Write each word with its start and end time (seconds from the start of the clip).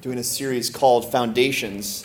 doing 0.00 0.18
a 0.18 0.22
series 0.22 0.70
called 0.70 1.10
Foundations 1.10 2.04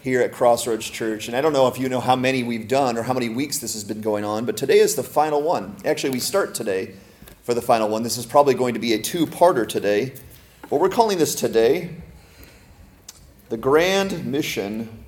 here 0.00 0.22
at 0.22 0.32
Crossroads 0.32 0.88
Church. 0.88 1.28
And 1.28 1.36
I 1.36 1.42
don't 1.42 1.52
know 1.52 1.68
if 1.68 1.78
you 1.78 1.90
know 1.90 2.00
how 2.00 2.16
many 2.16 2.42
we've 2.42 2.68
done 2.68 2.96
or 2.96 3.02
how 3.02 3.12
many 3.12 3.28
weeks 3.28 3.58
this 3.58 3.74
has 3.74 3.84
been 3.84 4.00
going 4.00 4.24
on, 4.24 4.46
but 4.46 4.56
today 4.56 4.78
is 4.78 4.94
the 4.94 5.02
final 5.02 5.42
one. 5.42 5.76
Actually, 5.84 6.10
we 6.10 6.20
start 6.20 6.54
today 6.54 6.94
for 7.42 7.52
the 7.52 7.60
final 7.60 7.90
one. 7.90 8.02
This 8.02 8.16
is 8.16 8.24
probably 8.24 8.54
going 8.54 8.72
to 8.72 8.80
be 8.80 8.94
a 8.94 8.98
two 8.98 9.26
parter 9.26 9.68
today. 9.68 10.14
But 10.70 10.80
we're 10.80 10.88
calling 10.88 11.18
this 11.18 11.34
today 11.34 11.90
the 13.50 13.58
Grand 13.58 14.24
Mission 14.24 15.04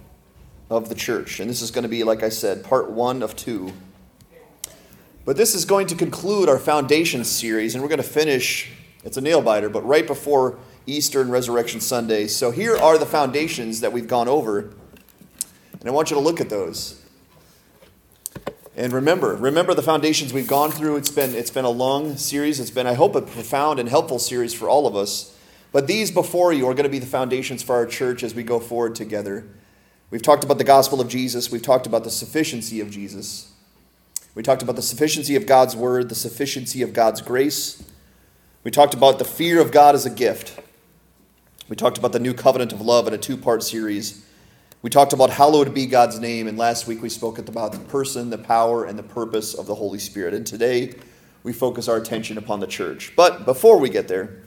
of 0.69 0.91
the 0.91 0.95
Church. 0.95 1.41
And 1.41 1.49
this 1.49 1.63
is 1.63 1.71
going 1.71 1.85
to 1.85 1.89
be, 1.89 2.05
like 2.05 2.23
I 2.23 2.29
said, 2.29 2.65
part 2.65 2.91
one 2.91 3.23
of 3.23 3.35
two. 3.35 3.73
But 5.25 5.39
this 5.39 5.55
is 5.55 5.65
going 5.65 5.87
to 5.87 5.95
conclude 5.95 6.51
our 6.51 6.59
foundation 6.59 7.25
series, 7.25 7.75
and 7.75 7.83
we're 7.83 7.89
going 7.89 7.97
to 7.97 8.03
finish, 8.03 8.71
it's 9.05 9.17
a 9.17 9.23
nail 9.23 9.41
biter, 9.41 9.71
but 9.71 9.87
right 9.87 10.07
before 10.07 10.59
Easter 10.89 11.21
and 11.21 11.31
Resurrection 11.31 11.81
Sunday. 11.81 12.27
So 12.27 12.51
here 12.51 12.77
are 12.77 12.97
the 12.97 13.07
foundations 13.07 13.81
that 13.81 13.93
we've 13.93 14.09
gone 14.09 14.27
over, 14.27 14.71
and 15.81 15.87
I 15.87 15.91
want 15.91 16.11
you 16.11 16.17
to 16.17 16.21
look 16.21 16.41
at 16.41 16.49
those. 16.49 17.03
And 18.75 18.93
remember, 18.93 19.35
remember 19.35 19.75
the 19.75 19.83
foundations 19.83 20.33
we've 20.33 20.47
gone 20.47 20.71
through. 20.71 20.97
It's 20.97 21.11
been, 21.11 21.35
it's 21.35 21.51
been 21.51 21.65
a 21.65 21.71
long 21.71 22.17
series. 22.17 22.61
It's 22.61 22.71
been, 22.71 22.87
I 22.87 22.95
hope, 22.95 23.17
a 23.17 23.21
profound 23.23 23.81
and 23.81 23.89
helpful 23.89 24.19
series 24.19 24.55
for 24.55 24.69
all 24.69 24.87
of 24.87 24.95
us. 24.95 25.37
But 25.73 25.87
these 25.89 26.11
before 26.11 26.53
you 26.53 26.67
are 26.69 26.75
going 26.75 26.85
to 26.85 26.91
be 26.91 27.01
the 27.01 27.07
foundations 27.07 27.63
for 27.63 27.75
our 27.75 27.87
church 27.87 28.23
as 28.23 28.35
we 28.35 28.43
go 28.43 28.61
forward 28.61 28.95
together. 28.95 29.47
We've 30.11 30.23
talked 30.23 30.45
about 30.45 30.59
the 30.59 30.65
gospel 30.65 31.01
of 31.01 31.09
Jesus. 31.09 31.51
We've 31.51 31.61
talked 31.61 31.87
about 31.87 32.05
the 32.05 32.11
sufficiency 32.11 32.81
of 32.81 32.91
Jesus. 32.91 33.53
We 34.35 34.43
talked 34.43 34.63
about 34.63 34.77
the 34.77 34.83
sufficiency 34.83 35.35
of 35.37 35.45
God's 35.45 35.75
word, 35.75 36.09
the 36.09 36.15
sufficiency 36.15 36.81
of 36.81 36.93
God's 36.93 37.21
grace. 37.21 37.83
We 38.65 38.71
talked 38.71 38.95
about 38.95 39.19
the 39.19 39.25
fear 39.25 39.61
of 39.61 39.73
God 39.73 39.95
as 39.95 40.07
a 40.07 40.11
gift. 40.11 40.61
We 41.69 41.77
talked 41.77 41.99
about 41.99 42.13
the 42.13 42.19
new 42.19 42.33
covenant 42.33 42.73
of 42.73 42.81
love 42.81 43.07
in 43.09 43.13
a 43.13 43.19
two 43.19 43.37
part 43.37 43.63
series. 43.63 44.25
We 44.81 44.89
talked 44.89 45.13
about 45.13 45.29
hallowed 45.29 45.75
be 45.75 45.85
God's 45.85 46.19
name, 46.19 46.47
and 46.47 46.57
last 46.57 46.87
week 46.87 47.03
we 47.03 47.11
spoke 47.11 47.39
about 47.39 47.73
the 47.73 47.79
person, 47.79 48.31
the 48.31 48.39
power, 48.39 48.87
and 48.87 48.99
the 48.99 49.03
purpose 49.03 49.53
of 49.53 49.67
the 49.67 49.75
Holy 49.75 49.99
Spirit. 49.99 50.33
And 50.33 50.47
today 50.47 50.95
we 51.43 51.53
focus 51.53 51.87
our 51.87 51.99
attention 51.99 52.39
upon 52.39 52.61
the 52.61 52.67
church. 52.67 53.13
But 53.17 53.45
before 53.45 53.79
we 53.79 53.91
get 53.91 54.09
there, 54.09 54.39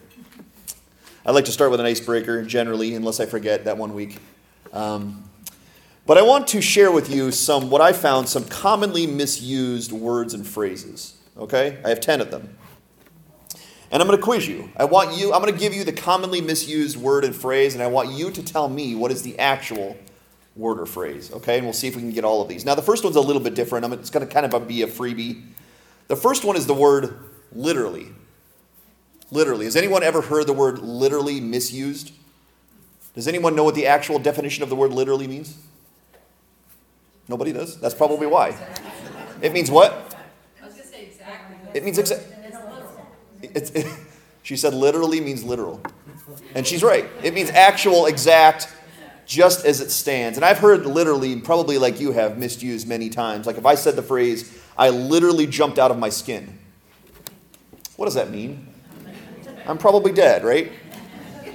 I'd 1.24 1.36
like 1.36 1.46
to 1.46 1.52
start 1.52 1.70
with 1.70 1.80
an 1.80 1.86
icebreaker, 1.86 2.44
generally, 2.44 2.96
unless 2.96 3.20
I 3.20 3.28
forget 3.28 3.66
that 3.66 3.78
one 3.78 3.94
week. 3.94 4.18
Um, 4.74 5.24
but 6.08 6.18
I 6.18 6.24
want 6.24 6.48
to 6.48 6.62
share 6.62 6.92
with 6.92 7.14
you 7.14 7.30
some, 7.32 7.70
what 7.70 7.82
I 7.82 7.94
found, 7.94 8.30
some 8.30 8.46
commonly 8.46 9.06
misused 9.06 9.92
words 9.92 10.34
and 10.34 10.48
phrases. 10.48 11.18
Okay? 11.38 11.78
I 11.86 11.90
have 11.90 12.00
10 12.00 12.20
of 12.22 12.32
them. 12.32 12.58
And 13.92 14.02
I'm 14.02 14.08
going 14.08 14.18
to 14.18 14.24
quiz 14.24 14.48
you. 14.48 14.70
I 14.78 14.86
want 14.86 15.18
you, 15.18 15.34
I'm 15.34 15.42
going 15.42 15.54
to 15.54 15.60
give 15.60 15.74
you 15.74 15.84
the 15.84 15.92
commonly 15.92 16.40
misused 16.40 16.96
word 16.96 17.26
and 17.26 17.36
phrase, 17.36 17.74
and 17.74 17.84
I 17.84 17.88
want 17.88 18.10
you 18.12 18.32
to 18.32 18.42
tell 18.42 18.70
me 18.70 18.96
what 18.96 19.12
is 19.12 19.22
the 19.22 19.38
actual 19.38 19.98
word 20.56 20.80
or 20.80 20.86
phrase. 20.86 21.32
Okay? 21.34 21.58
And 21.58 21.66
we'll 21.66 21.74
see 21.74 21.90
if 21.90 21.96
we 21.96 22.02
can 22.02 22.12
get 22.12 22.24
all 22.24 22.42
of 22.42 22.48
these. 22.48 22.64
Now, 22.64 22.74
the 22.74 22.82
first 22.82 23.04
one's 23.04 23.18
a 23.18 23.22
little 23.22 23.42
bit 23.42 23.54
different. 23.54 23.84
I'm, 23.84 23.92
it's 23.92 24.10
going 24.10 24.26
to 24.26 24.34
kind 24.34 24.46
of 24.46 24.68
be 24.68 24.82
a 24.82 24.88
freebie. 24.88 25.44
The 26.08 26.16
first 26.16 26.46
one 26.46 26.56
is 26.56 26.68
the 26.68 26.74
word 26.74 27.20
literally. 27.52 28.08
Literally. 29.30 29.66
Has 29.66 29.76
anyone 29.76 30.04
ever 30.04 30.22
heard 30.22 30.48
the 30.48 30.54
word 30.54 30.80
literally 30.80 31.42
misused? 31.42 32.14
Does 33.14 33.28
anyone 33.28 33.56
know 33.56 33.66
what 33.66 33.76
the 33.76 33.88
actual 33.88 34.20
definition 34.20 34.64
of 34.64 34.70
the 34.70 34.76
word 34.76 34.92
literally 34.94 35.28
means? 35.28 35.58
Nobody 37.28 37.52
does? 37.52 37.80
That's 37.80 37.96
probably 37.96 38.28
why. 38.28 38.58
It 39.42 39.52
means 39.52 39.70
what? 39.70 40.16
I 40.62 40.66
was 40.66 40.76
going 40.76 40.86
to 40.86 40.94
say 40.94 41.06
exactly. 41.06 41.58
It 41.74 41.84
means 41.84 41.98
exactly. 41.98 42.41
It, 43.44 43.88
she 44.44 44.56
said 44.56 44.74
literally 44.74 45.22
means 45.22 45.44
literal. 45.44 45.82
And 46.56 46.66
she's 46.66 46.84
right. 46.84 47.06
It 47.24 47.34
means 47.34 47.50
actual, 47.50 48.06
exact, 48.06 48.74
just 49.26 49.66
as 49.66 49.82
it 49.82 49.92
stands. 49.92 50.38
And 50.38 50.46
I've 50.46 50.58
heard 50.58 50.86
literally, 50.86 51.40
probably 51.40 51.78
like 51.78 52.00
you 52.00 52.12
have, 52.12 52.38
misused 52.38 52.88
many 52.88 53.10
times. 53.10 53.46
Like 53.46 53.58
if 53.58 53.66
I 53.66 53.76
said 53.76 53.96
the 53.96 54.04
phrase, 54.04 54.62
I 54.78 54.90
literally 54.90 55.48
jumped 55.48 55.80
out 55.80 55.92
of 55.92 55.98
my 55.98 56.10
skin. 56.10 56.58
What 57.96 58.06
does 58.06 58.16
that 58.16 58.32
mean? 58.32 58.68
I'm 59.66 59.78
probably 59.78 60.12
dead, 60.12 60.44
right? 60.44 60.72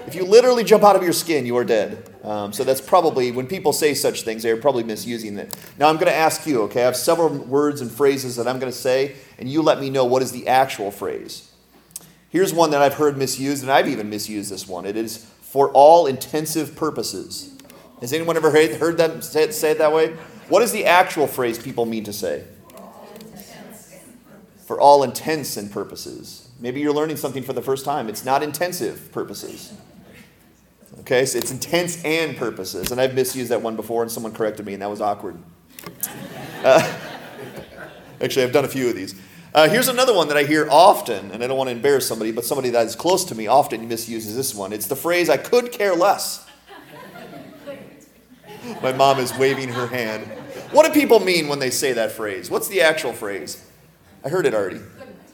If 0.07 0.15
you 0.15 0.25
literally 0.25 0.63
jump 0.63 0.85
out 0.85 0.95
of 0.95 1.03
your 1.03 1.13
skin, 1.13 1.45
you 1.45 1.57
are 1.57 1.65
dead. 1.65 2.09
Um, 2.23 2.53
so 2.53 2.65
that's 2.65 2.81
probably, 2.81 3.33
when 3.33 3.47
people 3.47 3.73
say 3.73 3.95
such 3.95 4.23
things, 4.23 4.43
they're 4.43 4.57
probably 4.57 4.85
misusing 4.85 5.37
it. 5.39 5.57
Now 5.79 5.89
I'm 5.89 5.97
going 5.97 6.07
to 6.07 6.15
ask 6.15 6.47
you, 6.47 6.63
okay? 6.63 6.83
I 6.83 6.85
have 6.87 6.97
several 6.97 7.29
words 7.29 7.81
and 7.81 7.91
phrases 7.91 8.37
that 8.37 8.47
I'm 8.47 8.59
going 8.59 8.71
to 8.71 8.79
say, 8.79 9.17
and 9.39 9.49
you 9.49 9.63
let 9.63 9.81
me 9.81 9.91
know 9.91 10.05
what 10.05 10.23
is 10.23 10.33
the 10.33 10.49
actual 10.49 10.91
phrase. 10.91 11.51
Here's 12.29 12.53
one 12.53 12.71
that 12.71 12.83
I've 12.83 12.95
heard 12.95 13.17
misused, 13.17 13.63
and 13.63 13.71
I've 13.71 13.89
even 13.89 14.11
misused 14.11 14.51
this 14.51 14.67
one. 14.67 14.85
It 14.85 14.97
is 14.97 15.25
for 15.41 15.71
all 15.71 16.07
intensive 16.07 16.77
purposes. 16.77 17.57
Has 18.01 18.13
anyone 18.13 18.37
ever 18.37 18.51
heard, 18.51 18.99
them 18.99 19.23
say 19.23 19.45
it, 19.45 19.55
say 19.55 19.71
it 19.71 19.79
that 19.79 19.93
way? 19.93 20.09
What 20.49 20.63
is 20.63 20.73
the 20.73 20.85
actual 20.85 21.27
phrase 21.27 21.59
people 21.59 21.87
mean 21.87 22.05
to 22.05 22.13
say? 22.13 22.45
For 24.67 24.81
all 24.81 25.03
intents 25.03 25.57
and 25.57 25.71
purposes. 25.71 26.49
Maybe 26.59 26.81
you're 26.81 26.93
learning 26.93 27.17
something 27.17 27.43
for 27.43 27.53
the 27.53 27.63
first 27.63 27.85
time. 27.85 28.09
It's 28.09 28.25
not 28.25 28.43
intensive 28.43 29.13
purposes. 29.13 29.73
Okay, 31.01 31.25
so 31.27 31.39
it's 31.39 31.51
intents 31.51 32.03
and 32.05 32.37
purposes. 32.37 32.91
And 32.91 33.01
I've 33.01 33.15
misused 33.15 33.51
that 33.51 33.63
one 33.63 33.77
before, 33.77 34.03
and 34.03 34.11
someone 34.11 34.33
corrected 34.33 34.67
me, 34.67 34.73
and 34.73 34.83
that 34.83 34.91
was 34.91 35.01
awkward. 35.01 35.39
Uh, 36.65 36.99
actually, 38.21 38.45
I've 38.45 38.53
done 38.53 38.65
a 38.65 38.69
few 38.69 38.89
of 38.89 38.97
these. 38.97 39.15
Uh, 39.57 39.67
here's 39.71 39.89
another 39.89 40.13
one 40.13 40.29
that 40.29 40.37
I 40.37 40.43
hear 40.43 40.69
often, 40.71 41.31
and 41.31 41.43
I 41.43 41.47
don't 41.47 41.57
want 41.57 41.69
to 41.69 41.73
embarrass 41.73 42.07
somebody, 42.07 42.31
but 42.31 42.45
somebody 42.45 42.69
that 42.71 42.85
is 42.85 42.95
close 42.95 43.25
to 43.25 43.35
me 43.35 43.47
often 43.47 43.89
misuses 43.89 44.37
this 44.37 44.55
one. 44.55 44.71
It's 44.71 44.87
the 44.87 44.95
phrase, 44.95 45.31
I 45.31 45.39
could 45.39 45.73
care 45.73 45.95
less. 45.95 46.47
My 48.83 48.93
mom 48.93 49.19
is 49.19 49.35
waving 49.39 49.71
her 49.71 49.87
hand. 49.87 50.27
What 50.73 50.85
do 50.85 50.93
people 50.93 51.21
mean 51.21 51.49
when 51.49 51.59
they 51.59 51.71
say 51.71 51.95
that 51.95 52.13
phrase? 52.13 52.51
What's 52.51 52.69
the 52.69 52.83
actual 52.83 53.15
phrase? 53.15 53.65
I 54.23 54.29
heard 54.29 54.45
it 54.45 54.53
already. 54.53 54.83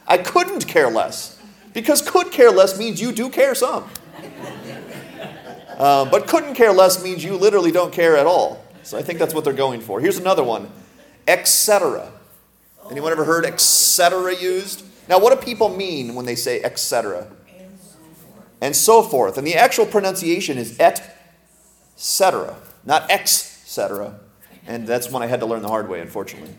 I 0.07 0.19
couldn't 0.19 0.69
care 0.69 0.89
less. 0.89 1.37
Because 1.73 2.01
could 2.01 2.31
care 2.31 2.49
less 2.49 2.79
means 2.79 3.01
you 3.01 3.11
do 3.11 3.29
care 3.29 3.53
some. 3.53 3.89
Uh, 5.77 6.05
but 6.05 6.27
couldn't 6.27 6.55
care 6.55 6.71
less 6.71 7.03
means 7.03 7.25
you 7.25 7.35
literally 7.35 7.73
don't 7.73 7.91
care 7.91 8.15
at 8.15 8.25
all. 8.25 8.63
So 8.83 8.97
I 8.97 9.01
think 9.01 9.19
that's 9.19 9.33
what 9.33 9.43
they're 9.43 9.51
going 9.51 9.81
for. 9.81 9.99
Here's 9.99 10.17
another 10.17 10.43
one 10.43 10.71
etc. 11.27 12.11
Anyone 12.91 13.11
ever 13.11 13.25
heard 13.25 13.45
etc. 13.45 14.35
used? 14.35 14.83
Now, 15.07 15.19
what 15.19 15.37
do 15.37 15.45
people 15.45 15.69
mean 15.69 16.15
when 16.15 16.25
they 16.25 16.35
say 16.35 16.61
etc.? 16.61 17.27
And 18.61 18.75
so 18.75 19.03
forth. 19.03 19.37
And 19.37 19.45
the 19.45 19.55
actual 19.55 19.85
pronunciation 19.85 20.57
is 20.57 20.79
et 20.79 21.17
cetera, 21.95 22.55
not 22.85 23.09
ex 23.11 23.31
cetera. 23.65 24.19
And 24.65 24.87
that's 24.87 25.09
one 25.09 25.21
I 25.21 25.27
had 25.27 25.41
to 25.41 25.45
learn 25.45 25.61
the 25.61 25.67
hard 25.67 25.89
way, 25.89 25.99
unfortunately. 25.99 26.55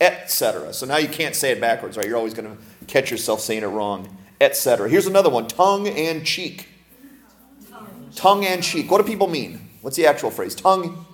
Et 0.00 0.30
cetera. 0.30 0.72
So 0.72 0.86
now 0.86 0.98
you 0.98 1.08
can't 1.08 1.34
say 1.34 1.50
it 1.50 1.60
backwards, 1.60 1.96
right? 1.96 2.06
You're 2.06 2.16
always 2.16 2.34
going 2.34 2.56
to 2.56 2.62
catch 2.86 3.10
yourself 3.10 3.40
saying 3.40 3.62
it 3.62 3.66
wrong. 3.66 4.16
Et 4.40 4.56
cetera. 4.56 4.88
Here's 4.88 5.06
another 5.06 5.30
one 5.30 5.48
tongue 5.48 5.88
and 5.88 6.24
cheek. 6.24 6.68
Tongue 8.14 8.44
and 8.44 8.62
cheek. 8.62 8.90
What 8.90 8.98
do 8.98 9.04
people 9.04 9.26
mean? 9.26 9.68
What's 9.82 9.96
the 9.96 10.06
actual 10.06 10.30
phrase? 10.30 10.54
Tongue 10.54 11.04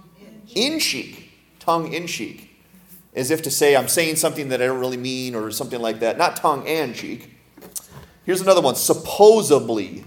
in 0.55 0.79
cheek. 0.79 1.31
Tongue 1.59 1.93
in 1.93 2.07
cheek. 2.07 2.46
As 3.17 3.31
if 3.31 3.41
to 3.43 3.51
say, 3.51 3.75
I'm 3.75 3.89
saying 3.89 4.17
something 4.17 4.51
that 4.51 4.61
I 4.61 4.67
don't 4.67 4.79
really 4.79 4.99
mean 4.99 5.35
or 5.35 5.51
something 5.51 5.81
like 5.81 6.01
that. 6.01 6.19
Not 6.19 6.37
tongue 6.37 6.69
and 6.69 6.95
cheek. 6.95 7.31
Here's 8.25 8.43
another 8.43 8.61
one 8.61 8.75
supposedly. 8.75 10.05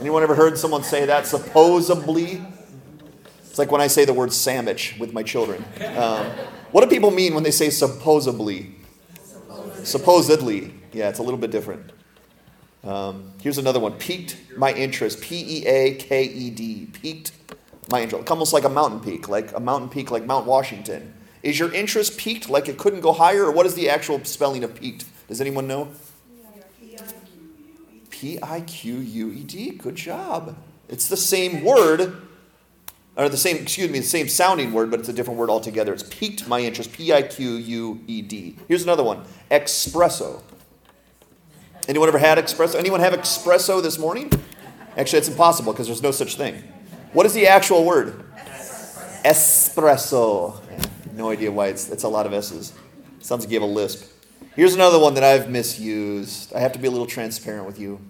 Anyone 0.00 0.22
ever 0.22 0.36
heard 0.36 0.56
someone 0.56 0.84
say 0.84 1.04
that? 1.06 1.26
Supposedly? 1.26 2.40
It's 3.40 3.58
like 3.58 3.72
when 3.72 3.80
I 3.80 3.88
say 3.88 4.04
the 4.04 4.14
word 4.14 4.32
sandwich 4.32 4.96
with 5.00 5.12
my 5.12 5.24
children. 5.24 5.64
Um, 5.96 6.26
what 6.70 6.82
do 6.82 6.86
people 6.88 7.10
mean 7.10 7.34
when 7.34 7.42
they 7.42 7.50
say 7.50 7.68
supposedly? 7.70 8.76
Supposedly. 9.82 10.72
Yeah, 10.92 11.08
it's 11.08 11.18
a 11.18 11.22
little 11.22 11.38
bit 11.38 11.50
different. 11.50 11.90
Um, 12.84 13.32
here's 13.42 13.58
another 13.58 13.80
one. 13.80 13.94
Piqued 13.94 14.36
my 14.56 14.72
interest. 14.72 15.20
P 15.20 15.58
E 15.58 15.66
A 15.66 15.94
K 15.96 16.22
E 16.22 16.50
D. 16.50 16.88
Piqued 16.92 17.32
my 17.90 18.02
interest. 18.02 18.30
Almost 18.30 18.52
like 18.52 18.64
a 18.64 18.68
mountain 18.68 19.00
peak, 19.00 19.28
like 19.28 19.52
a 19.52 19.60
mountain 19.60 19.88
peak 19.88 20.10
like 20.10 20.24
Mount 20.24 20.46
Washington. 20.46 21.14
Is 21.42 21.58
your 21.58 21.72
interest 21.72 22.18
peaked 22.18 22.50
like 22.50 22.68
it 22.68 22.76
couldn't 22.76 23.00
go 23.00 23.12
higher, 23.12 23.44
or 23.44 23.50
what 23.50 23.66
is 23.66 23.74
the 23.74 23.88
actual 23.88 24.22
spelling 24.24 24.62
of 24.62 24.74
peaked? 24.74 25.04
Does 25.28 25.40
anyone 25.40 25.66
know? 25.66 25.88
P 28.10 28.38
I 28.42 28.60
Q 28.60 28.96
U 28.98 29.32
E 29.32 29.42
D. 29.44 29.70
Good 29.70 29.96
job. 29.96 30.56
It's 30.88 31.08
the 31.08 31.16
same 31.16 31.64
word, 31.64 32.20
or 33.16 33.28
the 33.30 33.36
same, 33.38 33.56
excuse 33.56 33.90
me, 33.90 34.00
the 34.00 34.04
same 34.04 34.28
sounding 34.28 34.72
word, 34.72 34.90
but 34.90 35.00
it's 35.00 35.08
a 35.08 35.12
different 35.12 35.38
word 35.38 35.48
altogether. 35.48 35.94
It's 35.94 36.02
piqued 36.02 36.46
my 36.46 36.60
interest. 36.60 36.92
P 36.92 37.12
I 37.12 37.22
Q 37.22 37.52
U 37.52 38.00
E 38.06 38.20
D. 38.20 38.56
Here's 38.68 38.82
another 38.82 39.04
one. 39.04 39.24
Expresso. 39.50 40.42
Anyone 41.88 42.08
ever 42.08 42.18
had 42.18 42.36
expresso? 42.36 42.74
Anyone 42.78 43.00
have 43.00 43.14
expresso 43.14 43.82
this 43.82 43.98
morning? 43.98 44.30
Actually, 44.98 45.20
it's 45.20 45.28
impossible 45.28 45.72
because 45.72 45.86
there's 45.86 46.02
no 46.02 46.10
such 46.10 46.36
thing. 46.36 46.62
What 47.14 47.24
is 47.24 47.32
the 47.32 47.46
actual 47.46 47.84
word? 47.84 48.22
Espresso. 49.24 50.60
No 51.20 51.28
idea 51.28 51.52
why 51.52 51.66
it's, 51.66 51.90
it's 51.90 52.04
a 52.04 52.08
lot 52.08 52.24
of 52.24 52.32
S's. 52.32 52.72
Sounds 53.18 53.44
like 53.44 53.52
you 53.52 53.60
have 53.60 53.68
a 53.68 53.70
lisp. 53.70 54.10
Here's 54.56 54.74
another 54.74 54.98
one 54.98 55.12
that 55.12 55.22
I've 55.22 55.50
misused. 55.50 56.54
I 56.54 56.60
have 56.60 56.72
to 56.72 56.78
be 56.78 56.88
a 56.88 56.90
little 56.90 57.06
transparent 57.06 57.66
with 57.66 57.78
you. 57.78 58.00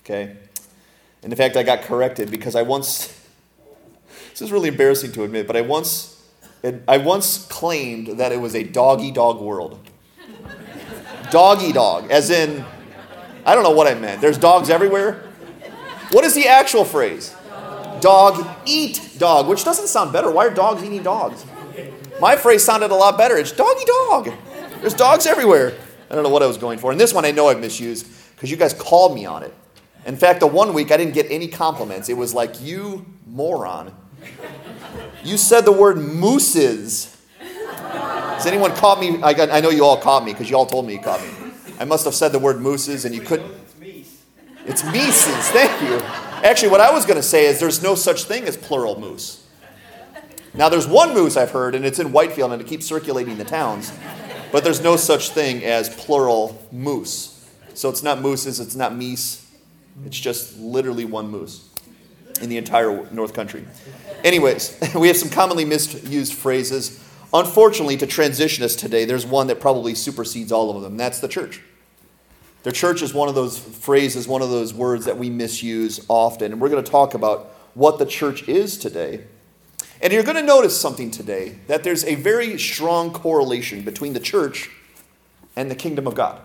Okay? 0.00 0.36
And 1.22 1.32
in 1.32 1.36
fact, 1.36 1.56
I 1.56 1.62
got 1.62 1.82
corrected 1.82 2.32
because 2.32 2.56
I 2.56 2.62
once, 2.62 3.16
this 4.30 4.42
is 4.42 4.50
really 4.50 4.70
embarrassing 4.70 5.12
to 5.12 5.22
admit, 5.22 5.46
but 5.46 5.54
I 5.54 5.60
once, 5.60 6.20
I 6.88 6.98
once 6.98 7.46
claimed 7.46 8.18
that 8.18 8.32
it 8.32 8.40
was 8.40 8.56
a 8.56 8.64
doggy 8.64 9.12
dog 9.12 9.40
world. 9.40 9.78
Doggy 11.30 11.70
dog, 11.70 12.10
as 12.10 12.28
in, 12.28 12.64
I 13.46 13.54
don't 13.54 13.62
know 13.62 13.70
what 13.70 13.86
I 13.86 13.94
meant. 13.94 14.20
There's 14.20 14.36
dogs 14.36 14.68
everywhere. 14.68 15.22
What 16.10 16.24
is 16.24 16.34
the 16.34 16.48
actual 16.48 16.84
phrase? 16.84 17.32
Dog 18.00 18.44
eat 18.66 19.14
dog, 19.16 19.46
which 19.46 19.62
doesn't 19.62 19.86
sound 19.86 20.12
better. 20.12 20.28
Why 20.28 20.46
are 20.46 20.50
dogs 20.50 20.82
eating 20.82 21.04
dogs? 21.04 21.44
My 22.20 22.36
phrase 22.36 22.64
sounded 22.64 22.90
a 22.90 22.94
lot 22.94 23.16
better. 23.16 23.36
It's 23.36 23.52
doggy 23.52 23.84
dog. 23.84 24.30
There's 24.80 24.94
dogs 24.94 25.26
everywhere. 25.26 25.74
I 26.10 26.14
don't 26.14 26.24
know 26.24 26.30
what 26.30 26.42
I 26.42 26.46
was 26.46 26.58
going 26.58 26.78
for. 26.78 26.90
And 26.90 27.00
this 27.00 27.12
one 27.12 27.24
I 27.24 27.30
know 27.30 27.48
I've 27.48 27.60
misused 27.60 28.06
because 28.34 28.50
you 28.50 28.56
guys 28.56 28.72
called 28.72 29.14
me 29.14 29.26
on 29.26 29.42
it. 29.42 29.54
In 30.06 30.16
fact, 30.16 30.40
the 30.40 30.46
one 30.46 30.72
week 30.72 30.90
I 30.90 30.96
didn't 30.96 31.14
get 31.14 31.26
any 31.30 31.48
compliments. 31.48 32.08
It 32.08 32.16
was 32.16 32.32
like, 32.34 32.60
you 32.62 33.04
moron. 33.26 33.94
You 35.22 35.36
said 35.36 35.64
the 35.64 35.72
word 35.72 35.98
mooses. 35.98 37.14
Has 37.38 38.46
anyone 38.46 38.74
caught 38.74 39.00
me? 39.00 39.20
I, 39.22 39.34
got, 39.34 39.50
I 39.50 39.60
know 39.60 39.70
you 39.70 39.84
all 39.84 39.98
caught 39.98 40.24
me 40.24 40.32
because 40.32 40.48
you 40.48 40.56
all 40.56 40.66
told 40.66 40.86
me 40.86 40.94
you 40.94 41.00
caught 41.00 41.20
me. 41.20 41.28
I 41.78 41.84
must 41.84 42.04
have 42.04 42.14
said 42.14 42.32
the 42.32 42.38
word 42.38 42.60
mooses 42.60 43.04
and 43.04 43.14
you 43.14 43.20
couldn't. 43.20 43.52
It's 44.64 44.84
Mises. 44.84 45.48
Thank 45.48 45.82
you. 45.82 45.98
Actually, 46.44 46.68
what 46.68 46.80
I 46.80 46.92
was 46.92 47.04
going 47.04 47.16
to 47.16 47.22
say 47.22 47.46
is 47.46 47.58
there's 47.58 47.82
no 47.82 47.94
such 47.94 48.24
thing 48.24 48.44
as 48.44 48.56
plural 48.56 49.00
moose. 49.00 49.47
Now, 50.58 50.68
there's 50.68 50.88
one 50.88 51.14
moose 51.14 51.36
I've 51.36 51.52
heard, 51.52 51.76
and 51.76 51.86
it's 51.86 52.00
in 52.00 52.10
Whitefield, 52.10 52.50
and 52.50 52.60
it 52.60 52.66
keeps 52.66 52.84
circulating 52.84 53.38
the 53.38 53.44
towns. 53.44 53.92
But 54.50 54.64
there's 54.64 54.82
no 54.82 54.96
such 54.96 55.30
thing 55.30 55.64
as 55.64 55.88
plural 55.88 56.60
moose. 56.72 57.48
So 57.74 57.88
it's 57.88 58.02
not 58.02 58.20
mooses, 58.20 58.58
it's 58.58 58.74
not 58.74 58.90
meese. 58.90 59.44
It's 60.04 60.18
just 60.18 60.58
literally 60.58 61.04
one 61.04 61.28
moose 61.28 61.68
in 62.42 62.48
the 62.48 62.56
entire 62.56 63.08
North 63.12 63.34
Country. 63.34 63.64
Anyways, 64.24 64.76
we 64.96 65.06
have 65.06 65.16
some 65.16 65.30
commonly 65.30 65.64
misused 65.64 66.34
phrases. 66.34 67.04
Unfortunately, 67.32 67.96
to 67.96 68.06
transition 68.08 68.64
us 68.64 68.74
today, 68.74 69.04
there's 69.04 69.24
one 69.24 69.46
that 69.46 69.60
probably 69.60 69.94
supersedes 69.94 70.50
all 70.50 70.76
of 70.76 70.82
them. 70.82 70.96
That's 70.96 71.20
the 71.20 71.28
church. 71.28 71.62
The 72.64 72.72
church 72.72 73.00
is 73.00 73.14
one 73.14 73.28
of 73.28 73.36
those 73.36 73.60
phrases, 73.60 74.26
one 74.26 74.42
of 74.42 74.50
those 74.50 74.74
words 74.74 75.04
that 75.04 75.18
we 75.18 75.30
misuse 75.30 76.04
often. 76.08 76.50
And 76.50 76.60
we're 76.60 76.68
going 76.68 76.82
to 76.82 76.90
talk 76.90 77.14
about 77.14 77.54
what 77.74 78.00
the 78.00 78.06
church 78.06 78.48
is 78.48 78.76
today 78.76 79.22
and 80.00 80.12
you're 80.12 80.22
going 80.22 80.36
to 80.36 80.42
notice 80.42 80.80
something 80.80 81.10
today 81.10 81.56
that 81.66 81.84
there's 81.84 82.04
a 82.04 82.14
very 82.14 82.58
strong 82.58 83.12
correlation 83.12 83.82
between 83.82 84.12
the 84.12 84.20
church 84.20 84.70
and 85.56 85.70
the 85.70 85.74
kingdom 85.74 86.06
of 86.06 86.14
God. 86.14 86.40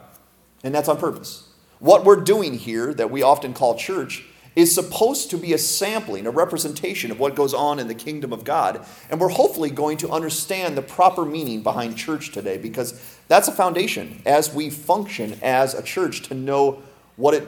And 0.63 0.73
that's 0.73 0.89
on 0.89 0.97
purpose. 0.97 1.49
What 1.79 2.05
we're 2.05 2.21
doing 2.21 2.53
here, 2.53 2.93
that 2.93 3.11
we 3.11 3.21
often 3.21 3.53
call 3.53 3.75
church, 3.77 4.25
is 4.55 4.73
supposed 4.73 5.29
to 5.31 5.37
be 5.37 5.53
a 5.53 5.57
sampling, 5.57 6.27
a 6.27 6.31
representation 6.31 7.11
of 7.11 7.19
what 7.19 7.35
goes 7.35 7.53
on 7.53 7.79
in 7.79 7.87
the 7.87 7.95
kingdom 7.95 8.31
of 8.31 8.43
God. 8.43 8.85
And 9.09 9.19
we're 9.19 9.29
hopefully 9.29 9.69
going 9.69 9.97
to 9.97 10.09
understand 10.09 10.77
the 10.77 10.81
proper 10.81 11.25
meaning 11.25 11.63
behind 11.63 11.97
church 11.97 12.31
today 12.31 12.57
because 12.57 13.17
that's 13.27 13.47
a 13.47 13.51
foundation 13.51 14.21
as 14.25 14.53
we 14.53 14.69
function 14.69 15.39
as 15.41 15.73
a 15.73 15.81
church 15.81 16.21
to 16.23 16.35
know 16.35 16.83
what 17.15 17.33
it 17.33 17.47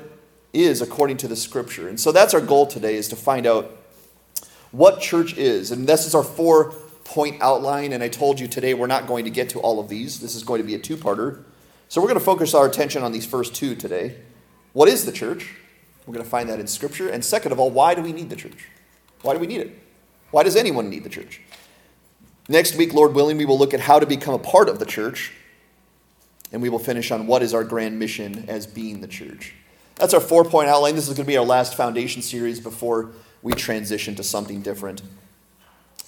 is 0.54 0.82
according 0.82 1.18
to 1.18 1.28
the 1.28 1.36
scripture. 1.36 1.88
And 1.88 2.00
so 2.00 2.12
that's 2.12 2.34
our 2.34 2.42
goal 2.42 2.66
today 2.66 2.96
is 2.96 3.08
to 3.10 3.16
find 3.16 3.46
out 3.46 3.72
what 4.76 5.00
church 5.00 5.38
is. 5.38 5.72
And 5.72 5.88
this 5.88 6.06
is 6.06 6.14
our 6.14 6.24
four 6.24 6.74
point 7.06 7.42
outline. 7.42 7.94
And 7.94 8.04
I 8.04 8.10
told 8.10 8.40
you 8.40 8.48
today 8.48 8.74
we're 8.74 8.88
not 8.88 9.08
going 9.08 9.26
to 9.26 9.32
get 9.32 9.50
to 9.50 9.60
all 9.60 9.80
of 9.80 9.88
these. 9.88 10.20
This 10.20 10.36
is 10.36 10.44
going 10.44 10.62
to 10.62 10.68
be 10.68 10.76
a 10.76 10.80
two 10.80 10.98
parter. 10.98 11.44
So 11.88 12.02
we're 12.02 12.08
going 12.08 12.20
to 12.20 12.26
focus 12.26 12.54
our 12.54 12.66
attention 12.66 13.04
on 13.04 13.12
these 13.12 13.26
first 13.26 13.56
two 13.56 13.76
today. 13.76 14.18
What 14.74 14.90
is 14.90 15.06
the 15.06 15.12
church? 15.12 15.56
We're 16.06 16.14
going 16.14 16.26
to 16.26 16.30
find 16.30 16.50
that 16.50 16.60
in 16.60 16.68
Scripture. 16.68 17.10
And 17.10 17.24
second 17.24 17.52
of 17.52 17.60
all, 17.60 17.72
why 17.72 17.96
do 17.96 18.02
we 18.02 18.12
need 18.12 18.30
the 18.30 18.36
church? 18.36 18.68
Why 19.22 19.34
do 19.34 19.40
we 19.40 19.48
need 19.48 19.62
it? 19.62 19.80
Why 20.32 20.44
does 20.44 20.56
anyone 20.56 20.90
need 20.90 21.04
the 21.04 21.10
church? 21.10 21.42
Next 22.50 22.76
week, 22.76 22.94
Lord 22.94 23.16
willing, 23.16 23.38
we 23.38 23.46
will 23.46 23.58
look 23.58 23.74
at 23.74 23.80
how 23.80 24.00
to 24.00 24.06
become 24.06 24.34
a 24.34 24.40
part 24.40 24.68
of 24.68 24.80
the 24.80 24.86
church. 24.86 25.32
And 26.52 26.62
we 26.62 26.70
will 26.70 26.80
finish 26.80 27.12
on 27.12 27.28
what 27.28 27.42
is 27.42 27.54
our 27.54 27.64
grand 27.64 27.98
mission 27.98 28.46
as 28.48 28.68
being 28.68 29.02
the 29.02 29.08
church. 29.08 29.54
That's 29.96 30.14
our 30.14 30.20
four 30.20 30.44
point 30.44 30.70
outline. 30.70 30.96
This 30.96 31.08
is 31.08 31.16
going 31.16 31.26
to 31.26 31.32
be 31.32 31.38
our 31.38 31.46
last 31.46 31.76
foundation 31.76 32.22
series 32.22 32.60
before 32.60 33.12
we 33.42 33.54
transition 33.54 34.16
to 34.16 34.24
something 34.24 34.62
different. 34.62 35.02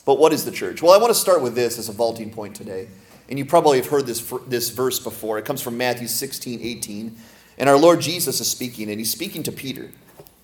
But 0.06 0.20
what 0.20 0.32
is 0.34 0.46
the 0.46 0.52
church? 0.52 0.82
Well, 0.82 0.94
I 0.94 0.98
want 0.98 1.10
to 1.10 1.20
start 1.20 1.42
with 1.42 1.54
this 1.54 1.78
as 1.78 1.90
a 1.90 1.92
vaulting 1.92 2.32
point 2.32 2.56
today. 2.56 2.88
And 3.30 3.38
you 3.38 3.46
probably 3.46 3.78
have 3.78 3.88
heard 3.88 4.06
this, 4.06 4.34
this 4.48 4.70
verse 4.70 5.00
before. 5.00 5.38
It 5.38 5.46
comes 5.46 5.62
from 5.62 5.78
Matthew 5.78 6.08
16, 6.08 6.62
18. 6.62 7.18
And 7.58 7.70
our 7.70 7.78
Lord 7.78 8.00
Jesus 8.00 8.40
is 8.40 8.50
speaking, 8.50 8.90
and 8.90 9.00
he's 9.00 9.12
speaking 9.12 9.44
to 9.44 9.52
Peter. 9.52 9.92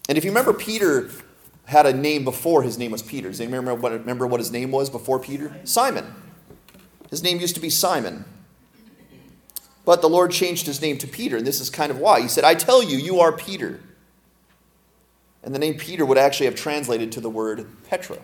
And 0.10 0.18
if 0.18 0.26
you 0.26 0.32
remember, 0.32 0.54
Peter 0.54 1.10
had 1.66 1.86
a 1.86 1.94
name 1.94 2.26
before 2.26 2.64
his 2.64 2.78
name 2.78 2.92
was 2.92 3.02
Peter. 3.02 3.30
Does 3.30 3.40
anyone 3.40 3.60
remember 3.60 3.82
what, 3.82 3.92
remember 3.94 4.28
what 4.28 4.40
his 4.40 4.52
name 4.52 4.72
was 4.72 4.90
before 4.90 5.20
Peter? 5.20 5.56
Simon. 5.64 6.14
His 7.10 7.24
name 7.24 7.40
used 7.40 7.56
to 7.56 7.62
be 7.62 7.70
Simon. 7.70 8.26
But 9.86 10.02
the 10.02 10.10
Lord 10.10 10.32
changed 10.32 10.66
his 10.66 10.82
name 10.82 10.98
to 10.98 11.08
Peter, 11.08 11.38
and 11.38 11.48
this 11.48 11.62
is 11.62 11.70
kind 11.70 11.92
of 11.92 12.00
why. 12.00 12.22
He 12.22 12.28
said, 12.28 12.44
I 12.44 12.56
tell 12.56 12.84
you, 12.84 12.98
you 12.98 13.20
are 13.20 13.32
Peter. 13.32 13.80
And 15.44 15.54
the 15.54 15.60
name 15.60 15.76
Peter 15.76 16.06
would 16.06 16.18
actually 16.18 16.46
have 16.46 16.56
translated 16.56 17.12
to 17.14 17.22
the 17.22 17.30
word 17.30 17.68
Petra. 17.90 18.20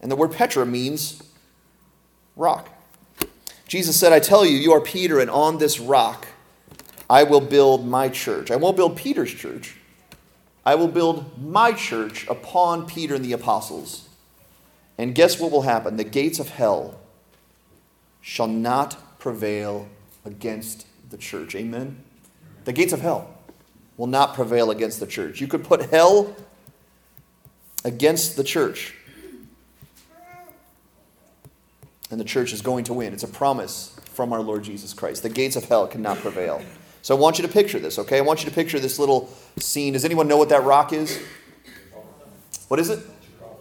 And 0.00 0.10
the 0.10 0.16
word 0.16 0.32
Petra 0.32 0.64
means 0.64 1.22
rock. 2.36 2.68
Jesus 3.66 3.98
said, 3.98 4.12
I 4.12 4.20
tell 4.20 4.46
you, 4.46 4.56
you 4.56 4.72
are 4.72 4.80
Peter, 4.80 5.18
and 5.18 5.28
on 5.28 5.58
this 5.58 5.80
rock 5.80 6.28
I 7.10 7.24
will 7.24 7.40
build 7.40 7.86
my 7.86 8.08
church. 8.08 8.50
I 8.50 8.56
won't 8.56 8.76
build 8.76 8.96
Peter's 8.96 9.32
church. 9.32 9.76
I 10.64 10.74
will 10.74 10.88
build 10.88 11.40
my 11.40 11.72
church 11.72 12.26
upon 12.28 12.86
Peter 12.86 13.14
and 13.14 13.24
the 13.24 13.32
apostles. 13.32 14.08
And 14.98 15.14
guess 15.14 15.38
what 15.38 15.50
will 15.50 15.62
happen? 15.62 15.96
The 15.96 16.04
gates 16.04 16.38
of 16.38 16.48
hell 16.48 16.98
shall 18.20 18.48
not 18.48 19.18
prevail 19.18 19.88
against 20.24 20.86
the 21.10 21.16
church. 21.16 21.54
Amen? 21.54 22.02
The 22.64 22.72
gates 22.72 22.92
of 22.92 23.00
hell 23.00 23.35
will 23.96 24.06
not 24.06 24.34
prevail 24.34 24.70
against 24.70 25.00
the 25.00 25.06
church. 25.06 25.40
You 25.40 25.46
could 25.46 25.64
put 25.64 25.90
hell 25.90 26.36
against 27.84 28.36
the 28.36 28.44
church, 28.44 28.94
and 32.10 32.20
the 32.20 32.24
church 32.24 32.52
is 32.52 32.62
going 32.62 32.84
to 32.84 32.92
win. 32.92 33.12
It's 33.12 33.22
a 33.22 33.28
promise 33.28 33.98
from 34.12 34.32
our 34.32 34.40
Lord 34.40 34.64
Jesus 34.64 34.92
Christ. 34.92 35.22
The 35.22 35.28
gates 35.28 35.56
of 35.56 35.64
hell 35.64 35.86
cannot 35.86 36.18
prevail. 36.18 36.62
So 37.02 37.16
I 37.16 37.20
want 37.20 37.38
you 37.38 37.46
to 37.46 37.52
picture 37.52 37.78
this, 37.78 37.98
okay? 38.00 38.18
I 38.18 38.22
want 38.22 38.42
you 38.42 38.48
to 38.48 38.54
picture 38.54 38.80
this 38.80 38.98
little 38.98 39.30
scene. 39.58 39.92
Does 39.92 40.04
anyone 40.04 40.26
know 40.26 40.36
what 40.36 40.48
that 40.48 40.64
rock 40.64 40.92
is? 40.92 41.22
What 42.68 42.80
is 42.80 42.90
it? 42.90 42.98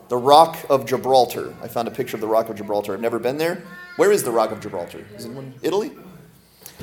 The 0.07 0.17
Rock 0.17 0.57
of 0.69 0.85
Gibraltar. 0.85 1.55
I 1.61 1.67
found 1.67 1.87
a 1.87 1.91
picture 1.91 2.15
of 2.17 2.21
the 2.21 2.27
Rock 2.27 2.49
of 2.49 2.55
Gibraltar. 2.55 2.93
I've 2.93 3.01
never 3.01 3.19
been 3.19 3.37
there. 3.37 3.63
Where 3.97 4.11
is 4.11 4.23
the 4.23 4.31
Rock 4.31 4.51
of 4.51 4.61
Gibraltar? 4.61 5.05
Is 5.15 5.25
it 5.25 5.31
in 5.31 5.53
Italy? 5.61 5.91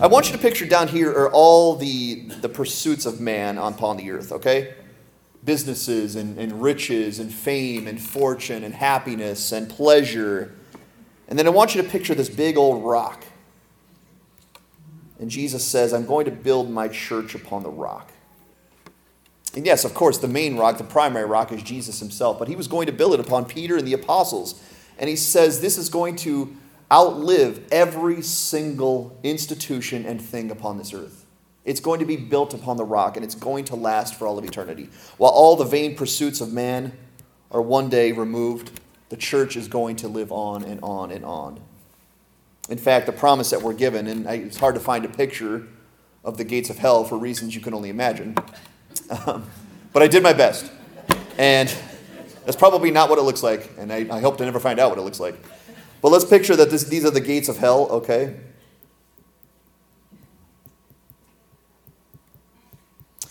I 0.01 0.07
want 0.07 0.27
you 0.27 0.33
to 0.33 0.39
picture 0.39 0.65
down 0.65 0.89
here 0.89 1.11
are 1.11 1.31
all 1.31 1.77
the, 1.77 2.27
the 2.41 2.49
pursuits 2.49 3.05
of 3.05 3.21
man 3.21 3.59
upon 3.59 3.99
the 3.99 4.11
earth, 4.11 4.33
okay? 4.33 4.75
Businesses 5.45 6.17
and, 6.17 6.39
and 6.39 6.63
riches 6.63 7.19
and 7.19 7.33
fame 7.33 7.87
and 7.87 8.01
fortune 8.01 8.65
and 8.65 8.75
happiness 8.75 9.53
and 9.53 9.69
pleasure. 9.69 10.55
And 11.29 11.39
then 11.39 11.47
I 11.47 11.51
want 11.51 11.75
you 11.75 11.83
to 11.83 11.89
picture 11.89 12.15
this 12.15 12.31
big 12.31 12.57
old 12.57 12.83
rock. 12.83 13.23
And 15.19 15.31
Jesus 15.31 15.65
says, 15.65 15.93
I'm 15.93 16.07
going 16.07 16.25
to 16.25 16.31
build 16.31 16.71
my 16.71 16.89
church 16.89 17.35
upon 17.35 17.63
the 17.63 17.71
rock. 17.71 18.13
And 19.55 19.67
yes, 19.67 19.85
of 19.85 19.93
course, 19.93 20.17
the 20.17 20.27
main 20.27 20.57
rock, 20.57 20.79
the 20.79 20.85
primary 20.85 21.27
rock, 21.27 21.53
is 21.53 21.63
Jesus 21.63 22.01
himself, 22.01 22.39
but 22.39 22.49
he 22.49 22.57
was 22.57 22.67
going 22.67 22.87
to 22.87 22.93
build 22.93 23.13
it 23.13 23.21
upon 23.21 23.45
Peter 23.45 23.77
and 23.77 23.87
the 23.87 23.93
apostles. 23.93 24.61
And 24.99 25.11
he 25.11 25.17
says 25.17 25.61
this 25.61 25.77
is 25.77 25.91
going 25.91 26.17
to 26.17 26.57
outlive 26.93 27.67
every 27.73 28.21
single 28.21 29.19
institution 29.23 30.05
and 30.05 30.21
thing 30.21 30.51
upon 30.51 30.77
this 30.77 30.93
earth. 30.93 31.25
It's 31.65 31.81
going 31.81 32.01
to 32.01 32.05
be 32.05 32.17
built 32.17 32.55
upon 32.55 32.77
the 32.77 32.85
rock 32.85 33.17
and 33.17 33.25
it's 33.25 33.35
going 33.35 33.65
to 33.67 33.77
last 33.77 34.15
for 34.15 34.27
all 34.27 34.39
of 34.39 34.45
eternity. 34.45 34.91
While 35.17 35.31
all 35.31 35.57
the 35.57 35.65
vain 35.65 35.97
pursuits 35.97 36.41
of 36.41 36.53
man 36.53 36.93
are 37.51 37.63
one 37.63 37.89
day 37.89 38.13
removed, 38.13 38.81
the 39.09 39.17
church 39.17 39.57
is 39.57 39.69
going 39.69 39.97
to 39.97 40.09
live 40.09 40.33
on 40.33 40.65
and 40.65 40.81
on 40.83 41.11
and 41.11 41.25
on. 41.25 41.61
In 42.69 42.79
fact, 42.79 43.07
the 43.07 43.13
promise 43.13 43.51
that 43.51 43.63
we're 43.63 43.75
given, 43.75 44.07
and 44.07 44.27
it's 44.27 44.57
hard 44.57 44.75
to 44.75 44.81
find 44.81 45.05
a 45.05 45.09
picture 45.09 45.67
of 46.25 46.37
the 46.37 46.45
gates 46.45 46.71
of 46.71 46.79
hell 46.79 47.05
for 47.05 47.19
reasons 47.19 47.55
you 47.55 47.61
can 47.61 47.75
only 47.75 47.91
imagine, 47.91 48.37
um, 49.27 49.45
but 49.93 50.03
I 50.03 50.09
did 50.09 50.23
my 50.23 50.33
best. 50.33 50.71
And 51.39 51.75
that's 52.45 52.57
probably 52.57 52.91
not 52.91 53.11
what 53.11 53.19
it 53.19 53.23
looks 53.23 53.43
like, 53.43 53.71
and 53.79 53.93
I, 53.93 54.07
I 54.11 54.21
hope 54.21 54.39
to 54.39 54.45
never 54.45 54.61
find 54.61 54.79
out 54.79 54.91
what 54.91 54.99
it 54.99 55.03
looks 55.03 55.21
like. 55.21 55.35
But 56.03 56.11
let's 56.11 56.25
picture 56.25 56.57
that 56.57 56.69
this, 56.69 56.85
these 56.85 57.05
are 57.05 57.11
the 57.11 57.21
gates 57.21 57.49
of 57.49 57.59
hell, 57.59 57.87
okay? 57.91 58.35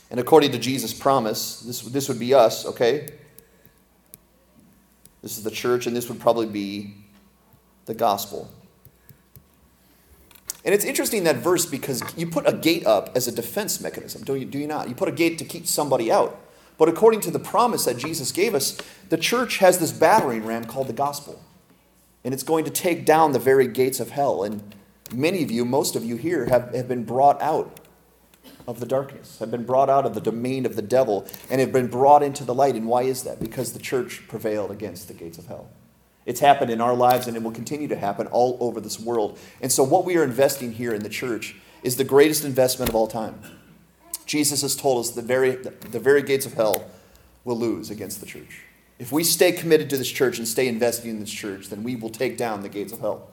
And 0.09 0.19
according 0.19 0.53
to 0.53 0.57
Jesus' 0.57 0.93
promise, 0.93 1.59
this, 1.59 1.81
this 1.81 2.07
would 2.07 2.19
be 2.19 2.33
us, 2.33 2.65
okay? 2.65 3.09
This 5.21 5.37
is 5.37 5.43
the 5.43 5.51
church, 5.51 5.85
and 5.85 5.95
this 5.95 6.07
would 6.09 6.19
probably 6.19 6.47
be 6.47 6.95
the 7.85 7.93
gospel. 7.93 8.49
And 10.63 10.73
it's 10.73 10.85
interesting 10.85 11.25
that 11.25 11.37
verse 11.37 11.65
because 11.65 12.01
you 12.15 12.27
put 12.27 12.47
a 12.47 12.53
gate 12.53 12.85
up 12.85 13.11
as 13.15 13.27
a 13.27 13.31
defense 13.31 13.81
mechanism, 13.81 14.23
do 14.23 14.35
you, 14.35 14.45
do 14.45 14.57
you 14.57 14.67
not? 14.67 14.87
You 14.87 14.95
put 14.95 15.09
a 15.09 15.13
gate 15.13 15.37
to 15.39 15.45
keep 15.45 15.67
somebody 15.67 16.09
out. 16.11 16.39
But 16.77 16.87
according 16.87 17.19
to 17.21 17.31
the 17.31 17.39
promise 17.39 17.83
that 17.85 17.97
Jesus 17.97 18.31
gave 18.31 18.55
us, 18.55 18.77
the 19.09 19.17
church 19.17 19.57
has 19.57 19.79
this 19.79 19.91
battering 19.91 20.45
ram 20.45 20.65
called 20.65 20.87
the 20.87 20.93
gospel. 20.93 21.43
And 22.23 22.33
it's 22.33 22.43
going 22.43 22.65
to 22.65 22.71
take 22.71 23.05
down 23.05 23.31
the 23.31 23.39
very 23.39 23.67
gates 23.67 23.99
of 23.99 24.11
hell. 24.11 24.43
And 24.43 24.75
many 25.13 25.43
of 25.43 25.51
you, 25.51 25.65
most 25.65 25.95
of 25.95 26.05
you 26.05 26.15
here, 26.15 26.45
have, 26.45 26.73
have 26.73 26.87
been 26.87 27.03
brought 27.03 27.41
out 27.41 27.79
of 28.67 28.79
the 28.79 28.85
darkness, 28.85 29.39
have 29.39 29.51
been 29.51 29.65
brought 29.65 29.89
out 29.89 30.05
of 30.05 30.13
the 30.13 30.21
domain 30.21 30.65
of 30.65 30.75
the 30.75 30.81
devil, 30.81 31.27
and 31.49 31.59
have 31.59 31.71
been 31.71 31.87
brought 31.87 32.23
into 32.23 32.43
the 32.43 32.53
light. 32.53 32.75
And 32.75 32.87
why 32.87 33.03
is 33.03 33.23
that? 33.23 33.39
Because 33.39 33.73
the 33.73 33.79
church 33.79 34.27
prevailed 34.27 34.71
against 34.71 35.07
the 35.07 35.13
gates 35.13 35.37
of 35.37 35.47
hell. 35.47 35.69
It's 36.25 36.39
happened 36.39 36.69
in 36.69 36.81
our 36.81 36.93
lives 36.93 37.27
and 37.27 37.35
it 37.35 37.41
will 37.41 37.51
continue 37.51 37.87
to 37.87 37.95
happen 37.95 38.27
all 38.27 38.57
over 38.59 38.79
this 38.79 38.99
world. 38.99 39.39
And 39.59 39.71
so, 39.71 39.83
what 39.83 40.05
we 40.05 40.17
are 40.17 40.23
investing 40.23 40.71
here 40.73 40.93
in 40.93 41.01
the 41.01 41.09
church 41.09 41.55
is 41.83 41.97
the 41.97 42.03
greatest 42.03 42.45
investment 42.45 42.89
of 42.89 42.95
all 42.95 43.07
time. 43.07 43.41
Jesus 44.25 44.61
has 44.61 44.75
told 44.75 45.03
us 45.03 45.11
the 45.11 45.21
very, 45.21 45.55
the 45.55 45.99
very 45.99 46.21
gates 46.21 46.45
of 46.45 46.53
hell 46.53 46.89
will 47.43 47.57
lose 47.57 47.89
against 47.89 48.19
the 48.19 48.27
church. 48.27 48.61
If 49.01 49.11
we 49.11 49.23
stay 49.23 49.51
committed 49.51 49.89
to 49.89 49.97
this 49.97 50.11
church 50.11 50.37
and 50.37 50.47
stay 50.47 50.67
investing 50.67 51.09
in 51.09 51.19
this 51.19 51.31
church, 51.31 51.69
then 51.69 51.81
we 51.81 51.95
will 51.95 52.11
take 52.11 52.37
down 52.37 52.61
the 52.61 52.69
gates 52.69 52.93
of 52.93 52.99
hell. 52.99 53.31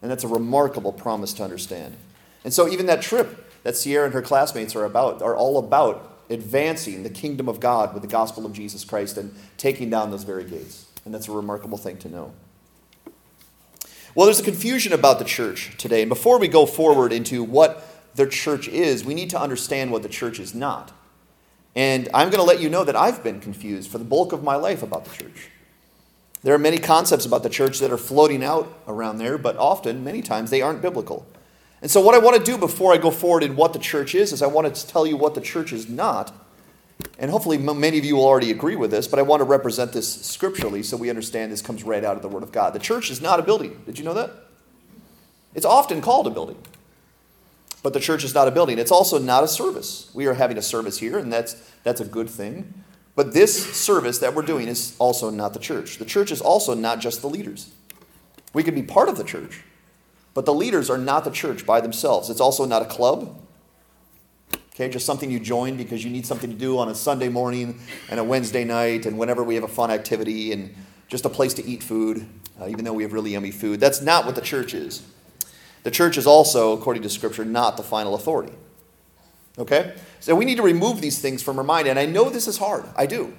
And 0.00 0.08
that's 0.08 0.22
a 0.22 0.28
remarkable 0.28 0.92
promise 0.92 1.32
to 1.34 1.42
understand. 1.42 1.96
And 2.44 2.54
so, 2.54 2.68
even 2.68 2.86
that 2.86 3.02
trip 3.02 3.52
that 3.64 3.76
Sierra 3.76 4.04
and 4.04 4.14
her 4.14 4.22
classmates 4.22 4.76
are 4.76 4.84
about 4.84 5.20
are 5.20 5.34
all 5.34 5.58
about 5.58 6.20
advancing 6.30 7.02
the 7.02 7.10
kingdom 7.10 7.48
of 7.48 7.58
God 7.58 7.94
with 7.94 8.02
the 8.04 8.08
gospel 8.08 8.46
of 8.46 8.52
Jesus 8.52 8.84
Christ 8.84 9.18
and 9.18 9.34
taking 9.56 9.90
down 9.90 10.12
those 10.12 10.22
very 10.22 10.44
gates. 10.44 10.86
And 11.04 11.12
that's 11.12 11.26
a 11.26 11.32
remarkable 11.32 11.78
thing 11.78 11.96
to 11.96 12.08
know. 12.08 12.32
Well, 14.14 14.26
there's 14.26 14.38
a 14.38 14.44
confusion 14.44 14.92
about 14.92 15.18
the 15.18 15.24
church 15.24 15.76
today. 15.78 16.02
And 16.02 16.08
before 16.08 16.38
we 16.38 16.46
go 16.46 16.64
forward 16.64 17.12
into 17.12 17.42
what 17.42 18.14
the 18.14 18.28
church 18.28 18.68
is, 18.68 19.04
we 19.04 19.14
need 19.14 19.30
to 19.30 19.40
understand 19.40 19.90
what 19.90 20.04
the 20.04 20.08
church 20.08 20.38
is 20.38 20.54
not. 20.54 20.92
And 21.78 22.08
I'm 22.12 22.28
going 22.28 22.40
to 22.40 22.44
let 22.44 22.58
you 22.58 22.68
know 22.68 22.82
that 22.82 22.96
I've 22.96 23.22
been 23.22 23.38
confused 23.38 23.88
for 23.88 23.98
the 23.98 24.04
bulk 24.04 24.32
of 24.32 24.42
my 24.42 24.56
life 24.56 24.82
about 24.82 25.04
the 25.04 25.16
church. 25.16 25.48
There 26.42 26.52
are 26.52 26.58
many 26.58 26.76
concepts 26.76 27.24
about 27.24 27.44
the 27.44 27.48
church 27.48 27.78
that 27.78 27.92
are 27.92 27.96
floating 27.96 28.42
out 28.42 28.76
around 28.88 29.18
there, 29.18 29.38
but 29.38 29.56
often, 29.56 30.02
many 30.02 30.20
times, 30.20 30.50
they 30.50 30.60
aren't 30.60 30.82
biblical. 30.82 31.24
And 31.80 31.88
so, 31.88 32.00
what 32.00 32.16
I 32.16 32.18
want 32.18 32.36
to 32.36 32.42
do 32.42 32.58
before 32.58 32.92
I 32.92 32.96
go 32.96 33.12
forward 33.12 33.44
in 33.44 33.54
what 33.54 33.74
the 33.74 33.78
church 33.78 34.16
is, 34.16 34.32
is 34.32 34.42
I 34.42 34.48
want 34.48 34.74
to 34.74 34.86
tell 34.88 35.06
you 35.06 35.16
what 35.16 35.36
the 35.36 35.40
church 35.40 35.72
is 35.72 35.88
not. 35.88 36.34
And 37.16 37.30
hopefully, 37.30 37.58
many 37.58 37.96
of 37.96 38.04
you 38.04 38.16
will 38.16 38.26
already 38.26 38.50
agree 38.50 38.74
with 38.74 38.90
this, 38.90 39.06
but 39.06 39.20
I 39.20 39.22
want 39.22 39.38
to 39.38 39.44
represent 39.44 39.92
this 39.92 40.12
scripturally 40.26 40.82
so 40.82 40.96
we 40.96 41.08
understand 41.08 41.52
this 41.52 41.62
comes 41.62 41.84
right 41.84 42.02
out 42.02 42.16
of 42.16 42.22
the 42.22 42.28
Word 42.28 42.42
of 42.42 42.50
God. 42.50 42.72
The 42.72 42.80
church 42.80 43.08
is 43.08 43.20
not 43.20 43.38
a 43.38 43.42
building. 43.44 43.82
Did 43.86 44.00
you 44.00 44.04
know 44.04 44.14
that? 44.14 44.32
It's 45.54 45.64
often 45.64 46.00
called 46.00 46.26
a 46.26 46.30
building, 46.30 46.58
but 47.82 47.92
the 47.92 48.00
church 48.00 48.24
is 48.24 48.34
not 48.34 48.48
a 48.48 48.50
building. 48.50 48.78
It's 48.78 48.90
also 48.90 49.18
not 49.18 49.44
a 49.44 49.48
service. 49.48 50.10
We 50.14 50.26
are 50.26 50.34
having 50.34 50.58
a 50.58 50.62
service 50.62 50.98
here, 50.98 51.18
and 51.18 51.32
that's, 51.32 51.54
that's 51.84 52.00
a 52.00 52.04
good 52.04 52.28
thing. 52.28 52.84
But 53.14 53.34
this 53.34 53.74
service 53.76 54.18
that 54.18 54.34
we're 54.34 54.42
doing 54.42 54.68
is 54.68 54.94
also 54.98 55.30
not 55.30 55.52
the 55.52 55.60
church. 55.60 55.98
The 55.98 56.04
church 56.04 56.30
is 56.30 56.40
also 56.40 56.74
not 56.74 57.00
just 57.00 57.20
the 57.20 57.28
leaders. 57.28 57.70
We 58.52 58.62
can 58.62 58.74
be 58.74 58.82
part 58.82 59.08
of 59.08 59.16
the 59.16 59.24
church, 59.24 59.62
but 60.34 60.46
the 60.46 60.54
leaders 60.54 60.88
are 60.88 60.98
not 60.98 61.24
the 61.24 61.30
church 61.30 61.66
by 61.66 61.80
themselves. 61.80 62.30
It's 62.30 62.40
also 62.40 62.64
not 62.64 62.82
a 62.82 62.84
club. 62.84 63.40
Okay, 64.74 64.88
just 64.88 65.04
something 65.04 65.30
you 65.30 65.40
join 65.40 65.76
because 65.76 66.04
you 66.04 66.10
need 66.10 66.24
something 66.24 66.50
to 66.50 66.56
do 66.56 66.78
on 66.78 66.88
a 66.88 66.94
Sunday 66.94 67.28
morning 67.28 67.80
and 68.08 68.20
a 68.20 68.24
Wednesday 68.24 68.62
night 68.62 69.06
and 69.06 69.18
whenever 69.18 69.42
we 69.42 69.56
have 69.56 69.64
a 69.64 69.68
fun 69.68 69.90
activity 69.90 70.52
and 70.52 70.72
just 71.08 71.24
a 71.24 71.28
place 71.28 71.54
to 71.54 71.66
eat 71.66 71.82
food, 71.82 72.24
uh, 72.60 72.68
even 72.68 72.84
though 72.84 72.92
we 72.92 73.02
have 73.02 73.12
really 73.12 73.32
yummy 73.32 73.50
food. 73.50 73.80
That's 73.80 74.00
not 74.00 74.24
what 74.26 74.36
the 74.36 74.40
church 74.40 74.74
is. 74.74 75.02
The 75.82 75.90
church 75.90 76.18
is 76.18 76.26
also, 76.26 76.72
according 76.72 77.02
to 77.02 77.08
Scripture, 77.08 77.44
not 77.44 77.76
the 77.76 77.82
final 77.82 78.14
authority. 78.14 78.52
Okay? 79.58 79.94
So 80.20 80.34
we 80.34 80.44
need 80.44 80.56
to 80.56 80.62
remove 80.62 81.00
these 81.00 81.20
things 81.20 81.42
from 81.42 81.58
our 81.58 81.64
mind. 81.64 81.88
And 81.88 81.98
I 81.98 82.06
know 82.06 82.30
this 82.30 82.46
is 82.46 82.58
hard. 82.58 82.84
I 82.96 83.06
do. 83.06 83.32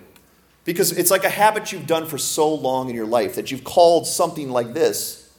Because 0.65 0.91
it's 0.91 1.12
like 1.12 1.24
a 1.24 1.29
habit 1.29 1.72
you've 1.72 1.88
done 1.88 2.05
for 2.05 2.17
so 2.17 2.53
long 2.53 2.89
in 2.89 2.96
your 2.96 3.05
life 3.05 3.36
that 3.36 3.51
you've 3.51 3.63
called 3.63 4.08
something 4.08 4.50
like 4.50 4.74
this 4.74 5.31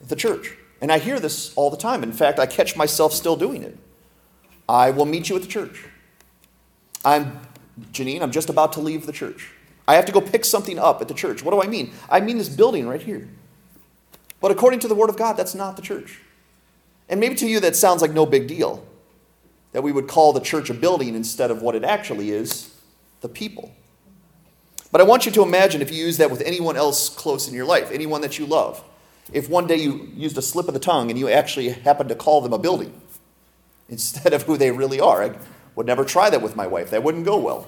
the 0.00 0.16
church. 0.16 0.52
And 0.80 0.92
I 0.92 0.98
hear 0.98 1.18
this 1.18 1.54
all 1.54 1.70
the 1.70 1.76
time. 1.76 2.02
In 2.02 2.12
fact, 2.12 2.38
I 2.38 2.46
catch 2.46 2.76
myself 2.76 3.12
still 3.12 3.36
doing 3.36 3.62
it. 3.62 3.76
I 4.68 4.90
will 4.90 5.06
meet 5.06 5.28
you 5.28 5.36
at 5.36 5.42
the 5.42 5.48
church. 5.48 5.84
I'm, 7.04 7.40
Janine, 7.92 8.20
I'm 8.20 8.30
just 8.30 8.50
about 8.50 8.72
to 8.74 8.80
leave 8.80 9.06
the 9.06 9.12
church. 9.12 9.52
I 9.88 9.94
have 9.94 10.04
to 10.06 10.12
go 10.12 10.20
pick 10.20 10.44
something 10.44 10.78
up 10.78 11.00
at 11.00 11.08
the 11.08 11.14
church. 11.14 11.42
What 11.42 11.52
do 11.52 11.62
I 11.62 11.66
mean? 11.66 11.92
I 12.10 12.20
mean 12.20 12.38
this 12.38 12.48
building 12.48 12.88
right 12.88 13.00
here. 13.00 13.28
But 14.40 14.50
according 14.50 14.80
to 14.80 14.88
the 14.88 14.94
Word 14.94 15.10
of 15.10 15.16
God, 15.16 15.36
that's 15.36 15.54
not 15.54 15.76
the 15.76 15.82
church. 15.82 16.20
And 17.08 17.20
maybe 17.20 17.34
to 17.36 17.46
you 17.46 17.60
that 17.60 17.76
sounds 17.76 18.02
like 18.02 18.12
no 18.12 18.26
big 18.26 18.46
deal 18.46 18.86
that 19.72 19.82
we 19.82 19.92
would 19.92 20.08
call 20.08 20.32
the 20.32 20.40
church 20.40 20.70
a 20.70 20.74
building 20.74 21.14
instead 21.14 21.50
of 21.50 21.62
what 21.62 21.74
it 21.74 21.84
actually 21.84 22.30
is 22.30 22.74
the 23.20 23.28
people. 23.28 23.72
But 24.90 25.00
I 25.00 25.04
want 25.04 25.26
you 25.26 25.32
to 25.32 25.42
imagine 25.42 25.82
if 25.82 25.92
you 25.92 26.04
use 26.04 26.16
that 26.18 26.30
with 26.30 26.40
anyone 26.42 26.76
else 26.76 27.08
close 27.08 27.48
in 27.48 27.54
your 27.54 27.66
life, 27.66 27.90
anyone 27.92 28.22
that 28.22 28.38
you 28.38 28.46
love. 28.46 28.82
If 29.32 29.50
one 29.50 29.66
day 29.66 29.76
you 29.76 30.10
used 30.14 30.38
a 30.38 30.42
slip 30.42 30.68
of 30.68 30.74
the 30.74 30.80
tongue 30.80 31.10
and 31.10 31.18
you 31.18 31.28
actually 31.28 31.68
happened 31.70 32.08
to 32.08 32.14
call 32.14 32.40
them 32.40 32.52
a 32.52 32.58
building 32.58 32.98
instead 33.88 34.32
of 34.32 34.44
who 34.44 34.56
they 34.56 34.70
really 34.70 35.00
are. 35.00 35.24
I 35.24 35.36
would 35.74 35.86
never 35.86 36.04
try 36.04 36.30
that 36.30 36.40
with 36.40 36.56
my 36.56 36.66
wife, 36.66 36.90
that 36.90 37.02
wouldn't 37.02 37.24
go 37.24 37.36
well. 37.36 37.66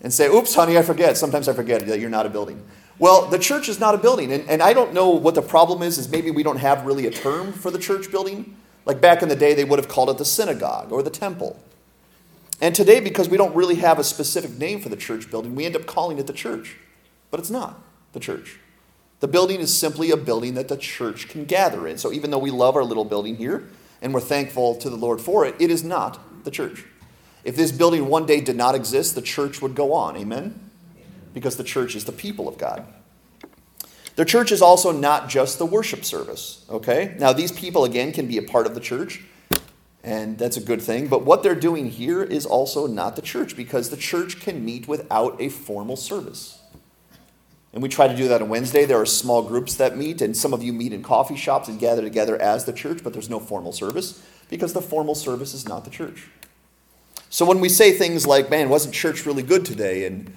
And 0.00 0.12
say, 0.12 0.28
oops, 0.28 0.54
honey, 0.54 0.78
I 0.78 0.82
forget. 0.82 1.16
Sometimes 1.16 1.48
I 1.48 1.52
forget 1.52 1.84
that 1.88 1.98
you're 1.98 2.08
not 2.08 2.24
a 2.24 2.28
building. 2.28 2.64
Well, 2.98 3.26
the 3.26 3.38
church 3.38 3.68
is 3.68 3.78
not 3.78 3.94
a 3.94 3.98
building. 3.98 4.32
And, 4.32 4.48
and 4.48 4.62
I 4.62 4.72
don't 4.72 4.92
know 4.92 5.10
what 5.10 5.34
the 5.34 5.42
problem 5.42 5.82
is, 5.82 5.98
is 5.98 6.10
maybe 6.10 6.30
we 6.30 6.42
don't 6.42 6.56
have 6.56 6.84
really 6.84 7.06
a 7.06 7.10
term 7.10 7.52
for 7.52 7.70
the 7.70 7.78
church 7.78 8.10
building. 8.10 8.56
Like 8.84 9.00
back 9.00 9.22
in 9.22 9.28
the 9.28 9.36
day, 9.36 9.54
they 9.54 9.64
would 9.64 9.78
have 9.78 9.88
called 9.88 10.10
it 10.10 10.18
the 10.18 10.24
synagogue 10.24 10.90
or 10.90 11.02
the 11.02 11.10
temple. 11.10 11.60
And 12.60 12.74
today, 12.74 12.98
because 12.98 13.28
we 13.28 13.36
don't 13.36 13.54
really 13.54 13.76
have 13.76 13.98
a 13.98 14.04
specific 14.04 14.52
name 14.58 14.80
for 14.80 14.88
the 14.88 14.96
church 14.96 15.30
building, 15.30 15.54
we 15.54 15.64
end 15.64 15.76
up 15.76 15.86
calling 15.86 16.18
it 16.18 16.26
the 16.26 16.32
church. 16.32 16.76
But 17.30 17.38
it's 17.38 17.50
not 17.50 17.80
the 18.12 18.20
church. 18.20 18.58
The 19.20 19.28
building 19.28 19.60
is 19.60 19.76
simply 19.76 20.10
a 20.10 20.16
building 20.16 20.54
that 20.54 20.68
the 20.68 20.76
church 20.76 21.28
can 21.28 21.44
gather 21.44 21.86
in. 21.86 21.98
So 21.98 22.12
even 22.12 22.30
though 22.30 22.38
we 22.38 22.50
love 22.50 22.76
our 22.76 22.84
little 22.84 23.04
building 23.04 23.36
here 23.36 23.68
and 24.00 24.14
we're 24.14 24.20
thankful 24.20 24.76
to 24.76 24.90
the 24.90 24.96
Lord 24.96 25.20
for 25.20 25.44
it, 25.44 25.54
it 25.58 25.70
is 25.70 25.84
not 25.84 26.44
the 26.44 26.50
church. 26.50 26.84
If 27.44 27.56
this 27.56 27.72
building 27.72 28.06
one 28.08 28.26
day 28.26 28.40
did 28.40 28.56
not 28.56 28.74
exist, 28.74 29.14
the 29.14 29.22
church 29.22 29.60
would 29.62 29.74
go 29.74 29.92
on. 29.92 30.16
Amen? 30.16 30.67
Because 31.38 31.56
the 31.56 31.62
church 31.62 31.94
is 31.94 32.04
the 32.04 32.10
people 32.10 32.48
of 32.48 32.58
God. 32.58 32.84
The 34.16 34.24
church 34.24 34.50
is 34.50 34.60
also 34.60 34.90
not 34.90 35.28
just 35.28 35.56
the 35.60 35.66
worship 35.66 36.04
service, 36.04 36.64
okay? 36.68 37.14
Now, 37.20 37.32
these 37.32 37.52
people, 37.52 37.84
again, 37.84 38.10
can 38.10 38.26
be 38.26 38.38
a 38.38 38.42
part 38.42 38.66
of 38.66 38.74
the 38.74 38.80
church, 38.80 39.22
and 40.02 40.36
that's 40.36 40.56
a 40.56 40.60
good 40.60 40.82
thing. 40.82 41.06
But 41.06 41.24
what 41.24 41.44
they're 41.44 41.54
doing 41.54 41.90
here 41.90 42.24
is 42.24 42.44
also 42.44 42.88
not 42.88 43.14
the 43.14 43.22
church 43.22 43.54
because 43.54 43.90
the 43.90 43.96
church 43.96 44.40
can 44.40 44.64
meet 44.64 44.88
without 44.88 45.40
a 45.40 45.48
formal 45.48 45.94
service. 45.94 46.58
And 47.72 47.80
we 47.80 47.88
try 47.88 48.08
to 48.08 48.16
do 48.16 48.26
that 48.26 48.42
on 48.42 48.48
Wednesday. 48.48 48.84
There 48.84 49.00
are 49.00 49.06
small 49.06 49.42
groups 49.42 49.76
that 49.76 49.96
meet, 49.96 50.20
and 50.20 50.36
some 50.36 50.52
of 50.52 50.60
you 50.60 50.72
meet 50.72 50.92
in 50.92 51.04
coffee 51.04 51.36
shops 51.36 51.68
and 51.68 51.78
gather 51.78 52.02
together 52.02 52.36
as 52.42 52.64
the 52.64 52.72
church, 52.72 53.04
but 53.04 53.12
there's 53.12 53.30
no 53.30 53.38
formal 53.38 53.70
service 53.70 54.20
because 54.50 54.72
the 54.72 54.82
formal 54.82 55.14
service 55.14 55.54
is 55.54 55.68
not 55.68 55.84
the 55.84 55.90
church. 55.90 56.26
So 57.30 57.46
when 57.46 57.60
we 57.60 57.68
say 57.68 57.92
things 57.92 58.26
like, 58.26 58.50
man, 58.50 58.68
wasn't 58.68 58.92
church 58.92 59.24
really 59.24 59.44
good 59.44 59.64
today? 59.64 60.04
And 60.04 60.34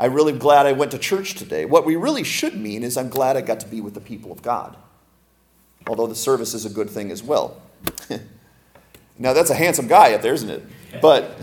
I'm 0.00 0.14
really 0.14 0.32
glad 0.32 0.64
I 0.64 0.72
went 0.72 0.92
to 0.92 0.98
church 0.98 1.34
today. 1.34 1.66
What 1.66 1.84
we 1.84 1.94
really 1.94 2.24
should 2.24 2.56
mean 2.56 2.82
is, 2.82 2.96
I'm 2.96 3.10
glad 3.10 3.36
I 3.36 3.42
got 3.42 3.60
to 3.60 3.68
be 3.68 3.82
with 3.82 3.92
the 3.92 4.00
people 4.00 4.32
of 4.32 4.40
God. 4.40 4.74
Although 5.86 6.06
the 6.06 6.14
service 6.14 6.54
is 6.54 6.64
a 6.64 6.70
good 6.70 6.88
thing 6.88 7.10
as 7.10 7.22
well. 7.22 7.60
now, 9.18 9.34
that's 9.34 9.50
a 9.50 9.54
handsome 9.54 9.88
guy 9.88 10.14
up 10.14 10.22
there, 10.22 10.32
isn't 10.32 10.48
it? 10.48 10.64
But 11.02 11.38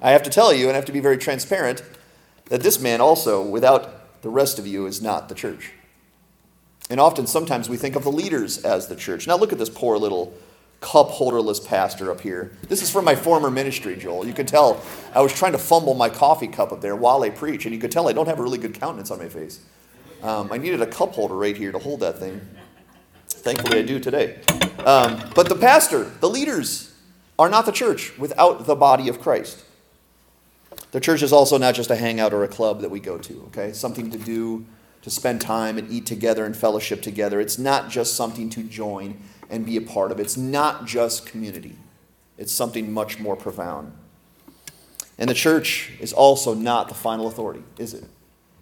I 0.00 0.12
have 0.12 0.22
to 0.22 0.30
tell 0.30 0.54
you, 0.54 0.68
and 0.68 0.72
I 0.72 0.76
have 0.76 0.86
to 0.86 0.92
be 0.92 1.00
very 1.00 1.18
transparent, 1.18 1.82
that 2.46 2.62
this 2.62 2.80
man 2.80 3.02
also, 3.02 3.42
without 3.42 4.22
the 4.22 4.30
rest 4.30 4.58
of 4.58 4.66
you, 4.66 4.86
is 4.86 5.02
not 5.02 5.28
the 5.28 5.34
church. 5.34 5.72
And 6.88 6.98
often, 6.98 7.26
sometimes 7.26 7.68
we 7.68 7.76
think 7.76 7.94
of 7.94 8.04
the 8.04 8.12
leaders 8.12 8.64
as 8.64 8.86
the 8.86 8.96
church. 8.96 9.26
Now, 9.26 9.36
look 9.36 9.52
at 9.52 9.58
this 9.58 9.68
poor 9.68 9.98
little 9.98 10.32
cup 10.80 11.08
holderless 11.10 11.64
pastor 11.64 12.10
up 12.10 12.20
here. 12.20 12.52
This 12.68 12.82
is 12.82 12.90
from 12.90 13.04
my 13.04 13.14
former 13.14 13.50
ministry, 13.50 13.96
Joel. 13.96 14.26
You 14.26 14.32
could 14.32 14.48
tell 14.48 14.80
I 15.14 15.20
was 15.20 15.32
trying 15.32 15.52
to 15.52 15.58
fumble 15.58 15.94
my 15.94 16.08
coffee 16.08 16.48
cup 16.48 16.72
up 16.72 16.80
there 16.80 16.94
while 16.94 17.22
I 17.22 17.30
preach, 17.30 17.66
and 17.66 17.74
you 17.74 17.80
could 17.80 17.90
tell 17.90 18.08
I 18.08 18.12
don't 18.12 18.28
have 18.28 18.38
a 18.38 18.42
really 18.42 18.58
good 18.58 18.74
countenance 18.74 19.10
on 19.10 19.18
my 19.18 19.28
face. 19.28 19.60
Um, 20.22 20.50
I 20.52 20.58
needed 20.58 20.80
a 20.80 20.86
cup 20.86 21.14
holder 21.14 21.36
right 21.36 21.56
here 21.56 21.72
to 21.72 21.78
hold 21.78 22.00
that 22.00 22.18
thing. 22.18 22.40
Thankfully, 23.28 23.78
I 23.78 23.82
do 23.82 24.00
today. 24.00 24.40
Um, 24.84 25.22
but 25.34 25.48
the 25.48 25.56
pastor, 25.56 26.04
the 26.04 26.28
leaders, 26.28 26.94
are 27.38 27.48
not 27.48 27.66
the 27.66 27.72
church 27.72 28.16
without 28.18 28.66
the 28.66 28.74
body 28.74 29.08
of 29.08 29.20
Christ. 29.20 29.64
The 30.90 31.00
church 31.00 31.22
is 31.22 31.32
also 31.32 31.58
not 31.58 31.74
just 31.74 31.90
a 31.90 31.96
hangout 31.96 32.32
or 32.32 32.42
a 32.44 32.48
club 32.48 32.80
that 32.80 32.90
we 32.90 32.98
go 32.98 33.18
to, 33.18 33.42
okay? 33.48 33.72
Something 33.72 34.10
to 34.10 34.18
do, 34.18 34.66
to 35.02 35.10
spend 35.10 35.40
time 35.40 35.78
and 35.78 35.90
eat 35.90 36.06
together 36.06 36.44
and 36.44 36.56
fellowship 36.56 37.02
together. 37.02 37.40
It's 37.40 37.58
not 37.58 37.88
just 37.88 38.14
something 38.14 38.50
to 38.50 38.62
join 38.62 39.20
and 39.50 39.64
be 39.64 39.76
a 39.76 39.80
part 39.80 40.12
of. 40.12 40.20
It's 40.20 40.36
not 40.36 40.86
just 40.86 41.26
community, 41.26 41.76
it's 42.36 42.52
something 42.52 42.92
much 42.92 43.18
more 43.18 43.36
profound. 43.36 43.92
And 45.18 45.28
the 45.28 45.34
church 45.34 45.92
is 46.00 46.12
also 46.12 46.54
not 46.54 46.88
the 46.88 46.94
final 46.94 47.26
authority, 47.26 47.64
is 47.76 47.92
it? 47.92 48.04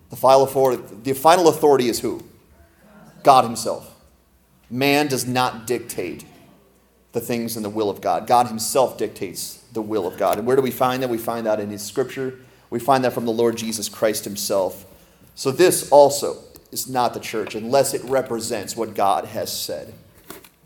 The 0.08 0.16
final 0.16 0.44
authority, 0.44 0.82
the 1.02 1.12
final 1.12 1.48
authority 1.48 1.88
is 1.88 2.00
who? 2.00 2.22
God 3.22 3.44
Himself. 3.44 3.94
Man 4.70 5.06
does 5.06 5.26
not 5.26 5.66
dictate 5.66 6.24
the 7.12 7.20
things 7.20 7.56
in 7.56 7.62
the 7.62 7.70
will 7.70 7.90
of 7.90 8.00
God. 8.00 8.26
God 8.26 8.46
Himself 8.46 8.96
dictates 8.96 9.56
the 9.72 9.82
will 9.82 10.06
of 10.06 10.16
God. 10.16 10.38
And 10.38 10.46
where 10.46 10.56
do 10.56 10.62
we 10.62 10.70
find 10.70 11.02
that? 11.02 11.10
We 11.10 11.18
find 11.18 11.46
that 11.46 11.60
in 11.60 11.70
His 11.70 11.82
Scripture. 11.82 12.38
We 12.70 12.78
find 12.78 13.04
that 13.04 13.12
from 13.12 13.26
the 13.26 13.32
Lord 13.32 13.56
Jesus 13.56 13.88
Christ 13.88 14.24
himself. 14.24 14.85
So, 15.36 15.52
this 15.52 15.90
also 15.92 16.38
is 16.72 16.88
not 16.88 17.14
the 17.14 17.20
church 17.20 17.54
unless 17.54 17.94
it 17.94 18.02
represents 18.04 18.74
what 18.74 18.94
God 18.94 19.26
has 19.26 19.52
said. 19.52 19.94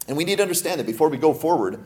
And 0.08 0.16
we 0.16 0.24
need 0.24 0.36
to 0.36 0.42
understand 0.42 0.80
that 0.80 0.86
before 0.86 1.08
we 1.08 1.18
go 1.18 1.34
forward 1.34 1.78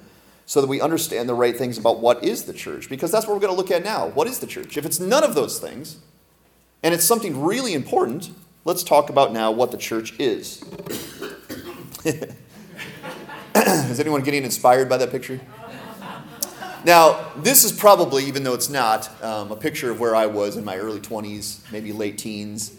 so 0.47 0.61
that 0.61 0.67
we 0.67 0.81
understand 0.81 1.29
the 1.29 1.35
right 1.35 1.57
things 1.57 1.79
about 1.79 2.01
what 2.01 2.23
is 2.23 2.45
the 2.45 2.53
church, 2.53 2.89
because 2.89 3.11
that's 3.11 3.27
what 3.27 3.35
we're 3.35 3.41
going 3.41 3.53
to 3.53 3.57
look 3.57 3.71
at 3.71 3.83
now. 3.83 4.09
What 4.09 4.27
is 4.27 4.39
the 4.39 4.47
church? 4.47 4.77
If 4.77 4.85
it's 4.85 5.01
none 5.01 5.25
of 5.25 5.35
those 5.35 5.59
things, 5.59 5.97
and 6.83 6.93
it's 6.93 7.05
something 7.05 7.43
really 7.43 7.73
important, 7.73 8.31
let's 8.67 8.83
talk 8.83 9.09
about 9.09 9.33
now 9.33 9.51
what 9.51 9.71
the 9.71 9.79
church 9.79 10.15
is. 10.21 10.63
is 13.55 13.99
anyone 13.99 14.23
getting 14.23 14.45
inspired 14.45 14.91
by 14.91 14.99
that 14.99 15.11
picture? 15.11 15.41
Now, 16.85 17.33
this 17.39 17.65
is 17.65 17.73
probably, 17.73 18.27
even 18.27 18.43
though 18.43 18.53
it's 18.53 18.69
not, 18.69 19.11
um, 19.23 19.51
a 19.51 19.57
picture 19.57 19.91
of 19.91 20.01
where 20.01 20.15
I 20.15 20.27
was 20.27 20.59
in 20.59 20.67
my 20.67 20.77
early 20.77 21.01
20s, 21.01 21.61
maybe 21.73 21.93
late 21.93 22.19
teens. 22.19 22.77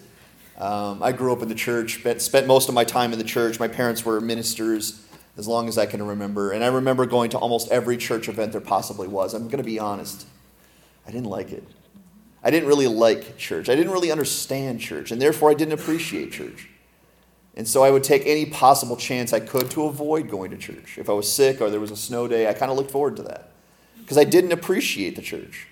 Um, 0.59 1.01
I 1.01 1.11
grew 1.11 1.33
up 1.33 1.41
in 1.41 1.49
the 1.49 1.55
church, 1.55 2.03
spent 2.19 2.45
most 2.45 2.69
of 2.69 2.75
my 2.75 2.83
time 2.83 3.13
in 3.13 3.17
the 3.17 3.25
church. 3.25 3.59
My 3.59 3.67
parents 3.67 4.05
were 4.05 4.21
ministers 4.21 5.03
as 5.37 5.47
long 5.47 5.67
as 5.67 5.79
I 5.79 5.87
can 5.87 6.05
remember. 6.05 6.51
And 6.51 6.63
I 6.63 6.67
remember 6.67 7.07
going 7.07 7.31
to 7.31 7.39
almost 7.39 7.71
every 7.71 7.97
church 7.97 8.29
event 8.29 8.51
there 8.51 8.61
possibly 8.61 9.07
was. 9.07 9.33
I'm 9.33 9.45
going 9.45 9.57
to 9.57 9.63
be 9.63 9.79
honest, 9.79 10.27
I 11.07 11.11
didn't 11.11 11.29
like 11.29 11.51
it. 11.51 11.63
I 12.43 12.51
didn't 12.51 12.69
really 12.69 12.87
like 12.87 13.37
church. 13.39 13.69
I 13.69 13.75
didn't 13.75 13.91
really 13.91 14.11
understand 14.11 14.79
church, 14.79 15.11
and 15.11 15.19
therefore 15.19 15.49
I 15.49 15.55
didn't 15.55 15.73
appreciate 15.73 16.31
church. 16.31 16.69
And 17.55 17.67
so 17.67 17.83
I 17.83 17.89
would 17.89 18.03
take 18.03 18.21
any 18.27 18.45
possible 18.45 18.97
chance 18.97 19.33
I 19.33 19.39
could 19.39 19.71
to 19.71 19.85
avoid 19.85 20.29
going 20.29 20.51
to 20.51 20.57
church. 20.57 20.99
If 20.99 21.09
I 21.09 21.13
was 21.13 21.31
sick 21.31 21.59
or 21.59 21.71
there 21.71 21.79
was 21.79 21.89
a 21.89 21.97
snow 21.97 22.27
day, 22.27 22.47
I 22.47 22.53
kind 22.53 22.69
of 22.69 22.77
looked 22.77 22.91
forward 22.91 23.15
to 23.15 23.23
that 23.23 23.54
because 24.05 24.19
I 24.19 24.23
didn't 24.23 24.51
appreciate 24.51 25.15
the 25.15 25.21
church. 25.23 25.65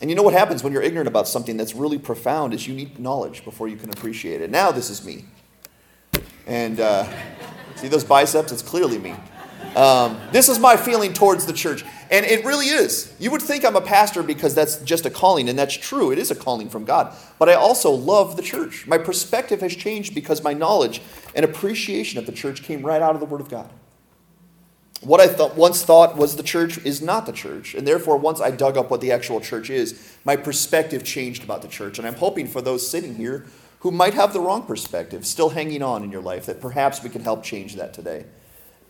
And 0.00 0.08
you 0.08 0.16
know 0.16 0.22
what 0.22 0.32
happens 0.32 0.64
when 0.64 0.72
you're 0.72 0.82
ignorant 0.82 1.08
about 1.08 1.28
something 1.28 1.58
that's 1.58 1.74
really 1.74 1.98
profound 1.98 2.54
is 2.54 2.66
you 2.66 2.74
need 2.74 2.98
knowledge 2.98 3.44
before 3.44 3.68
you 3.68 3.76
can 3.76 3.90
appreciate 3.90 4.40
it. 4.40 4.50
Now 4.50 4.72
this 4.72 4.88
is 4.88 5.04
me. 5.04 5.26
And 6.46 6.80
uh, 6.80 7.06
see 7.76 7.88
those 7.88 8.02
biceps? 8.02 8.50
It's 8.50 8.62
clearly 8.62 8.98
me. 8.98 9.14
Um, 9.76 10.18
this 10.32 10.48
is 10.48 10.58
my 10.58 10.76
feeling 10.76 11.12
towards 11.12 11.44
the 11.44 11.52
church. 11.52 11.84
And 12.10 12.24
it 12.24 12.46
really 12.46 12.66
is. 12.66 13.14
You 13.18 13.30
would 13.30 13.42
think 13.42 13.62
I'm 13.62 13.76
a 13.76 13.80
pastor 13.80 14.22
because 14.22 14.54
that's 14.54 14.76
just 14.82 15.04
a 15.04 15.10
calling, 15.10 15.48
and 15.48 15.58
that's 15.58 15.74
true. 15.74 16.12
It 16.12 16.18
is 16.18 16.30
a 16.30 16.34
calling 16.34 16.70
from 16.70 16.84
God. 16.84 17.14
But 17.38 17.48
I 17.48 17.54
also 17.54 17.90
love 17.90 18.36
the 18.36 18.42
church. 18.42 18.86
My 18.86 18.98
perspective 18.98 19.60
has 19.60 19.74
changed 19.74 20.14
because 20.14 20.42
my 20.42 20.54
knowledge 20.54 21.02
and 21.34 21.44
appreciation 21.44 22.18
of 22.18 22.26
the 22.26 22.32
church 22.32 22.62
came 22.62 22.82
right 22.82 23.02
out 23.02 23.14
of 23.14 23.20
the 23.20 23.26
Word 23.26 23.40
of 23.40 23.48
God. 23.48 23.68
What 25.04 25.20
I 25.20 25.46
once 25.54 25.82
thought 25.82 26.16
was 26.16 26.36
the 26.36 26.42
church 26.42 26.78
is 26.78 27.02
not 27.02 27.26
the 27.26 27.32
church. 27.32 27.74
And 27.74 27.86
therefore, 27.86 28.16
once 28.16 28.40
I 28.40 28.50
dug 28.50 28.78
up 28.78 28.90
what 28.90 29.02
the 29.02 29.12
actual 29.12 29.38
church 29.38 29.68
is, 29.68 30.16
my 30.24 30.34
perspective 30.34 31.04
changed 31.04 31.44
about 31.44 31.60
the 31.60 31.68
church. 31.68 31.98
And 31.98 32.06
I'm 32.06 32.14
hoping 32.14 32.46
for 32.46 32.62
those 32.62 32.88
sitting 32.88 33.14
here 33.14 33.44
who 33.80 33.90
might 33.90 34.14
have 34.14 34.32
the 34.32 34.40
wrong 34.40 34.62
perspective 34.62 35.26
still 35.26 35.50
hanging 35.50 35.82
on 35.82 36.04
in 36.04 36.10
your 36.10 36.22
life 36.22 36.46
that 36.46 36.58
perhaps 36.58 37.02
we 37.02 37.10
can 37.10 37.22
help 37.22 37.42
change 37.42 37.76
that 37.76 37.92
today 37.92 38.24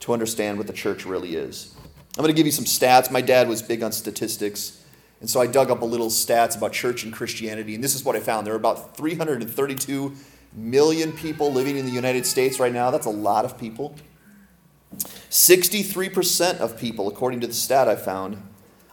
to 0.00 0.12
understand 0.12 0.56
what 0.56 0.68
the 0.68 0.72
church 0.72 1.04
really 1.04 1.34
is. 1.34 1.74
I'm 2.16 2.22
going 2.22 2.32
to 2.32 2.36
give 2.36 2.46
you 2.46 2.52
some 2.52 2.64
stats. 2.64 3.10
My 3.10 3.20
dad 3.20 3.48
was 3.48 3.60
big 3.60 3.82
on 3.82 3.90
statistics. 3.90 4.84
And 5.20 5.28
so 5.28 5.40
I 5.40 5.48
dug 5.48 5.68
up 5.68 5.82
a 5.82 5.84
little 5.84 6.10
stats 6.10 6.56
about 6.56 6.72
church 6.72 7.02
and 7.02 7.12
Christianity. 7.12 7.74
And 7.74 7.82
this 7.82 7.96
is 7.96 8.04
what 8.04 8.14
I 8.14 8.20
found. 8.20 8.46
There 8.46 8.54
are 8.54 8.56
about 8.58 8.96
332 8.96 10.14
million 10.52 11.10
people 11.10 11.52
living 11.52 11.76
in 11.76 11.86
the 11.86 11.92
United 11.92 12.24
States 12.24 12.60
right 12.60 12.72
now. 12.72 12.92
That's 12.92 13.06
a 13.06 13.10
lot 13.10 13.44
of 13.44 13.58
people. 13.58 13.96
63% 14.96 16.58
of 16.58 16.78
people, 16.78 17.08
according 17.08 17.40
to 17.40 17.46
the 17.46 17.54
stat 17.54 17.88
I 17.88 17.96
found, 17.96 18.42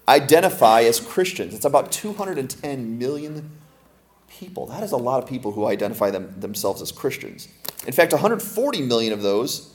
identify 0.08 0.82
as 0.82 1.00
Christians. 1.00 1.54
It's 1.54 1.66
about 1.66 1.92
210 1.92 2.98
million 2.98 3.52
people. 4.28 4.66
That 4.68 4.84
is 4.84 4.92
a 4.92 4.98
lot 4.98 5.22
of 5.22 5.30
people 5.30 5.52
who 5.52 5.66
identify 5.66 6.10
them, 6.12 6.34
themselves 6.40 6.82
as 6.82 6.92
Christians. 6.92 7.48
In 7.86 7.94
fact, 7.94 8.12
140 8.12 8.82
million 8.82 9.14
of 9.14 9.22
those 9.22 9.74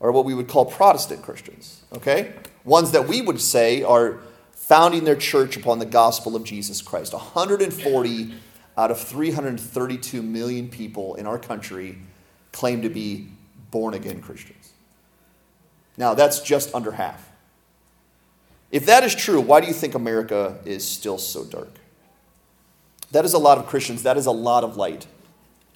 are 0.00 0.12
what 0.12 0.24
we 0.24 0.34
would 0.34 0.48
call 0.48 0.64
Protestant 0.66 1.22
Christians, 1.22 1.82
okay? 1.92 2.34
Ones 2.64 2.92
that 2.92 3.08
we 3.08 3.22
would 3.22 3.40
say 3.40 3.82
are 3.82 4.20
founding 4.52 5.04
their 5.04 5.16
church 5.16 5.56
upon 5.56 5.78
the 5.78 5.86
gospel 5.86 6.34
of 6.36 6.44
Jesus 6.44 6.80
Christ. 6.82 7.12
140 7.12 8.34
out 8.76 8.90
of 8.90 9.00
332 9.00 10.22
million 10.22 10.68
people 10.68 11.14
in 11.14 11.26
our 11.26 11.38
country 11.38 11.98
claim 12.52 12.82
to 12.82 12.88
be 12.88 13.28
born 13.70 13.94
again 13.94 14.20
Christians. 14.20 14.63
Now, 15.96 16.14
that's 16.14 16.40
just 16.40 16.74
under 16.74 16.92
half. 16.92 17.30
If 18.70 18.86
that 18.86 19.04
is 19.04 19.14
true, 19.14 19.40
why 19.40 19.60
do 19.60 19.68
you 19.68 19.72
think 19.72 19.94
America 19.94 20.58
is 20.64 20.86
still 20.86 21.18
so 21.18 21.44
dark? 21.44 21.70
That 23.12 23.24
is 23.24 23.32
a 23.32 23.38
lot 23.38 23.58
of 23.58 23.66
Christians. 23.66 24.02
That 24.02 24.16
is 24.16 24.26
a 24.26 24.32
lot 24.32 24.64
of 24.64 24.76
light, 24.76 25.06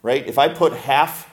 right? 0.02 0.26
If 0.26 0.38
I 0.38 0.48
put 0.48 0.72
half 0.72 1.30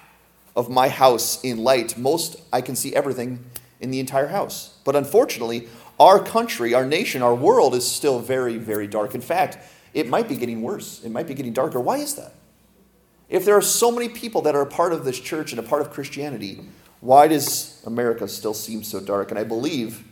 of 0.55 0.69
my 0.69 0.87
house 0.87 1.43
in 1.43 1.63
light, 1.63 1.97
most 1.97 2.39
I 2.53 2.61
can 2.61 2.75
see 2.75 2.95
everything 2.95 3.43
in 3.79 3.89
the 3.89 3.99
entire 3.99 4.27
house. 4.27 4.77
But 4.83 4.95
unfortunately, 4.95 5.67
our 5.99 6.23
country, 6.23 6.73
our 6.73 6.85
nation, 6.85 7.21
our 7.21 7.33
world 7.33 7.73
is 7.73 7.89
still 7.89 8.19
very, 8.19 8.57
very 8.57 8.85
dark. 8.85 9.15
In 9.15 9.21
fact, 9.21 9.57
it 9.93 10.07
might 10.07 10.27
be 10.29 10.35
getting 10.35 10.61
worse. 10.61 11.03
It 11.03 11.09
might 11.09 11.27
be 11.27 11.33
getting 11.33 11.53
darker. 11.53 11.79
Why 11.79 11.97
is 11.97 12.15
that? 12.15 12.33
If 13.29 13.43
there 13.43 13.55
are 13.55 13.61
so 13.61 13.91
many 13.91 14.09
people 14.09 14.41
that 14.43 14.55
are 14.55 14.61
a 14.61 14.67
part 14.67 14.93
of 14.93 15.03
this 15.05 15.19
church 15.19 15.51
and 15.51 15.59
a 15.59 15.63
part 15.63 15.81
of 15.81 15.89
Christianity, 15.89 16.61
why 17.05 17.27
does 17.27 17.81
America 17.85 18.27
still 18.27 18.55
seem 18.55 18.83
so 18.83 18.99
dark? 18.99 19.29
And 19.29 19.39
I 19.39 19.43
believe 19.43 20.03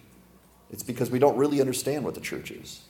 it's 0.72 0.84
because 0.84 1.10
we 1.10 1.18
don't 1.18 1.36
really 1.36 1.60
understand 1.60 2.06
what 2.06 2.14
the 2.14 2.22
church 2.22 2.52
is. 2.52 2.82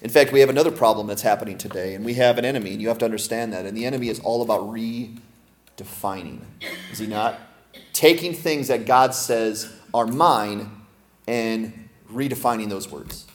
In 0.00 0.08
fact, 0.08 0.32
we 0.32 0.40
have 0.40 0.48
another 0.48 0.72
problem 0.72 1.06
that's 1.06 1.22
happening 1.22 1.58
today, 1.58 1.94
and 1.94 2.04
we 2.04 2.14
have 2.14 2.38
an 2.38 2.44
enemy, 2.44 2.72
and 2.72 2.82
you 2.82 2.88
have 2.88 2.98
to 2.98 3.04
understand 3.04 3.52
that. 3.52 3.66
And 3.66 3.76
the 3.76 3.84
enemy 3.84 4.08
is 4.08 4.18
all 4.20 4.42
about 4.42 4.62
redefining, 4.62 6.40
is 6.90 6.98
he 6.98 7.06
not? 7.06 7.38
Taking 7.92 8.32
things 8.32 8.68
that 8.68 8.86
God 8.86 9.14
says 9.14 9.72
are 9.94 10.06
mine 10.06 10.70
and 11.28 11.88
redefining 12.10 12.68
those 12.68 12.90
words. 12.90 13.26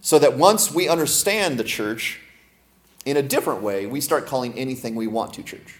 So 0.00 0.18
that 0.18 0.36
once 0.36 0.72
we 0.72 0.88
understand 0.88 1.58
the 1.58 1.64
church 1.64 2.20
in 3.04 3.16
a 3.16 3.22
different 3.22 3.62
way, 3.62 3.86
we 3.86 4.00
start 4.00 4.26
calling 4.26 4.58
anything 4.58 4.94
we 4.94 5.06
want 5.06 5.34
to 5.34 5.42
church 5.42 5.78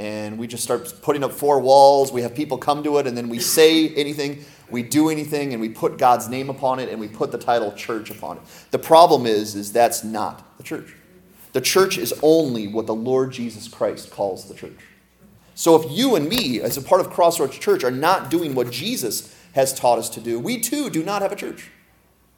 and 0.00 0.38
we 0.38 0.46
just 0.46 0.64
start 0.64 0.94
putting 1.02 1.22
up 1.22 1.30
four 1.30 1.60
walls. 1.60 2.10
We 2.10 2.22
have 2.22 2.34
people 2.34 2.56
come 2.56 2.82
to 2.84 2.96
it, 2.96 3.06
and 3.06 3.14
then 3.14 3.28
we 3.28 3.38
say 3.38 3.90
anything, 3.90 4.46
we 4.70 4.82
do 4.82 5.10
anything, 5.10 5.52
and 5.52 5.60
we 5.60 5.68
put 5.68 5.98
God's 5.98 6.26
name 6.26 6.48
upon 6.48 6.80
it, 6.80 6.88
and 6.88 6.98
we 6.98 7.06
put 7.06 7.32
the 7.32 7.36
title 7.36 7.70
church 7.72 8.10
upon 8.10 8.38
it. 8.38 8.42
The 8.70 8.78
problem 8.78 9.26
is, 9.26 9.54
is 9.54 9.74
that's 9.74 10.02
not 10.02 10.56
the 10.56 10.62
church. 10.62 10.94
The 11.52 11.60
church 11.60 11.98
is 11.98 12.14
only 12.22 12.66
what 12.66 12.86
the 12.86 12.94
Lord 12.94 13.30
Jesus 13.30 13.68
Christ 13.68 14.10
calls 14.10 14.48
the 14.48 14.54
church. 14.54 14.78
So 15.54 15.76
if 15.76 15.90
you 15.90 16.16
and 16.16 16.30
me, 16.30 16.62
as 16.62 16.78
a 16.78 16.82
part 16.82 17.02
of 17.02 17.10
Crossroads 17.10 17.58
Church, 17.58 17.84
are 17.84 17.90
not 17.90 18.30
doing 18.30 18.54
what 18.54 18.70
Jesus 18.70 19.36
has 19.52 19.74
taught 19.74 19.98
us 19.98 20.08
to 20.10 20.20
do, 20.20 20.40
we 20.40 20.60
too 20.60 20.88
do 20.88 21.04
not 21.04 21.20
have 21.20 21.32
a 21.32 21.36
church, 21.36 21.68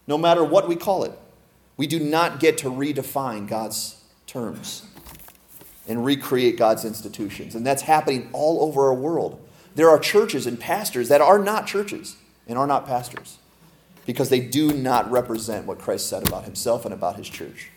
no 0.08 0.18
matter 0.18 0.42
what 0.42 0.66
we 0.66 0.74
call 0.74 1.04
it. 1.04 1.12
We 1.76 1.86
do 1.86 2.00
not 2.00 2.40
get 2.40 2.58
to 2.58 2.70
redefine 2.70 3.46
God's 3.46 4.02
terms 4.26 4.88
and 5.88 6.04
recreate 6.04 6.56
God's 6.56 6.84
institutions. 6.84 7.54
And 7.54 7.66
that's 7.66 7.82
happening 7.82 8.28
all 8.32 8.62
over 8.62 8.86
our 8.86 8.94
world. 8.94 9.40
There 9.74 9.88
are 9.88 9.98
churches 9.98 10.46
and 10.46 10.58
pastors 10.58 11.08
that 11.08 11.20
are 11.20 11.38
not 11.38 11.66
churches 11.66 12.16
and 12.46 12.58
are 12.58 12.66
not 12.66 12.86
pastors 12.86 13.38
because 14.06 14.28
they 14.28 14.40
do 14.40 14.72
not 14.72 15.10
represent 15.10 15.66
what 15.66 15.78
Christ 15.78 16.08
said 16.08 16.26
about 16.26 16.44
himself 16.44 16.84
and 16.84 16.92
about 16.92 17.16
his 17.16 17.28
church. 17.28 17.70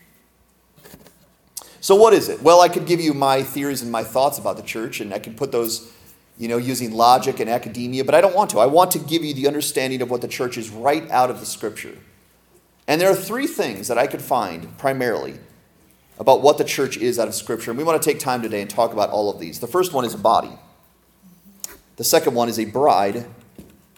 So, 1.80 1.94
what 1.94 2.12
is 2.12 2.28
it? 2.28 2.42
Well, 2.42 2.60
I 2.60 2.68
could 2.68 2.86
give 2.86 3.00
you 3.00 3.14
my 3.14 3.42
theories 3.42 3.82
and 3.82 3.92
my 3.92 4.02
thoughts 4.02 4.38
about 4.38 4.56
the 4.56 4.62
church, 4.62 5.00
and 5.00 5.14
I 5.14 5.20
could 5.20 5.36
put 5.36 5.52
those, 5.52 5.92
you 6.36 6.48
know, 6.48 6.56
using 6.56 6.92
logic 6.92 7.38
and 7.38 7.48
academia, 7.48 8.04
but 8.04 8.14
I 8.14 8.20
don't 8.20 8.34
want 8.34 8.50
to. 8.50 8.58
I 8.58 8.66
want 8.66 8.90
to 8.92 8.98
give 8.98 9.22
you 9.22 9.34
the 9.34 9.46
understanding 9.46 10.02
of 10.02 10.10
what 10.10 10.20
the 10.20 10.28
church 10.28 10.58
is 10.58 10.68
right 10.68 11.08
out 11.10 11.30
of 11.30 11.38
the 11.38 11.46
scripture. 11.46 11.96
And 12.88 13.00
there 13.00 13.10
are 13.10 13.14
three 13.14 13.46
things 13.46 13.88
that 13.88 13.98
I 13.98 14.06
could 14.06 14.22
find 14.22 14.76
primarily 14.78 15.38
about 16.18 16.42
what 16.42 16.58
the 16.58 16.64
church 16.64 16.96
is 16.96 17.18
out 17.18 17.28
of 17.28 17.34
Scripture. 17.34 17.70
And 17.70 17.78
we 17.78 17.84
want 17.84 18.00
to 18.02 18.08
take 18.08 18.18
time 18.18 18.42
today 18.42 18.60
and 18.60 18.70
talk 18.70 18.92
about 18.92 19.10
all 19.10 19.30
of 19.30 19.38
these. 19.38 19.60
The 19.60 19.66
first 19.66 19.92
one 19.92 20.04
is 20.04 20.14
a 20.14 20.18
body, 20.18 20.52
the 21.96 22.04
second 22.04 22.34
one 22.34 22.48
is 22.48 22.58
a 22.58 22.64
bride, 22.64 23.26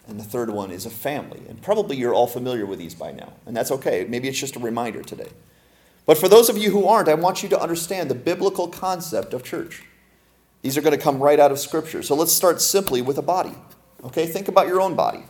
and 0.07 0.19
the 0.19 0.23
third 0.23 0.49
one 0.49 0.71
is 0.71 0.85
a 0.85 0.89
family. 0.89 1.41
And 1.47 1.61
probably 1.61 1.95
you're 1.95 2.13
all 2.13 2.27
familiar 2.27 2.65
with 2.65 2.79
these 2.79 2.95
by 2.95 3.11
now, 3.11 3.33
and 3.45 3.55
that's 3.55 3.71
okay. 3.71 4.05
Maybe 4.09 4.27
it's 4.27 4.39
just 4.39 4.55
a 4.55 4.59
reminder 4.59 5.01
today. 5.01 5.29
But 6.05 6.17
for 6.17 6.27
those 6.27 6.49
of 6.49 6.57
you 6.57 6.71
who 6.71 6.87
aren't, 6.87 7.07
I 7.07 7.13
want 7.13 7.43
you 7.43 7.49
to 7.49 7.61
understand 7.61 8.09
the 8.09 8.15
biblical 8.15 8.67
concept 8.67 9.33
of 9.33 9.43
church. 9.43 9.83
These 10.61 10.77
are 10.77 10.81
going 10.81 10.97
to 10.97 11.01
come 11.01 11.19
right 11.19 11.39
out 11.39 11.51
of 11.51 11.59
Scripture. 11.59 12.01
So 12.01 12.15
let's 12.15 12.33
start 12.33 12.61
simply 12.61 13.01
with 13.01 13.17
a 13.17 13.21
body. 13.21 13.53
Okay, 14.03 14.25
think 14.25 14.47
about 14.47 14.67
your 14.67 14.81
own 14.81 14.95
body. 14.95 15.23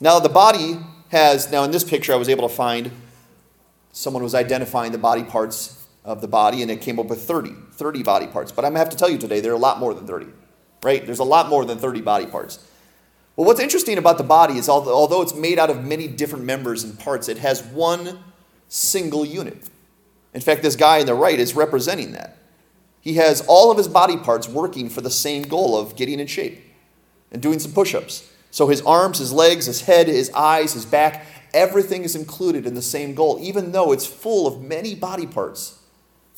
Now, 0.00 0.18
the 0.18 0.28
body 0.28 0.78
has, 1.08 1.50
now 1.50 1.64
in 1.64 1.70
this 1.70 1.84
picture, 1.84 2.12
I 2.12 2.16
was 2.16 2.28
able 2.28 2.48
to 2.48 2.54
find 2.54 2.90
someone 3.92 4.22
was 4.22 4.34
identifying 4.34 4.92
the 4.92 4.98
body 4.98 5.24
parts 5.24 5.86
of 6.04 6.20
the 6.20 6.28
body 6.28 6.62
and 6.62 6.70
it 6.70 6.80
came 6.80 6.98
up 6.98 7.06
with 7.06 7.22
30, 7.22 7.54
30 7.72 8.02
body 8.02 8.26
parts. 8.26 8.52
But 8.52 8.64
I'm 8.64 8.72
going 8.72 8.76
to 8.76 8.80
have 8.80 8.90
to 8.90 8.96
tell 8.96 9.10
you 9.10 9.18
today, 9.18 9.40
there 9.40 9.52
are 9.52 9.56
a 9.56 9.58
lot 9.58 9.78
more 9.78 9.94
than 9.94 10.06
30, 10.06 10.26
right? 10.82 11.04
There's 11.04 11.18
a 11.18 11.24
lot 11.24 11.48
more 11.48 11.64
than 11.64 11.78
30 11.78 12.00
body 12.00 12.26
parts. 12.26 12.58
Well, 13.36 13.46
what's 13.46 13.60
interesting 13.60 13.98
about 13.98 14.18
the 14.18 14.24
body 14.24 14.58
is 14.58 14.68
although 14.68 15.22
it's 15.22 15.34
made 15.34 15.58
out 15.58 15.70
of 15.70 15.84
many 15.84 16.08
different 16.08 16.44
members 16.44 16.84
and 16.84 16.98
parts, 16.98 17.28
it 17.28 17.38
has 17.38 17.62
one 17.62 18.18
single 18.68 19.24
unit. 19.24 19.68
In 20.34 20.40
fact, 20.40 20.62
this 20.62 20.76
guy 20.76 21.00
on 21.00 21.06
the 21.06 21.14
right 21.14 21.38
is 21.38 21.54
representing 21.54 22.12
that. 22.12 22.36
He 23.00 23.14
has 23.14 23.42
all 23.48 23.70
of 23.70 23.78
his 23.78 23.88
body 23.88 24.16
parts 24.16 24.48
working 24.48 24.90
for 24.90 25.00
the 25.00 25.10
same 25.10 25.42
goal 25.42 25.76
of 25.76 25.96
getting 25.96 26.20
in 26.20 26.26
shape 26.26 26.62
and 27.32 27.40
doing 27.40 27.58
some 27.58 27.72
push 27.72 27.94
ups. 27.94 28.30
So 28.50 28.66
his 28.66 28.82
arms, 28.82 29.18
his 29.18 29.32
legs, 29.32 29.66
his 29.66 29.82
head, 29.82 30.06
his 30.06 30.30
eyes, 30.34 30.74
his 30.74 30.84
back, 30.84 31.24
everything 31.54 32.04
is 32.04 32.14
included 32.14 32.66
in 32.66 32.74
the 32.74 32.82
same 32.82 33.14
goal, 33.14 33.38
even 33.40 33.72
though 33.72 33.92
it's 33.92 34.06
full 34.06 34.46
of 34.46 34.62
many 34.62 34.94
body 34.94 35.26
parts. 35.26 35.78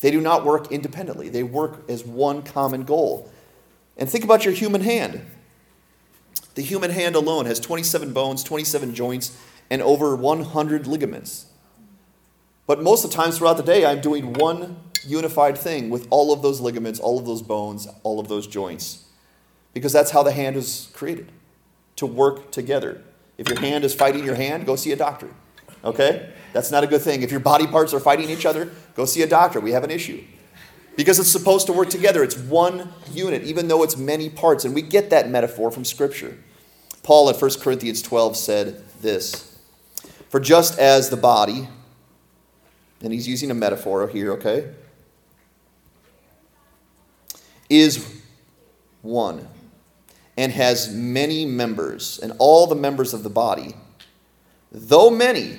They 0.01 0.11
do 0.11 0.20
not 0.20 0.44
work 0.44 0.72
independently, 0.72 1.29
they 1.29 1.42
work 1.42 1.88
as 1.88 2.05
one 2.05 2.42
common 2.42 2.85
goal. 2.85 3.31
And 3.96 4.09
think 4.09 4.25
about 4.25 4.44
your 4.44 4.55
human 4.55 4.81
hand. 4.81 5.25
The 6.55 6.62
human 6.62 6.90
hand 6.90 7.14
alone 7.14 7.46
has 7.46 7.61
27 7.61 8.12
bones, 8.12 8.42
27 8.42 8.94
joints, 8.94 9.37
and 9.70 9.81
over 9.81 10.14
100 10.14 10.87
ligaments. 10.87 11.46
But 12.66 12.83
most 12.83 13.05
of 13.05 13.11
the 13.11 13.16
times 13.16 13.38
throughout 13.38 13.57
the 13.57 13.62
day, 13.62 13.85
I'm 13.85 14.01
doing 14.01 14.33
one 14.33 14.77
unified 15.07 15.59
thing 15.59 15.90
with 15.90 16.07
all 16.11 16.33
of 16.33 16.42
those 16.42 16.61
ligaments, 16.61 17.01
all 17.01 17.18
of 17.18 17.27
those 17.27 17.42
bones, 17.42 17.88
all 18.03 18.20
of 18.20 18.29
those 18.29 18.46
joints. 18.46 19.05
Because 19.75 19.92
that's 19.92 20.11
how 20.11 20.22
the 20.22 20.33
hand 20.33 20.57
is 20.57 20.90
created 20.92 21.33
to 21.96 22.07
work 22.07 22.51
together. 22.51 23.03
If 23.38 23.48
your 23.48 23.58
hand 23.60 23.84
is 23.84 23.94
fighting 23.94 24.24
your 24.24 24.34
hand, 24.34 24.66
go 24.66 24.76
see 24.76 24.92
a 24.92 24.96
doctor. 24.96 25.28
Okay? 25.84 26.32
That's 26.52 26.70
not 26.70 26.84
a 26.84 26.86
good 26.86 27.02
thing. 27.02 27.22
If 27.22 27.30
your 27.30 27.40
body 27.40 27.66
parts 27.66 27.94
are 27.94 28.00
fighting 28.00 28.30
each 28.30 28.46
other, 28.46 28.70
go 28.94 29.04
see 29.04 29.22
a 29.22 29.26
doctor. 29.26 29.60
We 29.60 29.72
have 29.72 29.84
an 29.84 29.90
issue. 29.90 30.22
Because 30.96 31.18
it's 31.18 31.30
supposed 31.30 31.66
to 31.66 31.72
work 31.72 31.88
together. 31.88 32.22
It's 32.22 32.36
one 32.36 32.92
unit, 33.10 33.42
even 33.42 33.68
though 33.68 33.82
it's 33.82 33.96
many 33.96 34.28
parts. 34.28 34.64
And 34.64 34.74
we 34.74 34.82
get 34.82 35.10
that 35.10 35.30
metaphor 35.30 35.70
from 35.70 35.84
Scripture. 35.84 36.38
Paul 37.02 37.30
at 37.30 37.40
1 37.40 37.50
Corinthians 37.60 38.02
12 38.02 38.36
said 38.36 38.84
this 39.00 39.58
For 40.28 40.38
just 40.38 40.78
as 40.78 41.08
the 41.08 41.16
body, 41.16 41.68
and 43.00 43.12
he's 43.12 43.26
using 43.26 43.50
a 43.50 43.54
metaphor 43.54 44.06
here, 44.08 44.32
okay, 44.34 44.72
is 47.68 48.22
one 49.00 49.48
and 50.36 50.52
has 50.52 50.92
many 50.92 51.44
members, 51.44 52.18
and 52.18 52.32
all 52.38 52.66
the 52.66 52.74
members 52.74 53.12
of 53.12 53.22
the 53.22 53.30
body, 53.30 53.74
though 54.70 55.10
many, 55.10 55.58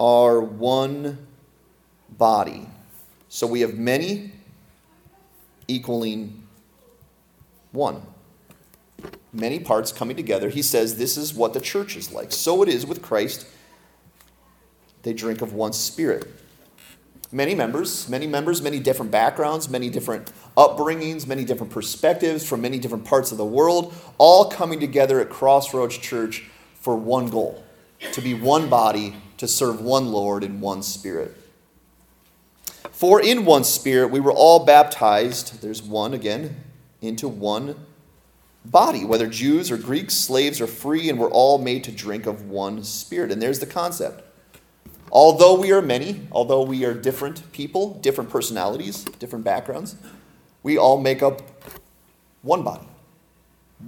are 0.00 0.40
one 0.40 1.26
body. 2.10 2.68
So 3.28 3.46
we 3.46 3.60
have 3.60 3.74
many 3.74 4.32
equaling 5.68 6.42
one. 7.72 8.02
Many 9.32 9.60
parts 9.60 9.92
coming 9.92 10.16
together. 10.16 10.48
He 10.48 10.62
says 10.62 10.96
this 10.96 11.16
is 11.16 11.34
what 11.34 11.52
the 11.52 11.60
church 11.60 11.96
is 11.96 12.10
like. 12.10 12.32
So 12.32 12.62
it 12.62 12.68
is 12.68 12.86
with 12.86 13.02
Christ. 13.02 13.46
They 15.02 15.12
drink 15.12 15.42
of 15.42 15.52
one 15.52 15.72
spirit. 15.72 16.26
Many 17.30 17.54
members, 17.54 18.08
many 18.08 18.26
members, 18.26 18.62
many 18.62 18.80
different 18.80 19.10
backgrounds, 19.10 19.68
many 19.68 19.90
different 19.90 20.32
upbringings, 20.56 21.26
many 21.26 21.44
different 21.44 21.72
perspectives 21.72 22.46
from 22.46 22.62
many 22.62 22.78
different 22.78 23.04
parts 23.04 23.32
of 23.32 23.38
the 23.38 23.44
world, 23.44 23.94
all 24.16 24.50
coming 24.50 24.80
together 24.80 25.20
at 25.20 25.28
Crossroads 25.28 25.98
Church 25.98 26.44
for 26.80 26.96
one 26.96 27.28
goal 27.28 27.62
to 28.12 28.20
be 28.20 28.34
one 28.34 28.68
body, 28.68 29.16
to 29.36 29.48
serve 29.48 29.80
one 29.80 30.12
Lord 30.12 30.44
in 30.44 30.60
one 30.60 30.82
spirit. 30.82 31.36
For 32.90 33.20
in 33.20 33.44
one 33.44 33.64
spirit 33.64 34.10
we 34.10 34.20
were 34.20 34.32
all 34.32 34.64
baptized, 34.64 35.60
there's 35.62 35.82
one 35.82 36.14
again, 36.14 36.56
into 37.00 37.28
one 37.28 37.86
body, 38.64 39.04
whether 39.04 39.26
Jews 39.26 39.70
or 39.70 39.76
Greeks, 39.76 40.14
slaves 40.14 40.60
or 40.60 40.66
free, 40.66 41.08
and 41.08 41.18
we're 41.18 41.30
all 41.30 41.58
made 41.58 41.84
to 41.84 41.92
drink 41.92 42.26
of 42.26 42.48
one 42.48 42.82
spirit. 42.84 43.30
And 43.30 43.40
there's 43.40 43.60
the 43.60 43.66
concept. 43.66 44.24
Although 45.10 45.58
we 45.58 45.72
are 45.72 45.82
many, 45.82 46.26
although 46.32 46.62
we 46.62 46.84
are 46.84 46.94
different 46.94 47.50
people, 47.52 47.94
different 47.94 48.30
personalities, 48.30 49.04
different 49.04 49.44
backgrounds, 49.44 49.96
we 50.62 50.76
all 50.76 51.00
make 51.00 51.22
up 51.22 51.42
one 52.42 52.62
body. 52.62 52.86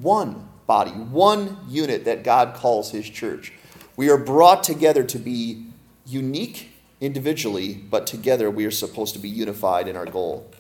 One 0.01 0.49
body, 0.67 0.93
one 0.93 1.59
unit 1.69 2.05
that 2.05 2.23
God 2.23 2.55
calls 2.55 2.93
his 2.93 3.09
church. 3.09 3.53
We 3.97 4.09
are 4.09 4.17
brought 4.17 4.63
together 4.63 5.03
to 5.05 5.19
be 5.19 5.67
unique 6.07 6.71
individually, 7.01 7.75
but 7.75 8.07
together 8.07 8.51
we 8.51 8.65
are 8.65 8.71
supposed 8.71 9.15
to 9.15 9.21
be 9.21 9.29
unified 9.29 9.89
in 9.89 9.97
our 9.97 10.07
goal. 10.07 10.51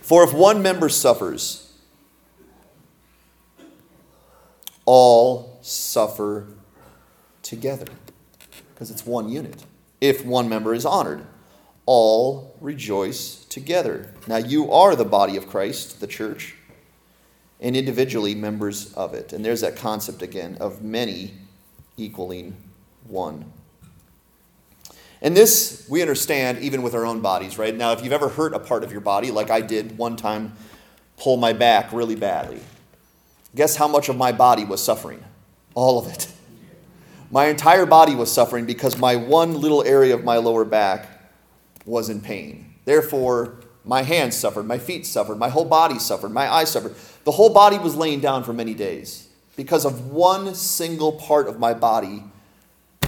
For 0.00 0.22
if 0.22 0.32
one 0.32 0.62
member 0.62 0.88
suffers, 0.88 1.72
all 4.84 5.58
suffer 5.62 6.46
together 7.42 7.86
because 8.74 8.90
it's 8.90 9.06
one 9.06 9.28
unit. 9.28 9.64
If 10.00 10.24
one 10.24 10.48
member 10.48 10.74
is 10.74 10.84
honored, 10.84 11.24
all 11.86 12.56
rejoice 12.60 13.44
together. 13.44 14.12
Now 14.26 14.36
you 14.36 14.70
are 14.72 14.96
the 14.96 15.04
body 15.04 15.36
of 15.36 15.48
Christ, 15.48 16.00
the 16.00 16.06
church, 16.06 16.54
and 17.60 17.76
individually 17.76 18.34
members 18.34 18.92
of 18.94 19.14
it. 19.14 19.32
And 19.32 19.44
there's 19.44 19.60
that 19.60 19.76
concept 19.76 20.22
again 20.22 20.56
of 20.60 20.82
many 20.82 21.34
equaling 21.96 22.56
one. 23.06 23.52
And 25.22 25.36
this 25.36 25.86
we 25.88 26.02
understand 26.02 26.58
even 26.58 26.82
with 26.82 26.94
our 26.94 27.06
own 27.06 27.20
bodies, 27.20 27.56
right? 27.56 27.74
Now, 27.74 27.92
if 27.92 28.02
you've 28.02 28.12
ever 28.12 28.28
hurt 28.28 28.54
a 28.54 28.58
part 28.58 28.84
of 28.84 28.92
your 28.92 29.00
body, 29.00 29.30
like 29.30 29.50
I 29.50 29.60
did 29.60 29.96
one 29.96 30.16
time, 30.16 30.54
pull 31.16 31.36
my 31.36 31.52
back 31.52 31.92
really 31.92 32.16
badly, 32.16 32.60
guess 33.54 33.76
how 33.76 33.88
much 33.88 34.08
of 34.08 34.16
my 34.16 34.32
body 34.32 34.64
was 34.64 34.82
suffering? 34.82 35.22
All 35.74 35.98
of 35.98 36.12
it. 36.12 36.28
My 37.34 37.46
entire 37.46 37.84
body 37.84 38.14
was 38.14 38.32
suffering 38.32 38.64
because 38.64 38.96
my 38.96 39.16
one 39.16 39.60
little 39.60 39.82
area 39.82 40.14
of 40.14 40.22
my 40.22 40.36
lower 40.36 40.64
back 40.64 41.08
was 41.84 42.08
in 42.08 42.20
pain. 42.20 42.76
Therefore, 42.84 43.58
my 43.84 44.02
hands 44.02 44.36
suffered, 44.36 44.66
my 44.66 44.78
feet 44.78 45.04
suffered, 45.04 45.34
my 45.34 45.48
whole 45.48 45.64
body 45.64 45.98
suffered, 45.98 46.28
my 46.28 46.48
eyes 46.48 46.70
suffered. 46.70 46.94
The 47.24 47.32
whole 47.32 47.52
body 47.52 47.76
was 47.76 47.96
laying 47.96 48.20
down 48.20 48.44
for 48.44 48.52
many 48.52 48.72
days 48.72 49.30
because 49.56 49.84
of 49.84 50.12
one 50.12 50.54
single 50.54 51.10
part 51.10 51.48
of 51.48 51.58
my 51.58 51.74
body 51.74 52.22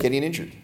getting 0.01 0.25
injured. 0.25 0.57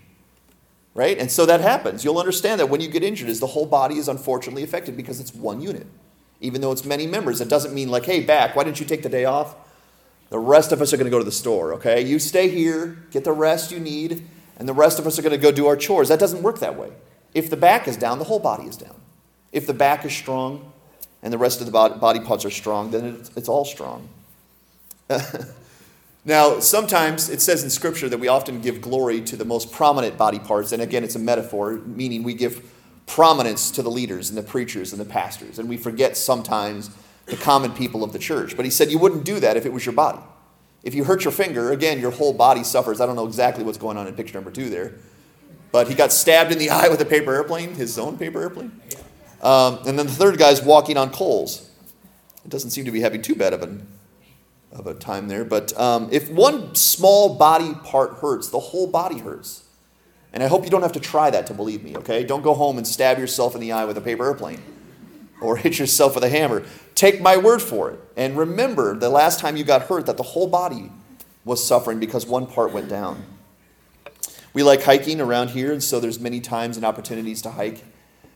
Right? 0.93 1.17
And 1.17 1.31
so 1.31 1.47
that 1.47 1.61
happens. 1.61 2.03
You'll 2.03 2.19
understand 2.19 2.59
that 2.59 2.69
when 2.69 2.81
you 2.81 2.89
get 2.89 3.05
injured 3.05 3.29
is 3.29 3.39
the 3.39 3.47
whole 3.47 3.67
body 3.67 3.97
is 3.97 4.09
unfortunately 4.09 4.65
affected 4.65 4.97
because 4.97 5.21
it's 5.21 5.33
one 5.33 5.61
unit. 5.61 5.87
Even 6.41 6.63
though 6.63 6.73
it's 6.73 6.85
many 6.85 7.07
members, 7.07 7.41
it 7.41 7.49
doesn't 7.49 7.73
mean 7.73 7.91
like, 7.91 8.07
hey, 8.07 8.25
back, 8.25 8.57
why 8.57 8.65
didn't 8.65 8.81
you 8.81 8.87
take 8.87 9.05
the 9.05 9.09
day 9.09 9.25
off? 9.25 9.55
The 10.33 10.39
rest 10.39 10.73
of 10.73 10.81
us 10.81 10.95
are 10.95 10.97
going 10.97 11.05
to 11.05 11.11
go 11.11 11.19
to 11.19 11.27
the 11.27 11.31
store, 11.31 11.75
okay? 11.75 12.01
You 12.01 12.19
stay 12.19 12.49
here, 12.49 12.97
get 13.11 13.23
the 13.23 13.33
rest 13.33 13.71
you 13.71 13.79
need, 13.79 14.27
and 14.57 14.67
the 14.67 14.73
rest 14.73 14.99
of 14.99 15.07
us 15.07 15.19
are 15.19 15.23
going 15.23 15.33
to 15.33 15.37
go 15.37 15.53
do 15.53 15.67
our 15.67 15.77
chores. 15.77 16.09
That 16.09 16.19
doesn't 16.19 16.43
work 16.43 16.61
that 16.61 16.75
way. 16.75 16.91
If 17.35 17.51
the 17.51 17.57
back 17.59 17.87
is 17.87 17.99
down, 17.99 18.19
the 18.19 18.25
whole 18.25 18.39
body 18.39 18.65
is 18.65 18.79
down. 18.79 18.99
If 19.53 19.67
the 19.67 19.75
back 19.75 20.07
is 20.07 20.15
strong 20.15 20.73
and 21.23 21.35
the 21.35 21.37
rest 21.37 21.61
of 21.61 21.67
the 21.67 21.73
body 21.73 22.21
parts 22.21 22.47
are 22.47 22.51
strong, 22.51 22.93
then 22.93 23.17
it's, 23.21 23.31
it's 23.37 23.49
all 23.51 23.67
strong. 23.67 24.09
now, 26.25 26.61
sometimes 26.61 27.29
it 27.29 27.43
says 27.43 27.63
in 27.63 27.69
Scripture 27.69 28.09
that 28.09 28.19
we 28.19 28.29
often 28.29 28.63
give 28.63 28.81
glory 28.81 29.21
to 29.21 29.37
the 29.37 29.45
most 29.45 29.71
prominent 29.71 30.17
body 30.17 30.39
parts, 30.39 30.73
and 30.73 30.81
again, 30.81 31.05
it's 31.05 31.15
a 31.15 31.19
metaphor, 31.19 31.73
meaning 31.85 32.23
we 32.23 32.33
give 32.33 32.73
prominence 33.07 33.71
to 33.73 33.83
the 33.83 33.91
leaders 33.91 34.31
and 34.31 34.39
the 34.39 34.43
preachers 34.43 34.93
and 34.93 35.01
the 35.01 35.05
pastors, 35.05 35.59
and 35.59 35.69
we 35.69 35.77
forget 35.77 36.17
sometimes 36.17 36.89
the 37.27 37.37
common 37.37 37.73
people 37.73 38.03
of 38.05 38.13
the 38.13 38.19
church. 38.19 38.57
But 38.57 38.65
he 38.65 38.71
said 38.71 38.91
you 38.91 38.99
wouldn't 38.99 39.25
do 39.25 39.41
that 39.41 39.57
if 39.57 39.67
it 39.67 39.73
was 39.73 39.87
your 39.87 39.95
body. 39.95 40.21
If 40.83 40.95
you 40.95 41.05
hurt 41.05 41.25
your 41.25 41.33
finger, 41.33 41.71
again, 41.71 42.01
your 42.01 42.11
whole 42.11 42.33
body 42.33 42.65
suffers. 42.65 43.01
I 43.01 43.07
don't 43.07 43.17
know 43.17 43.27
exactly 43.27 43.63
what's 43.63 43.79
going 43.79 43.97
on 43.97 44.07
in 44.07 44.15
picture 44.15 44.35
number 44.35 44.51
two 44.51 44.69
there. 44.69 44.95
But 45.71 45.89
he 45.89 45.95
got 45.95 46.13
stabbed 46.13 46.53
in 46.53 46.59
the 46.59 46.71
eye 46.71 46.89
with 46.89 47.01
a 47.01 47.05
paper 47.05 47.33
airplane, 47.33 47.75
his 47.75 47.99
own 47.99 48.19
paper 48.19 48.41
airplane. 48.41 48.73
Um, 49.43 49.79
and 49.87 49.99
then 49.99 50.07
the 50.07 50.13
third 50.13 50.39
guy's 50.39 50.63
walking 50.63 50.97
on 50.97 51.11
coals. 51.11 51.69
It 52.45 52.51
doesn't 52.51 52.71
seem 52.71 52.85
to 52.85 52.91
be 52.91 53.01
having 53.01 53.23
too 53.23 53.35
bad 53.35 53.53
of, 53.53 53.63
an, 53.63 53.87
of 54.73 54.87
a 54.87 54.95
time 54.95 55.29
there. 55.29 55.45
But 55.45 55.79
um, 55.79 56.09
if 56.11 56.31
one 56.31 56.75
small 56.75 57.37
body 57.37 57.75
part 57.85 58.15
hurts, 58.15 58.49
the 58.49 58.61
whole 58.61 58.89
body 58.89 59.19
hurts. 59.19 59.65
And 60.33 60.43
I 60.43 60.47
hope 60.47 60.65
you 60.65 60.71
don't 60.71 60.83
have 60.83 60.93
to 60.93 61.01
try 61.01 61.31
that 61.31 61.47
to 61.49 61.55
believe 61.55 61.85
me, 61.85 61.97
okay? 61.99 62.25
Don't 62.25 62.43
go 62.43 62.55
home 62.55 62.79
and 62.79 62.87
stab 62.87 63.19
yourself 63.19 63.55
in 63.55 63.61
the 63.61 63.73
eye 63.73 63.85
with 63.85 63.99
a 63.99 64.01
paper 64.01 64.25
airplane 64.25 64.63
or 65.43 65.57
hit 65.59 65.79
yourself 65.79 66.15
with 66.15 66.25
a 66.25 66.29
hammer. 66.29 66.65
Take 66.95 67.21
my 67.21 67.37
word 67.37 67.61
for 67.61 67.91
it. 67.91 68.01
And 68.17 68.37
remember 68.37 68.97
the 68.97 69.11
last 69.11 69.41
time 69.41 69.57
you 69.57 69.65
got 69.65 69.83
hurt 69.83 70.07
that 70.07 70.17
the 70.17 70.23
whole 70.23 70.47
body 70.47 70.91
was 71.45 71.67
suffering 71.67 71.99
because 71.99 72.27
one 72.27 72.47
part 72.47 72.73
went 72.73 72.89
down. 72.89 73.25
We 74.55 74.63
like 74.63 74.83
hiking 74.83 75.21
around 75.21 75.51
here, 75.51 75.73
and 75.73 75.83
so 75.83 75.99
there's 75.99 76.21
many 76.21 76.41
times 76.41 76.77
and 76.77 76.85
opportunities 76.85 77.41
to 77.43 77.51
hike, 77.51 77.83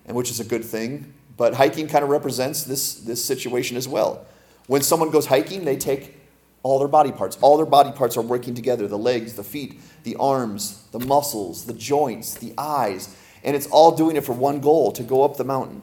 and 0.06 0.16
which 0.16 0.30
is 0.30 0.40
a 0.40 0.44
good 0.44 0.64
thing. 0.64 1.12
But 1.36 1.54
hiking 1.54 1.88
kind 1.88 2.02
of 2.02 2.08
represents 2.10 2.64
this, 2.64 2.94
this 2.94 3.22
situation 3.22 3.76
as 3.76 3.86
well. 3.86 4.26
When 4.66 4.80
someone 4.82 5.10
goes 5.10 5.26
hiking, 5.26 5.64
they 5.64 5.76
take 5.76 6.16
all 6.62 6.78
their 6.78 6.88
body 6.88 7.12
parts. 7.12 7.38
All 7.42 7.56
their 7.56 7.66
body 7.66 7.92
parts 7.92 8.16
are 8.16 8.22
working 8.22 8.54
together 8.54 8.88
the 8.88 8.98
legs, 8.98 9.34
the 9.34 9.44
feet, 9.44 9.78
the 10.02 10.16
arms, 10.16 10.82
the 10.90 10.98
muscles, 10.98 11.66
the 11.66 11.74
joints, 11.74 12.34
the 12.34 12.54
eyes. 12.58 13.14
And 13.44 13.54
it's 13.54 13.68
all 13.68 13.94
doing 13.94 14.16
it 14.16 14.24
for 14.24 14.32
one 14.32 14.60
goal 14.60 14.90
to 14.92 15.02
go 15.02 15.22
up 15.22 15.36
the 15.36 15.44
mountain. 15.44 15.82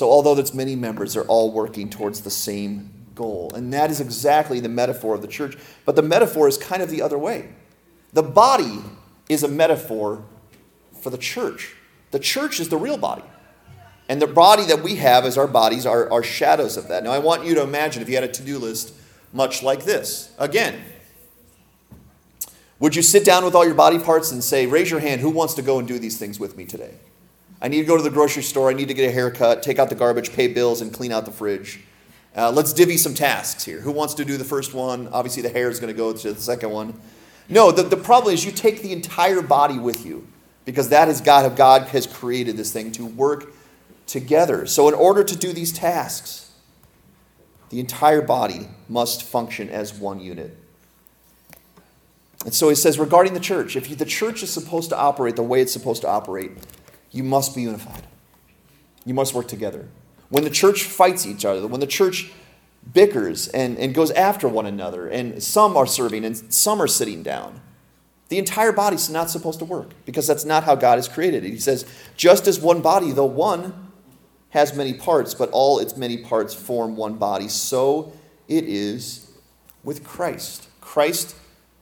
So, 0.00 0.10
although 0.10 0.34
there's 0.34 0.54
many 0.54 0.76
members, 0.76 1.12
they're 1.12 1.24
all 1.24 1.52
working 1.52 1.90
towards 1.90 2.22
the 2.22 2.30
same 2.30 2.90
goal. 3.14 3.52
And 3.54 3.70
that 3.74 3.90
is 3.90 4.00
exactly 4.00 4.58
the 4.58 4.70
metaphor 4.70 5.14
of 5.14 5.20
the 5.20 5.28
church. 5.28 5.58
But 5.84 5.94
the 5.94 6.00
metaphor 6.00 6.48
is 6.48 6.56
kind 6.56 6.80
of 6.80 6.88
the 6.88 7.02
other 7.02 7.18
way. 7.18 7.50
The 8.14 8.22
body 8.22 8.78
is 9.28 9.42
a 9.42 9.48
metaphor 9.48 10.24
for 11.02 11.10
the 11.10 11.18
church. 11.18 11.74
The 12.12 12.18
church 12.18 12.60
is 12.60 12.70
the 12.70 12.78
real 12.78 12.96
body. 12.96 13.24
And 14.08 14.22
the 14.22 14.26
body 14.26 14.64
that 14.68 14.82
we 14.82 14.96
have 14.96 15.26
as 15.26 15.36
our 15.36 15.46
bodies 15.46 15.84
are, 15.84 16.10
are 16.10 16.22
shadows 16.22 16.78
of 16.78 16.88
that. 16.88 17.04
Now, 17.04 17.10
I 17.10 17.18
want 17.18 17.44
you 17.44 17.54
to 17.56 17.62
imagine 17.62 18.00
if 18.00 18.08
you 18.08 18.14
had 18.14 18.24
a 18.24 18.28
to 18.28 18.42
do 18.42 18.58
list 18.58 18.94
much 19.34 19.62
like 19.62 19.84
this. 19.84 20.32
Again, 20.38 20.82
would 22.78 22.96
you 22.96 23.02
sit 23.02 23.22
down 23.22 23.44
with 23.44 23.54
all 23.54 23.66
your 23.66 23.74
body 23.74 23.98
parts 23.98 24.32
and 24.32 24.42
say, 24.42 24.64
raise 24.64 24.90
your 24.90 25.00
hand, 25.00 25.20
who 25.20 25.28
wants 25.28 25.52
to 25.52 25.62
go 25.62 25.78
and 25.78 25.86
do 25.86 25.98
these 25.98 26.16
things 26.16 26.40
with 26.40 26.56
me 26.56 26.64
today? 26.64 26.94
I 27.62 27.68
need 27.68 27.80
to 27.80 27.86
go 27.86 27.96
to 27.96 28.02
the 28.02 28.10
grocery 28.10 28.42
store, 28.42 28.70
I 28.70 28.72
need 28.72 28.88
to 28.88 28.94
get 28.94 29.08
a 29.08 29.12
haircut, 29.12 29.62
take 29.62 29.78
out 29.78 29.88
the 29.88 29.94
garbage, 29.94 30.32
pay 30.32 30.48
bills, 30.48 30.80
and 30.80 30.92
clean 30.92 31.12
out 31.12 31.24
the 31.26 31.32
fridge. 31.32 31.80
Uh, 32.36 32.50
let's 32.50 32.72
divvy 32.72 32.96
some 32.96 33.14
tasks 33.14 33.64
here. 33.64 33.80
Who 33.80 33.90
wants 33.90 34.14
to 34.14 34.24
do 34.24 34.36
the 34.36 34.44
first 34.44 34.72
one? 34.72 35.08
Obviously, 35.08 35.42
the 35.42 35.50
hair 35.50 35.68
is 35.68 35.80
going 35.80 35.92
to 35.92 35.96
go 35.96 36.12
to 36.12 36.32
the 36.32 36.40
second 36.40 36.70
one. 36.70 36.98
No, 37.48 37.72
the, 37.72 37.82
the 37.82 37.96
problem 37.96 38.32
is 38.32 38.44
you 38.44 38.52
take 38.52 38.82
the 38.82 38.92
entire 38.92 39.42
body 39.42 39.78
with 39.78 40.06
you 40.06 40.26
because 40.64 40.90
that 40.90 41.08
is 41.08 41.20
God, 41.20 41.50
how 41.50 41.54
God 41.54 41.88
has 41.88 42.06
created 42.06 42.56
this 42.56 42.72
thing 42.72 42.92
to 42.92 43.04
work 43.04 43.52
together. 44.06 44.66
So, 44.66 44.88
in 44.88 44.94
order 44.94 45.24
to 45.24 45.36
do 45.36 45.52
these 45.52 45.72
tasks, 45.72 46.50
the 47.70 47.80
entire 47.80 48.22
body 48.22 48.68
must 48.88 49.22
function 49.22 49.68
as 49.68 49.94
one 49.94 50.20
unit. 50.20 50.56
And 52.44 52.54
so 52.54 52.68
he 52.68 52.74
says 52.74 52.98
regarding 52.98 53.34
the 53.34 53.40
church, 53.40 53.76
if 53.76 53.96
the 53.96 54.04
church 54.04 54.42
is 54.42 54.50
supposed 54.50 54.90
to 54.90 54.96
operate 54.96 55.36
the 55.36 55.42
way 55.42 55.60
it's 55.60 55.72
supposed 55.72 56.02
to 56.02 56.08
operate, 56.08 56.52
you 57.10 57.22
must 57.22 57.54
be 57.54 57.62
unified. 57.62 58.06
You 59.04 59.14
must 59.14 59.34
work 59.34 59.48
together. 59.48 59.88
When 60.28 60.44
the 60.44 60.50
church 60.50 60.84
fights 60.84 61.26
each 61.26 61.44
other, 61.44 61.66
when 61.66 61.80
the 61.80 61.86
church 61.86 62.30
bickers 62.92 63.48
and, 63.48 63.78
and 63.78 63.94
goes 63.94 64.10
after 64.12 64.48
one 64.48 64.66
another, 64.66 65.08
and 65.08 65.42
some 65.42 65.76
are 65.76 65.86
serving 65.86 66.24
and 66.24 66.36
some 66.52 66.80
are 66.80 66.86
sitting 66.86 67.22
down, 67.22 67.60
the 68.28 68.38
entire 68.38 68.70
body's 68.70 69.10
not 69.10 69.28
supposed 69.28 69.58
to 69.58 69.64
work 69.64 69.90
because 70.06 70.26
that's 70.26 70.44
not 70.44 70.64
how 70.64 70.76
God 70.76 70.96
has 70.96 71.08
created 71.08 71.44
it. 71.44 71.50
He 71.50 71.58
says, 71.58 71.84
just 72.16 72.46
as 72.46 72.60
one 72.60 72.80
body, 72.80 73.10
though 73.10 73.24
one 73.24 73.90
has 74.50 74.74
many 74.74 74.94
parts, 74.94 75.34
but 75.34 75.50
all 75.50 75.80
its 75.80 75.96
many 75.96 76.16
parts 76.16 76.54
form 76.54 76.96
one 76.96 77.14
body, 77.14 77.48
so 77.48 78.12
it 78.46 78.64
is 78.64 79.32
with 79.82 80.04
Christ. 80.04 80.68
Christ, 80.80 81.34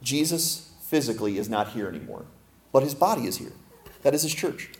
Jesus 0.03 0.73
physically, 0.83 1.37
is 1.37 1.51
not 1.51 1.69
here 1.69 1.87
anymore, 1.87 2.25
but 2.73 2.83
his 2.83 2.95
body 2.95 3.27
is 3.27 3.37
here. 3.37 3.53
That 4.03 4.15
is 4.15 4.23
his 4.23 4.35
church. 4.35 4.71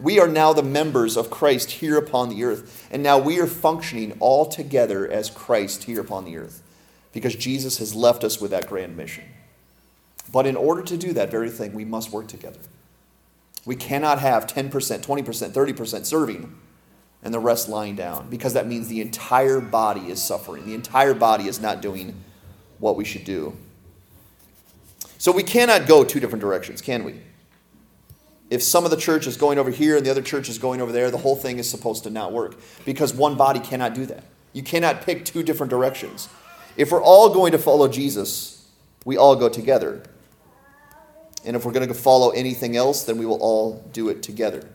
We 0.00 0.20
are 0.20 0.28
now 0.28 0.52
the 0.52 0.62
members 0.62 1.16
of 1.16 1.30
Christ 1.30 1.70
here 1.70 1.98
upon 1.98 2.28
the 2.28 2.44
earth, 2.44 2.86
and 2.90 3.02
now 3.02 3.18
we 3.18 3.40
are 3.40 3.46
functioning 3.46 4.16
all 4.20 4.46
together 4.46 5.10
as 5.10 5.28
Christ 5.28 5.84
here 5.84 6.00
upon 6.00 6.24
the 6.24 6.36
earth 6.36 6.62
because 7.12 7.34
Jesus 7.34 7.78
has 7.78 7.94
left 7.94 8.22
us 8.22 8.40
with 8.40 8.52
that 8.52 8.68
grand 8.68 8.96
mission. 8.96 9.24
But 10.32 10.46
in 10.46 10.56
order 10.56 10.82
to 10.82 10.96
do 10.96 11.12
that 11.14 11.30
very 11.30 11.50
thing, 11.50 11.72
we 11.72 11.84
must 11.84 12.12
work 12.12 12.28
together. 12.28 12.60
We 13.64 13.76
cannot 13.76 14.20
have 14.20 14.46
10%, 14.46 14.70
20%, 14.70 15.50
30% 15.50 16.06
serving 16.06 16.58
and 17.22 17.34
the 17.34 17.40
rest 17.40 17.68
lying 17.68 17.96
down 17.96 18.30
because 18.30 18.52
that 18.52 18.66
means 18.66 18.88
the 18.88 19.00
entire 19.00 19.60
body 19.60 20.08
is 20.10 20.22
suffering. 20.22 20.64
The 20.64 20.74
entire 20.74 21.14
body 21.14 21.48
is 21.48 21.60
not 21.60 21.82
doing 21.82 22.14
what 22.78 22.96
we 22.96 23.04
should 23.04 23.24
do. 23.24 23.56
So 25.18 25.32
we 25.32 25.42
cannot 25.42 25.88
go 25.88 26.04
two 26.04 26.20
different 26.20 26.40
directions, 26.40 26.80
can 26.80 27.04
we? 27.04 27.20
If 28.50 28.62
some 28.62 28.84
of 28.84 28.90
the 28.90 28.96
church 28.96 29.26
is 29.26 29.36
going 29.36 29.58
over 29.58 29.70
here 29.70 29.96
and 29.96 30.06
the 30.06 30.10
other 30.10 30.22
church 30.22 30.48
is 30.48 30.58
going 30.58 30.80
over 30.80 30.90
there, 30.90 31.10
the 31.10 31.18
whole 31.18 31.36
thing 31.36 31.58
is 31.58 31.68
supposed 31.68 32.04
to 32.04 32.10
not 32.10 32.32
work 32.32 32.56
because 32.84 33.12
one 33.12 33.36
body 33.36 33.60
cannot 33.60 33.94
do 33.94 34.06
that. 34.06 34.24
You 34.52 34.62
cannot 34.62 35.02
pick 35.02 35.24
two 35.24 35.42
different 35.42 35.70
directions. 35.70 36.28
If 36.76 36.90
we're 36.90 37.02
all 37.02 37.34
going 37.34 37.52
to 37.52 37.58
follow 37.58 37.88
Jesus, 37.88 38.66
we 39.04 39.16
all 39.16 39.36
go 39.36 39.48
together. 39.48 40.02
And 41.44 41.56
if 41.56 41.64
we're 41.64 41.72
going 41.72 41.88
to 41.88 41.94
follow 41.94 42.30
anything 42.30 42.76
else, 42.76 43.04
then 43.04 43.18
we 43.18 43.26
will 43.26 43.40
all 43.40 43.84
do 43.92 44.08
it 44.08 44.22
together. 44.22 44.66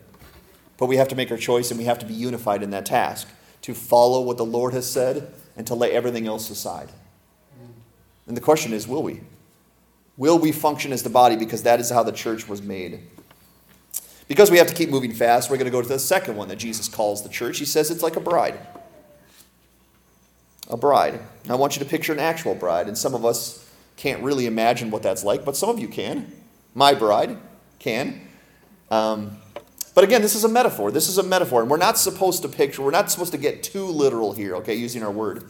But 0.78 0.86
we 0.86 0.98
have 0.98 1.08
to 1.10 1.16
make 1.16 1.32
our 1.32 1.38
choice 1.38 1.72
and 1.72 1.80
we 1.80 1.86
have 1.86 2.00
to 2.00 2.06
be 2.06 2.14
unified 2.14 2.62
in 2.62 2.70
that 2.72 2.86
task 2.86 3.28
to 3.64 3.74
follow 3.74 4.22
what 4.22 4.38
the 4.38 4.46
Lord 4.46 4.74
has 4.74 4.90
said 4.90 5.34
and 5.56 5.66
to 5.68 5.76
lay 5.76 5.92
everything 5.92 6.28
else 6.28 6.50
aside. 6.50 6.90
And 8.28 8.38
the 8.38 8.42
question 8.42 8.74
is 8.74 8.88
will 8.88 9.04
we? 9.04 9.22
Will 10.16 10.38
we 10.38 10.52
function 10.52 10.94
as 10.94 11.04
the 11.04 11.10
body 11.10 11.36
because 11.36 11.64
that 11.64 11.80
is 11.80 11.90
how 11.90 12.04
the 12.04 12.12
church 12.12 12.48
was 12.48 12.62
made? 12.62 13.02
Because 14.28 14.50
we 14.50 14.58
have 14.58 14.68
to 14.68 14.74
keep 14.74 14.90
moving 14.90 15.12
fast, 15.12 15.50
we're 15.50 15.58
going 15.58 15.66
to 15.66 15.72
go 15.72 15.82
to 15.82 15.88
the 15.88 16.00
second 16.00 16.38
one 16.38 16.48
that 16.48 16.58
Jesus 16.58 16.88
calls 16.88 17.24
the 17.24 17.30
church. 17.30 17.60
He 17.60 17.66
says 17.66 17.92
it's 17.92 18.04
like 18.04 18.16
a 18.16 18.22
bride. 18.22 18.58
A 20.70 20.78
bride. 20.78 21.20
I 21.50 21.56
want 21.56 21.76
you 21.76 21.84
to 21.84 21.90
picture 21.90 22.14
an 22.14 22.20
actual 22.20 22.56
bride, 22.56 22.88
and 22.88 22.98
some 22.98 23.14
of 23.14 23.26
us 23.26 23.70
can't 23.98 24.24
really 24.24 24.46
imagine 24.46 24.92
what 24.92 25.04
that's 25.04 25.24
like, 25.24 25.44
but 25.44 25.58
some 25.58 25.70
of 25.70 25.80
you 25.80 25.88
can. 25.88 26.32
My 26.74 26.94
bride 26.94 27.38
can. 27.80 28.28
Um, 28.90 29.38
but 29.94 30.04
again, 30.04 30.22
this 30.22 30.36
is 30.36 30.44
a 30.44 30.50
metaphor. 30.50 30.90
This 30.90 31.10
is 31.10 31.18
a 31.18 31.24
metaphor, 31.24 31.62
and 31.62 31.70
we're 31.70 31.78
not 31.78 31.98
supposed 31.98 32.42
to 32.44 32.48
picture, 32.48 32.82
we're 32.82 32.92
not 32.92 33.12
supposed 33.12 33.34
to 33.34 33.38
get 33.38 33.62
too 33.62 33.86
literal 33.86 34.34
here, 34.34 34.56
okay, 34.58 34.74
using 34.74 35.04
our 35.04 35.12
word. 35.12 35.44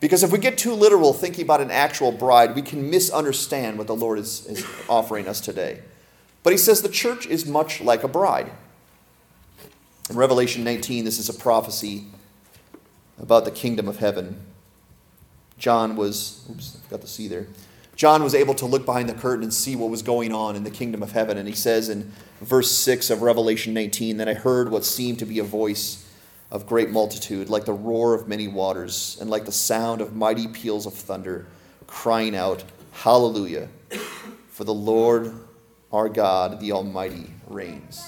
Because 0.00 0.22
if 0.22 0.32
we 0.32 0.38
get 0.38 0.58
too 0.58 0.74
literal 0.74 1.12
thinking 1.12 1.44
about 1.44 1.60
an 1.60 1.70
actual 1.70 2.12
bride, 2.12 2.54
we 2.54 2.62
can 2.62 2.90
misunderstand 2.90 3.78
what 3.78 3.86
the 3.86 3.94
Lord 3.94 4.18
is, 4.18 4.46
is 4.46 4.66
offering 4.88 5.28
us 5.28 5.40
today. 5.40 5.80
But 6.42 6.52
he 6.52 6.56
says 6.56 6.82
the 6.82 6.88
church 6.88 7.26
is 7.26 7.46
much 7.46 7.80
like 7.80 8.02
a 8.02 8.08
bride. 8.08 8.50
In 10.10 10.16
Revelation 10.16 10.64
19, 10.64 11.04
this 11.04 11.18
is 11.18 11.28
a 11.28 11.34
prophecy 11.34 12.04
about 13.18 13.44
the 13.44 13.50
kingdom 13.50 13.88
of 13.88 13.98
heaven. 13.98 14.40
John 15.58 15.94
was, 15.94 16.44
oops, 16.50 16.76
I 16.76 16.84
forgot 16.84 17.02
to 17.02 17.06
see 17.06 17.28
there. 17.28 17.46
John 17.94 18.24
was 18.24 18.34
able 18.34 18.54
to 18.54 18.66
look 18.66 18.84
behind 18.84 19.08
the 19.08 19.14
curtain 19.14 19.44
and 19.44 19.54
see 19.54 19.76
what 19.76 19.90
was 19.90 20.02
going 20.02 20.32
on 20.32 20.56
in 20.56 20.64
the 20.64 20.70
kingdom 20.70 21.02
of 21.02 21.12
heaven. 21.12 21.38
And 21.38 21.46
he 21.46 21.54
says 21.54 21.88
in 21.88 22.10
verse 22.40 22.70
6 22.70 23.10
of 23.10 23.22
Revelation 23.22 23.74
19 23.74 24.16
that 24.16 24.28
I 24.28 24.34
heard 24.34 24.70
what 24.70 24.84
seemed 24.84 25.20
to 25.20 25.26
be 25.26 25.38
a 25.38 25.44
voice 25.44 26.08
of 26.50 26.66
great 26.66 26.90
multitude, 26.90 27.48
like 27.48 27.64
the 27.64 27.72
roar 27.72 28.14
of 28.14 28.28
many 28.28 28.48
waters, 28.48 29.16
and 29.20 29.30
like 29.30 29.44
the 29.44 29.52
sound 29.52 30.00
of 30.00 30.14
mighty 30.16 30.48
peals 30.48 30.84
of 30.84 30.94
thunder, 30.94 31.46
crying 31.86 32.34
out, 32.34 32.64
Hallelujah! 32.92 33.68
For 34.48 34.64
the 34.64 34.74
Lord 34.74 35.32
our 35.92 36.08
God, 36.08 36.60
the 36.60 36.72
Almighty, 36.72 37.30
reigns. 37.46 38.02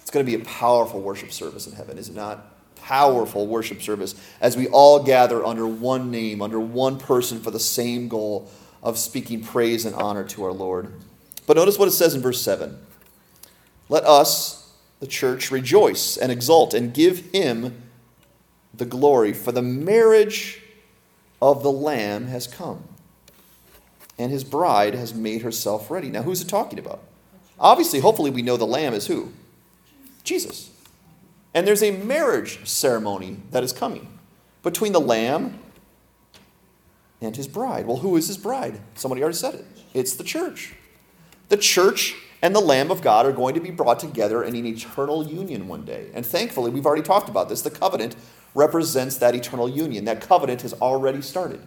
It's 0.00 0.10
going 0.10 0.24
to 0.24 0.30
be 0.30 0.40
a 0.40 0.44
powerful 0.44 1.00
worship 1.00 1.32
service 1.32 1.66
in 1.66 1.74
heaven, 1.74 1.98
is 1.98 2.08
it 2.08 2.14
not? 2.14 2.48
Powerful 2.76 3.46
worship 3.46 3.82
service 3.82 4.14
as 4.40 4.56
we 4.56 4.68
all 4.68 5.02
gather 5.02 5.44
under 5.44 5.66
one 5.66 6.10
name, 6.10 6.42
under 6.42 6.60
one 6.60 6.98
person 6.98 7.40
for 7.40 7.50
the 7.50 7.60
same 7.60 8.08
goal 8.08 8.50
of 8.82 8.98
speaking 8.98 9.42
praise 9.42 9.84
and 9.84 9.94
honor 9.94 10.24
to 10.24 10.44
our 10.44 10.52
Lord. 10.52 10.92
But 11.46 11.56
notice 11.56 11.78
what 11.78 11.88
it 11.88 11.92
says 11.92 12.14
in 12.14 12.22
verse 12.22 12.40
7 12.40 12.78
Let 13.88 14.04
us, 14.04 14.72
the 15.00 15.06
church, 15.06 15.50
rejoice 15.50 16.16
and 16.16 16.30
exult 16.30 16.74
and 16.74 16.92
give 16.92 17.30
him 17.32 17.82
the 18.74 18.86
glory, 18.86 19.32
for 19.32 19.52
the 19.52 19.62
marriage 19.62 20.62
of 21.40 21.62
the 21.62 21.72
Lamb 21.72 22.26
has 22.26 22.46
come 22.46 22.84
and 24.22 24.30
his 24.30 24.44
bride 24.44 24.94
has 24.94 25.12
made 25.12 25.42
herself 25.42 25.90
ready. 25.90 26.08
Now, 26.08 26.22
who's 26.22 26.40
it 26.40 26.48
talking 26.48 26.78
about? 26.78 27.00
Obviously, 27.58 28.00
hopefully, 28.00 28.30
we 28.30 28.42
know 28.42 28.56
the 28.56 28.64
lamb 28.64 28.94
is 28.94 29.08
who? 29.08 29.32
Jesus. 30.24 30.70
And 31.54 31.66
there's 31.66 31.82
a 31.82 31.90
marriage 31.90 32.66
ceremony 32.66 33.38
that 33.50 33.62
is 33.62 33.72
coming 33.72 34.18
between 34.62 34.92
the 34.92 35.00
lamb 35.00 35.58
and 37.20 37.36
his 37.36 37.46
bride. 37.46 37.86
Well, 37.86 37.98
who 37.98 38.16
is 38.16 38.28
his 38.28 38.38
bride? 38.38 38.80
Somebody 38.94 39.22
already 39.22 39.36
said 39.36 39.54
it. 39.54 39.66
It's 39.92 40.14
the 40.14 40.24
church. 40.24 40.74
The 41.48 41.56
church 41.56 42.14
and 42.40 42.54
the 42.54 42.60
Lamb 42.60 42.90
of 42.90 43.02
God 43.02 43.26
are 43.26 43.32
going 43.32 43.54
to 43.54 43.60
be 43.60 43.70
brought 43.70 44.00
together 44.00 44.42
in 44.42 44.56
an 44.56 44.66
eternal 44.66 45.26
union 45.28 45.68
one 45.68 45.84
day. 45.84 46.10
And 46.14 46.24
thankfully, 46.24 46.70
we've 46.70 46.86
already 46.86 47.02
talked 47.02 47.28
about 47.28 47.48
this. 47.48 47.62
The 47.62 47.70
covenant 47.70 48.16
represents 48.54 49.16
that 49.18 49.34
eternal 49.34 49.68
union. 49.68 50.04
That 50.06 50.20
covenant 50.20 50.62
has 50.62 50.72
already 50.74 51.22
started. 51.22 51.64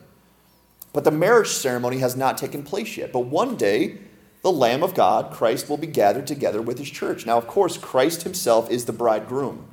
But 0.96 1.04
the 1.04 1.12
marriage 1.12 1.50
ceremony 1.50 1.98
has 1.98 2.16
not 2.16 2.38
taken 2.38 2.64
place 2.64 2.96
yet. 2.96 3.12
But 3.12 3.26
one 3.26 3.58
day, 3.58 3.98
the 4.44 4.52
Lamb 4.52 4.82
of 4.82 4.94
God, 4.94 5.34
Christ, 5.34 5.68
will 5.70 5.76
be 5.76 5.88
gathered 5.88 6.26
together 6.26 6.62
with 6.62 6.80
his 6.80 6.90
church. 6.90 7.26
Now, 7.26 7.38
of 7.38 7.48
course, 7.48 7.78
Christ 7.78 8.24
himself 8.24 8.72
is 8.72 8.86
the 8.86 8.94
bridegroom, 8.94 9.68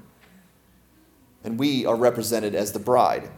and 1.44 1.60
we 1.60 1.86
are 1.86 1.94
represented 1.94 2.56
as 2.56 2.72
the 2.72 2.80
bride. 2.80 3.30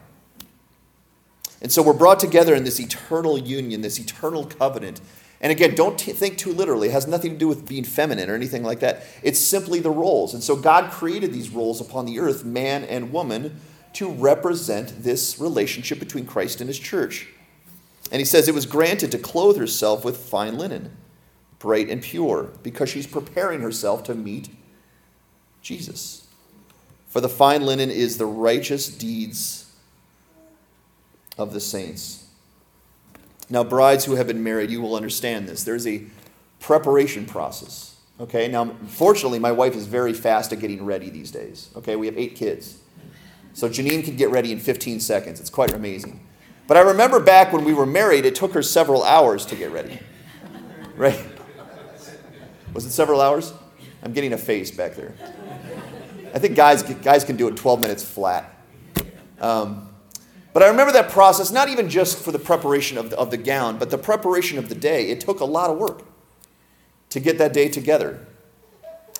And 1.60 1.70
so 1.70 1.82
we're 1.82 1.92
brought 1.92 2.20
together 2.20 2.54
in 2.54 2.64
this 2.64 2.80
eternal 2.80 3.36
union, 3.36 3.82
this 3.82 4.00
eternal 4.00 4.46
covenant. 4.46 5.02
And 5.42 5.52
again, 5.52 5.74
don't 5.74 5.98
t- 5.98 6.12
think 6.12 6.38
too 6.38 6.54
literally. 6.54 6.88
It 6.88 6.92
has 6.92 7.06
nothing 7.06 7.32
to 7.32 7.38
do 7.38 7.48
with 7.48 7.68
being 7.68 7.84
feminine 7.84 8.30
or 8.30 8.34
anything 8.34 8.62
like 8.62 8.80
that. 8.80 9.02
It's 9.22 9.38
simply 9.38 9.80
the 9.80 9.90
roles. 9.90 10.32
And 10.32 10.42
so 10.42 10.56
God 10.56 10.90
created 10.90 11.34
these 11.34 11.50
roles 11.50 11.82
upon 11.82 12.06
the 12.06 12.18
earth, 12.18 12.46
man 12.46 12.82
and 12.84 13.12
woman, 13.12 13.60
to 13.92 14.10
represent 14.10 15.02
this 15.02 15.38
relationship 15.38 15.98
between 15.98 16.24
Christ 16.24 16.62
and 16.62 16.68
his 16.68 16.78
church. 16.78 17.28
And 18.12 18.20
he 18.20 18.24
says 18.24 18.48
it 18.48 18.54
was 18.54 18.66
granted 18.66 19.10
to 19.12 19.18
clothe 19.18 19.56
herself 19.56 20.04
with 20.04 20.16
fine 20.16 20.58
linen, 20.58 20.96
bright 21.58 21.88
and 21.88 22.02
pure, 22.02 22.50
because 22.62 22.88
she's 22.88 23.06
preparing 23.06 23.60
herself 23.60 24.04
to 24.04 24.14
meet 24.14 24.48
Jesus. 25.62 26.26
For 27.08 27.20
the 27.20 27.28
fine 27.28 27.64
linen 27.64 27.90
is 27.90 28.18
the 28.18 28.26
righteous 28.26 28.88
deeds 28.88 29.72
of 31.38 31.52
the 31.52 31.60
saints. 31.60 32.26
Now, 33.50 33.62
brides 33.62 34.04
who 34.04 34.14
have 34.14 34.26
been 34.26 34.42
married, 34.42 34.70
you 34.70 34.80
will 34.80 34.96
understand 34.96 35.48
this. 35.48 35.64
There's 35.64 35.86
a 35.86 36.04
preparation 36.60 37.26
process. 37.26 37.96
Okay, 38.20 38.48
now, 38.48 38.76
fortunately, 38.86 39.38
my 39.38 39.52
wife 39.52 39.74
is 39.74 39.86
very 39.86 40.12
fast 40.12 40.52
at 40.52 40.60
getting 40.60 40.84
ready 40.84 41.10
these 41.10 41.30
days. 41.30 41.70
Okay, 41.76 41.96
we 41.96 42.06
have 42.06 42.16
eight 42.16 42.36
kids. 42.36 42.78
So 43.52 43.68
Janine 43.68 44.04
can 44.04 44.16
get 44.16 44.30
ready 44.30 44.52
in 44.52 44.60
15 44.60 45.00
seconds. 45.00 45.40
It's 45.40 45.50
quite 45.50 45.72
amazing. 45.72 46.20
But 46.66 46.76
I 46.76 46.80
remember 46.80 47.20
back 47.20 47.52
when 47.52 47.64
we 47.64 47.74
were 47.74 47.86
married, 47.86 48.24
it 48.24 48.34
took 48.34 48.54
her 48.54 48.62
several 48.62 49.02
hours 49.02 49.44
to 49.46 49.56
get 49.56 49.70
ready. 49.70 49.98
Right? 50.96 51.20
Was 52.72 52.86
it 52.86 52.90
several 52.90 53.20
hours? 53.20 53.52
I'm 54.02 54.12
getting 54.12 54.32
a 54.32 54.38
face 54.38 54.70
back 54.70 54.94
there. 54.94 55.14
I 56.34 56.38
think 56.38 56.56
guys, 56.56 56.82
guys 56.82 57.24
can 57.24 57.36
do 57.36 57.48
it 57.48 57.56
12 57.56 57.80
minutes 57.80 58.02
flat. 58.02 58.52
Um, 59.40 59.88
but 60.52 60.62
I 60.62 60.68
remember 60.68 60.92
that 60.92 61.10
process, 61.10 61.50
not 61.50 61.68
even 61.68 61.88
just 61.88 62.18
for 62.18 62.32
the 62.32 62.38
preparation 62.38 62.96
of 62.96 63.10
the, 63.10 63.18
of 63.18 63.30
the 63.30 63.36
gown, 63.36 63.78
but 63.78 63.90
the 63.90 63.98
preparation 63.98 64.58
of 64.58 64.68
the 64.68 64.74
day. 64.74 65.10
It 65.10 65.20
took 65.20 65.40
a 65.40 65.44
lot 65.44 65.70
of 65.70 65.78
work 65.78 66.02
to 67.10 67.20
get 67.20 67.38
that 67.38 67.52
day 67.52 67.68
together. 67.68 68.26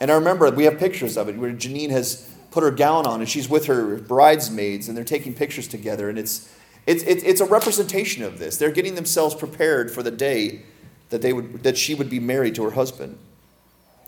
And 0.00 0.10
I 0.10 0.14
remember 0.14 0.50
we 0.50 0.64
have 0.64 0.78
pictures 0.78 1.16
of 1.16 1.28
it 1.28 1.36
where 1.36 1.52
Janine 1.52 1.90
has 1.90 2.30
put 2.50 2.62
her 2.62 2.70
gown 2.70 3.06
on 3.06 3.20
and 3.20 3.28
she's 3.28 3.48
with 3.48 3.66
her 3.66 3.96
bridesmaids 3.96 4.88
and 4.88 4.96
they're 4.96 5.04
taking 5.04 5.34
pictures 5.34 5.68
together. 5.68 6.08
And 6.08 6.18
it's, 6.18 6.53
it's, 6.86 7.02
it's, 7.04 7.22
it's 7.22 7.40
a 7.40 7.46
representation 7.46 8.22
of 8.22 8.38
this. 8.38 8.56
They're 8.56 8.70
getting 8.70 8.94
themselves 8.94 9.34
prepared 9.34 9.90
for 9.90 10.02
the 10.02 10.10
day 10.10 10.62
that, 11.10 11.22
they 11.22 11.32
would, 11.32 11.62
that 11.62 11.78
she 11.78 11.94
would 11.94 12.10
be 12.10 12.20
married 12.20 12.54
to 12.56 12.64
her 12.64 12.72
husband. 12.72 13.18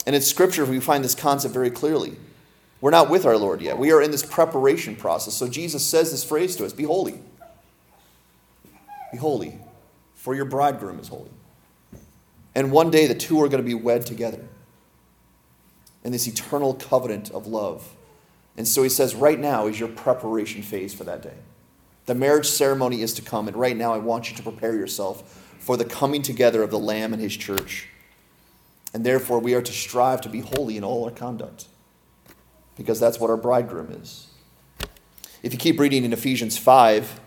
And 0.06 0.14
in 0.14 0.22
Scripture, 0.22 0.64
we 0.64 0.80
find 0.80 1.02
this 1.02 1.14
concept 1.14 1.54
very 1.54 1.70
clearly. 1.70 2.16
We're 2.80 2.90
not 2.90 3.08
with 3.08 3.24
our 3.24 3.36
Lord 3.36 3.60
yet. 3.62 3.78
We 3.78 3.90
are 3.92 4.02
in 4.02 4.10
this 4.10 4.24
preparation 4.24 4.96
process. 4.96 5.34
So 5.34 5.48
Jesus 5.48 5.84
says 5.84 6.10
this 6.10 6.22
phrase 6.22 6.56
to 6.56 6.66
us 6.66 6.72
Be 6.72 6.84
holy. 6.84 7.20
Be 9.12 9.18
holy, 9.18 9.58
for 10.14 10.34
your 10.34 10.44
bridegroom 10.44 10.98
is 10.98 11.08
holy. 11.08 11.30
And 12.54 12.72
one 12.72 12.90
day 12.90 13.06
the 13.06 13.14
two 13.14 13.42
are 13.42 13.48
going 13.48 13.62
to 13.62 13.66
be 13.66 13.74
wed 13.74 14.06
together 14.06 14.44
in 16.04 16.12
this 16.12 16.26
eternal 16.26 16.74
covenant 16.74 17.30
of 17.30 17.46
love. 17.46 17.94
And 18.56 18.66
so 18.66 18.82
he 18.82 18.88
says, 18.88 19.14
right 19.14 19.38
now 19.38 19.66
is 19.66 19.78
your 19.78 19.88
preparation 19.88 20.62
phase 20.62 20.94
for 20.94 21.04
that 21.04 21.22
day. 21.22 21.34
The 22.07 22.14
marriage 22.14 22.47
ceremony 22.47 23.03
is 23.03 23.12
to 23.14 23.23
come, 23.23 23.49
and 23.49 23.57
right 23.57 23.77
now 23.77 23.92
I 23.92 23.99
want 23.99 24.31
you 24.31 24.37
to 24.37 24.42
prepare 24.42 24.75
yourself 24.75 25.42
for 25.59 25.77
the 25.77 25.85
coming 25.85 26.23
together 26.23 26.62
of 26.62 26.71
the 26.71 26.79
Lamb 26.79 27.12
and 27.12 27.21
his 27.21 27.37
church. 27.37 27.88
And 28.95 29.05
therefore, 29.05 29.40
we 29.40 29.55
are 29.55 29.62
to 29.62 29.73
strive 29.73 30.21
to 30.23 30.29
be 30.29 30.40
holy 30.40 30.77
in 30.77 30.85
all 30.85 31.05
our 31.05 31.11
conduct, 31.11 31.66
because 32.77 33.01
that's 33.01 33.19
what 33.19 33.29
our 33.29 33.37
bridegroom 33.37 33.90
is. 33.90 34.29
If 35.42 35.53
you 35.53 35.59
keep 35.59 35.79
reading 35.81 36.05
in 36.05 36.12
Ephesians 36.12 36.57
5, 36.57 37.21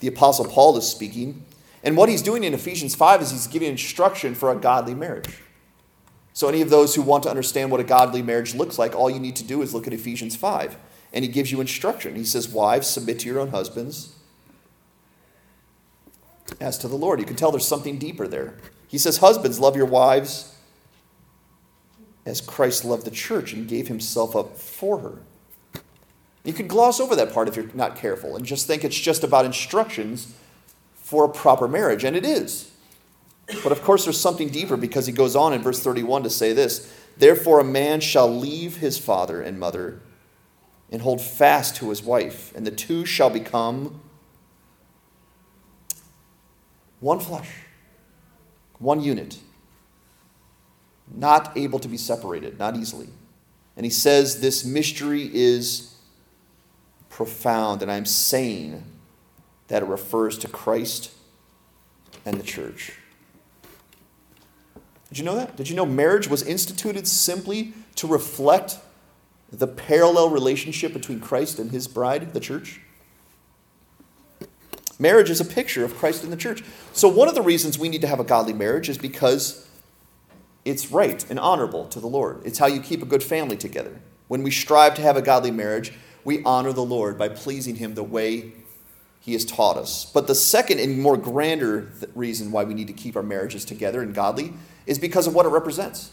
the 0.00 0.08
Apostle 0.08 0.46
Paul 0.46 0.76
is 0.76 0.86
speaking, 0.86 1.44
and 1.84 1.96
what 1.96 2.08
he's 2.08 2.22
doing 2.22 2.44
in 2.44 2.52
Ephesians 2.52 2.94
5 2.94 3.22
is 3.22 3.30
he's 3.30 3.46
giving 3.46 3.70
instruction 3.70 4.34
for 4.34 4.50
a 4.50 4.56
godly 4.56 4.94
marriage. 4.94 5.38
So, 6.32 6.48
any 6.48 6.62
of 6.62 6.70
those 6.70 6.96
who 6.96 7.02
want 7.02 7.22
to 7.22 7.30
understand 7.30 7.70
what 7.70 7.78
a 7.78 7.84
godly 7.84 8.20
marriage 8.20 8.56
looks 8.56 8.76
like, 8.76 8.96
all 8.96 9.08
you 9.08 9.20
need 9.20 9.36
to 9.36 9.44
do 9.44 9.62
is 9.62 9.72
look 9.72 9.86
at 9.86 9.92
Ephesians 9.92 10.34
5. 10.34 10.76
And 11.14 11.24
he 11.24 11.30
gives 11.30 11.50
you 11.50 11.60
instruction. 11.60 12.16
He 12.16 12.24
says, 12.24 12.48
Wives, 12.48 12.86
submit 12.86 13.20
to 13.20 13.28
your 13.28 13.38
own 13.38 13.48
husbands 13.48 14.14
as 16.60 16.76
to 16.78 16.88
the 16.88 16.96
Lord. 16.96 17.20
You 17.20 17.24
can 17.24 17.36
tell 17.36 17.50
there's 17.50 17.66
something 17.66 17.98
deeper 17.98 18.28
there. 18.28 18.54
He 18.88 18.98
says, 18.98 19.18
Husbands, 19.18 19.58
love 19.58 19.76
your 19.76 19.86
wives 19.86 20.54
as 22.26 22.40
Christ 22.40 22.84
loved 22.84 23.04
the 23.04 23.10
church 23.10 23.52
and 23.52 23.68
gave 23.68 23.88
himself 23.88 24.34
up 24.34 24.56
for 24.56 24.98
her. 24.98 25.18
You 26.42 26.52
could 26.52 26.68
gloss 26.68 27.00
over 27.00 27.16
that 27.16 27.32
part 27.32 27.48
if 27.48 27.56
you're 27.56 27.70
not 27.74 27.96
careful 27.96 28.36
and 28.36 28.44
just 28.44 28.66
think 28.66 28.84
it's 28.84 28.98
just 28.98 29.24
about 29.24 29.44
instructions 29.44 30.34
for 30.94 31.24
a 31.24 31.28
proper 31.28 31.68
marriage, 31.68 32.04
and 32.04 32.16
it 32.16 32.24
is. 32.24 32.70
But 33.62 33.72
of 33.72 33.82
course, 33.82 34.04
there's 34.04 34.20
something 34.20 34.48
deeper 34.48 34.76
because 34.76 35.06
he 35.06 35.12
goes 35.12 35.36
on 35.36 35.52
in 35.52 35.62
verse 35.62 35.80
31 35.80 36.22
to 36.24 36.30
say 36.30 36.52
this 36.52 36.92
Therefore, 37.16 37.60
a 37.60 37.64
man 37.64 38.00
shall 38.00 38.28
leave 38.28 38.78
his 38.78 38.98
father 38.98 39.40
and 39.40 39.60
mother 39.60 40.00
and 40.90 41.02
hold 41.02 41.20
fast 41.20 41.76
to 41.76 41.90
his 41.90 42.02
wife, 42.02 42.54
and 42.54 42.66
the 42.66 42.70
two 42.70 43.04
shall 43.04 43.30
become 43.30 44.00
one 47.00 47.20
flesh, 47.20 47.50
one 48.78 49.00
unit, 49.00 49.38
not 51.12 51.56
able 51.56 51.78
to 51.78 51.88
be 51.88 51.96
separated, 51.96 52.58
not 52.58 52.76
easily. 52.76 53.08
And 53.76 53.84
he 53.84 53.90
says 53.90 54.40
this 54.40 54.64
mystery 54.64 55.30
is 55.32 55.94
profound, 57.10 57.82
and 57.82 57.90
I'm 57.90 58.06
saying 58.06 58.84
that 59.68 59.82
it 59.82 59.86
refers 59.86 60.38
to 60.38 60.48
Christ 60.48 61.12
and 62.24 62.38
the 62.38 62.44
church. 62.44 62.92
Did 65.08 65.18
you 65.18 65.24
know 65.24 65.36
that? 65.36 65.56
Did 65.56 65.68
you 65.68 65.76
know 65.76 65.86
marriage 65.86 66.28
was 66.28 66.42
instituted 66.42 67.06
simply 67.06 67.72
to 67.96 68.06
reflect 68.06 68.78
the 69.52 69.66
parallel 69.66 70.30
relationship 70.30 70.92
between 70.92 71.20
Christ 71.20 71.58
and 71.58 71.70
his 71.70 71.86
bride, 71.86 72.32
the 72.32 72.40
church? 72.40 72.80
Marriage 74.98 75.30
is 75.30 75.40
a 75.40 75.44
picture 75.44 75.84
of 75.84 75.96
Christ 75.96 76.22
and 76.22 76.32
the 76.32 76.36
church. 76.36 76.62
So, 76.92 77.08
one 77.08 77.28
of 77.28 77.34
the 77.34 77.42
reasons 77.42 77.78
we 77.78 77.88
need 77.88 78.00
to 78.02 78.06
have 78.06 78.20
a 78.20 78.24
godly 78.24 78.52
marriage 78.52 78.88
is 78.88 78.98
because 78.98 79.68
it's 80.64 80.90
right 80.90 81.24
and 81.28 81.38
honorable 81.38 81.86
to 81.88 82.00
the 82.00 82.06
Lord. 82.06 82.42
It's 82.44 82.58
how 82.58 82.66
you 82.66 82.80
keep 82.80 83.02
a 83.02 83.06
good 83.06 83.22
family 83.22 83.56
together. 83.56 84.00
When 84.28 84.42
we 84.42 84.50
strive 84.50 84.94
to 84.94 85.02
have 85.02 85.16
a 85.16 85.22
godly 85.22 85.50
marriage, 85.50 85.92
we 86.24 86.42
honor 86.44 86.72
the 86.72 86.84
Lord 86.84 87.18
by 87.18 87.28
pleasing 87.28 87.76
him 87.76 87.94
the 87.94 88.04
way 88.04 88.52
he 89.20 89.32
has 89.32 89.44
taught 89.44 89.76
us. 89.76 90.04
But 90.04 90.26
the 90.26 90.34
second 90.34 90.80
and 90.80 90.98
more 91.00 91.16
grander 91.16 91.92
reason 92.14 92.50
why 92.50 92.64
we 92.64 92.74
need 92.74 92.86
to 92.86 92.92
keep 92.92 93.16
our 93.16 93.22
marriages 93.22 93.64
together 93.64 94.02
and 94.02 94.14
godly 94.14 94.54
is 94.86 94.98
because 94.98 95.26
of 95.26 95.34
what 95.34 95.46
it 95.46 95.50
represents. 95.50 96.12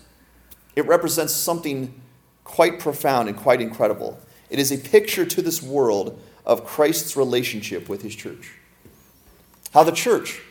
It 0.75 0.85
represents 0.85 1.33
something 1.33 2.01
quite 2.43 2.79
profound 2.79 3.29
and 3.29 3.37
quite 3.37 3.61
incredible. 3.61 4.19
It 4.49 4.59
is 4.59 4.71
a 4.71 4.77
picture 4.77 5.25
to 5.25 5.41
this 5.41 5.61
world 5.61 6.21
of 6.45 6.65
Christ's 6.65 7.15
relationship 7.15 7.87
with 7.87 8.01
his 8.01 8.15
church. 8.15 8.53
How 9.73 9.83
the 9.83 9.91
church 9.91 10.41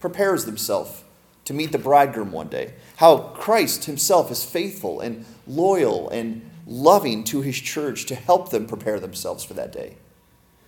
prepares 0.00 0.44
themselves 0.44 1.02
to 1.44 1.54
meet 1.54 1.72
the 1.72 1.78
bridegroom 1.78 2.32
one 2.32 2.48
day. 2.48 2.74
How 2.96 3.18
Christ 3.18 3.84
himself 3.84 4.30
is 4.30 4.44
faithful 4.44 5.00
and 5.00 5.24
loyal 5.46 6.08
and 6.10 6.48
loving 6.66 7.24
to 7.24 7.42
his 7.42 7.58
church 7.58 8.06
to 8.06 8.14
help 8.14 8.50
them 8.50 8.66
prepare 8.66 9.00
themselves 9.00 9.44
for 9.44 9.54
that 9.54 9.72
day. 9.72 9.96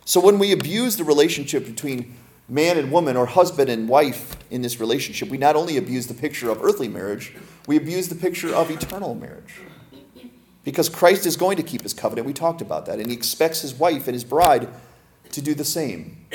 So 0.05 0.21
when 0.21 0.39
we 0.39 0.53
abuse 0.53 0.97
the 0.97 1.05
relationship 1.05 1.67
between 1.67 2.15
man 2.49 2.79
and 2.79 2.93
woman 2.93 3.17
or 3.17 3.27
husband 3.27 3.69
and 3.71 3.89
wife 3.89 4.37
in 4.51 4.63
this 4.63 4.79
relationship, 4.79 5.29
we 5.29 5.39
not 5.39 5.57
only 5.57 5.77
abuse 5.77 6.07
the 6.07 6.15
picture 6.15 6.51
of 6.51 6.63
earthly 6.63 6.89
marriage, 6.89 7.35
we 7.67 7.77
abuse 7.77 8.09
the 8.09 8.15
picture 8.15 8.55
of 8.55 8.71
eternal 8.71 9.15
marriage. 9.15 9.61
Because 10.67 10.89
Christ 10.89 11.27
is 11.27 11.37
going 11.37 11.57
to 11.59 11.63
keep 11.63 11.83
his 11.83 11.95
covenant. 11.95 12.27
We 12.27 12.33
talked 12.33 12.61
about 12.61 12.87
that. 12.87 12.99
And 12.99 13.09
he 13.09 13.17
expects 13.17 13.63
his 13.63 13.73
wife 13.73 14.09
and 14.09 14.15
his 14.15 14.25
bride 14.25 14.69
to 15.31 15.41
do 15.41 15.55
the 15.55 15.65
same. 15.65 16.27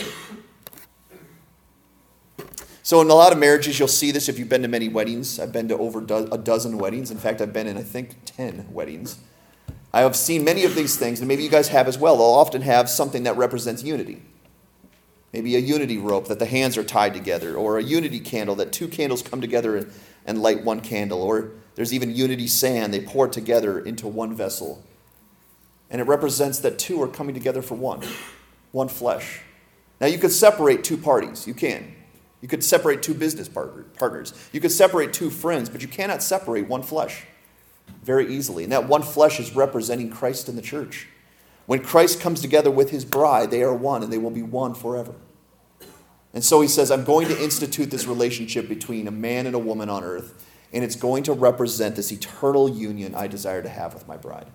So, 2.82 3.02
in 3.02 3.10
a 3.10 3.14
lot 3.14 3.34
of 3.34 3.38
marriages, 3.38 3.78
you'll 3.78 3.90
see 3.90 4.10
this 4.10 4.30
if 4.30 4.40
you've 4.40 4.48
been 4.48 4.62
to 4.62 4.70
many 4.70 4.88
weddings. 4.88 5.38
I've 5.38 5.52
been 5.52 5.68
to 5.68 5.78
over 5.78 6.00
a 6.00 6.38
dozen 6.38 6.78
weddings. 6.78 7.12
In 7.12 7.18
fact, 7.18 7.42
I've 7.42 7.52
been 7.52 7.68
in, 7.68 7.78
I 7.78 7.84
think, 7.84 8.16
10 8.26 8.68
weddings. 8.72 9.20
I 9.94 10.00
have 10.00 10.16
seen 10.16 10.46
many 10.46 10.64
of 10.64 10.76
these 10.76 10.96
things, 10.96 11.20
and 11.20 11.28
maybe 11.28 11.44
you 11.44 11.50
guys 11.50 11.68
have 11.68 11.90
as 11.90 11.98
well. 11.98 12.16
They'll 12.16 12.26
often 12.28 12.62
have 12.62 12.90
something 12.90 13.24
that 13.24 13.36
represents 13.36 13.84
unity. 13.84 14.22
Maybe 15.34 15.58
a 15.58 15.60
unity 15.60 15.98
rope 15.98 16.30
that 16.30 16.40
the 16.40 16.46
hands 16.46 16.78
are 16.78 16.84
tied 16.86 17.14
together, 17.14 17.56
or 17.56 17.78
a 17.78 17.84
unity 17.84 18.22
candle 18.22 18.56
that 18.56 18.72
two 18.72 18.88
candles 18.88 19.22
come 19.22 19.42
together 19.42 19.76
and 19.76 19.92
light 20.28 20.64
one 20.64 20.82
candle, 20.82 21.22
or 21.22 21.52
there's 21.76 21.94
even 21.94 22.16
unity 22.16 22.48
sand 22.48 22.94
they 22.94 23.02
pour 23.02 23.28
together 23.28 23.80
into 23.80 24.08
one 24.08 24.36
vessel. 24.36 24.84
And 25.90 26.00
it 26.00 26.06
represents 26.06 26.60
that 26.60 26.80
two 26.80 27.02
are 27.02 27.08
coming 27.08 27.34
together 27.34 27.62
for 27.62 27.76
one, 27.76 28.02
one 28.72 28.88
flesh. 28.88 29.42
Now, 30.00 30.08
you 30.08 30.18
could 30.18 30.32
separate 30.32 30.84
two 30.84 30.98
parties. 30.98 31.46
You 31.46 31.54
can. 31.54 31.96
You 32.42 32.48
could 32.48 32.64
separate 32.64 33.04
two 33.04 33.14
business 33.14 33.48
partners. 33.48 34.34
You 34.52 34.60
could 34.60 34.72
separate 34.72 35.14
two 35.14 35.30
friends, 35.30 35.70
but 35.70 35.82
you 35.82 35.88
cannot 35.88 36.24
separate 36.24 36.68
one 36.68 36.82
flesh 36.82 37.26
very 38.04 38.34
easily. 38.34 38.64
And 38.64 38.72
that 38.72 38.88
one 38.88 39.04
flesh 39.04 39.40
is 39.40 39.56
representing 39.56 40.10
Christ 40.10 40.50
and 40.50 40.58
the 40.58 40.62
church. 40.64 41.08
When 41.68 41.84
Christ 41.84 42.20
comes 42.20 42.42
together 42.42 42.72
with 42.72 42.90
his 42.90 43.06
bride, 43.06 43.52
they 43.52 43.62
are 43.62 43.74
one 43.74 44.02
and 44.02 44.12
they 44.12 44.18
will 44.18 44.32
be 44.32 44.42
one 44.42 44.74
forever. 44.74 45.14
And 46.34 46.44
so 46.44 46.62
he 46.62 46.68
says, 46.68 46.92
I'm 46.92 47.04
going 47.04 47.28
to 47.28 47.44
institute 47.44 47.92
this 47.92 48.08
relationship 48.08 48.70
between 48.70 49.08
a 49.08 49.12
man 49.12 49.46
and 49.46 49.56
a 49.56 49.60
woman 49.60 49.90
on 49.90 50.04
earth, 50.04 50.48
and 50.72 50.84
it's 50.84 50.96
going 50.96 51.24
to 51.24 51.34
represent 51.34 51.96
this 51.96 52.12
eternal 52.12 52.70
union 52.70 53.14
I 53.16 53.28
desire 53.28 53.62
to 53.62 53.70
have 53.70 53.94
with 53.94 54.08
my 54.08 54.16
bride. 54.16 54.48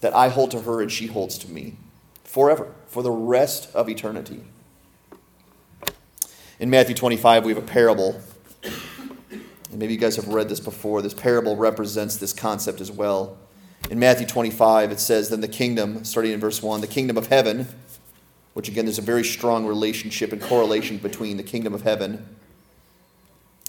That 0.00 0.14
I 0.14 0.28
hold 0.28 0.50
to 0.52 0.60
her 0.60 0.80
and 0.80 0.90
she 0.90 1.06
holds 1.06 1.38
to 1.38 1.50
me 1.50 1.76
forever, 2.24 2.72
for 2.86 3.02
the 3.02 3.10
rest 3.10 3.74
of 3.74 3.88
eternity. 3.88 4.42
In 6.58 6.70
Matthew 6.70 6.94
25, 6.94 7.44
we 7.44 7.52
have 7.52 7.62
a 7.62 7.66
parable. 7.66 8.20
And 8.62 9.78
maybe 9.78 9.94
you 9.94 9.98
guys 9.98 10.16
have 10.16 10.28
read 10.28 10.48
this 10.48 10.60
before. 10.60 11.02
This 11.02 11.14
parable 11.14 11.56
represents 11.56 12.16
this 12.16 12.32
concept 12.32 12.80
as 12.80 12.90
well. 12.90 13.36
In 13.90 13.98
Matthew 13.98 14.26
25, 14.26 14.92
it 14.92 15.00
says, 15.00 15.28
Then 15.28 15.40
the 15.40 15.48
kingdom, 15.48 16.04
starting 16.04 16.32
in 16.32 16.40
verse 16.40 16.62
1, 16.62 16.80
the 16.80 16.86
kingdom 16.86 17.16
of 17.16 17.26
heaven, 17.26 17.68
which 18.54 18.68
again, 18.68 18.84
there's 18.84 18.98
a 18.98 19.02
very 19.02 19.24
strong 19.24 19.66
relationship 19.66 20.32
and 20.32 20.40
correlation 20.40 20.98
between 20.98 21.36
the 21.36 21.42
kingdom 21.42 21.74
of 21.74 21.82
heaven 21.82 22.36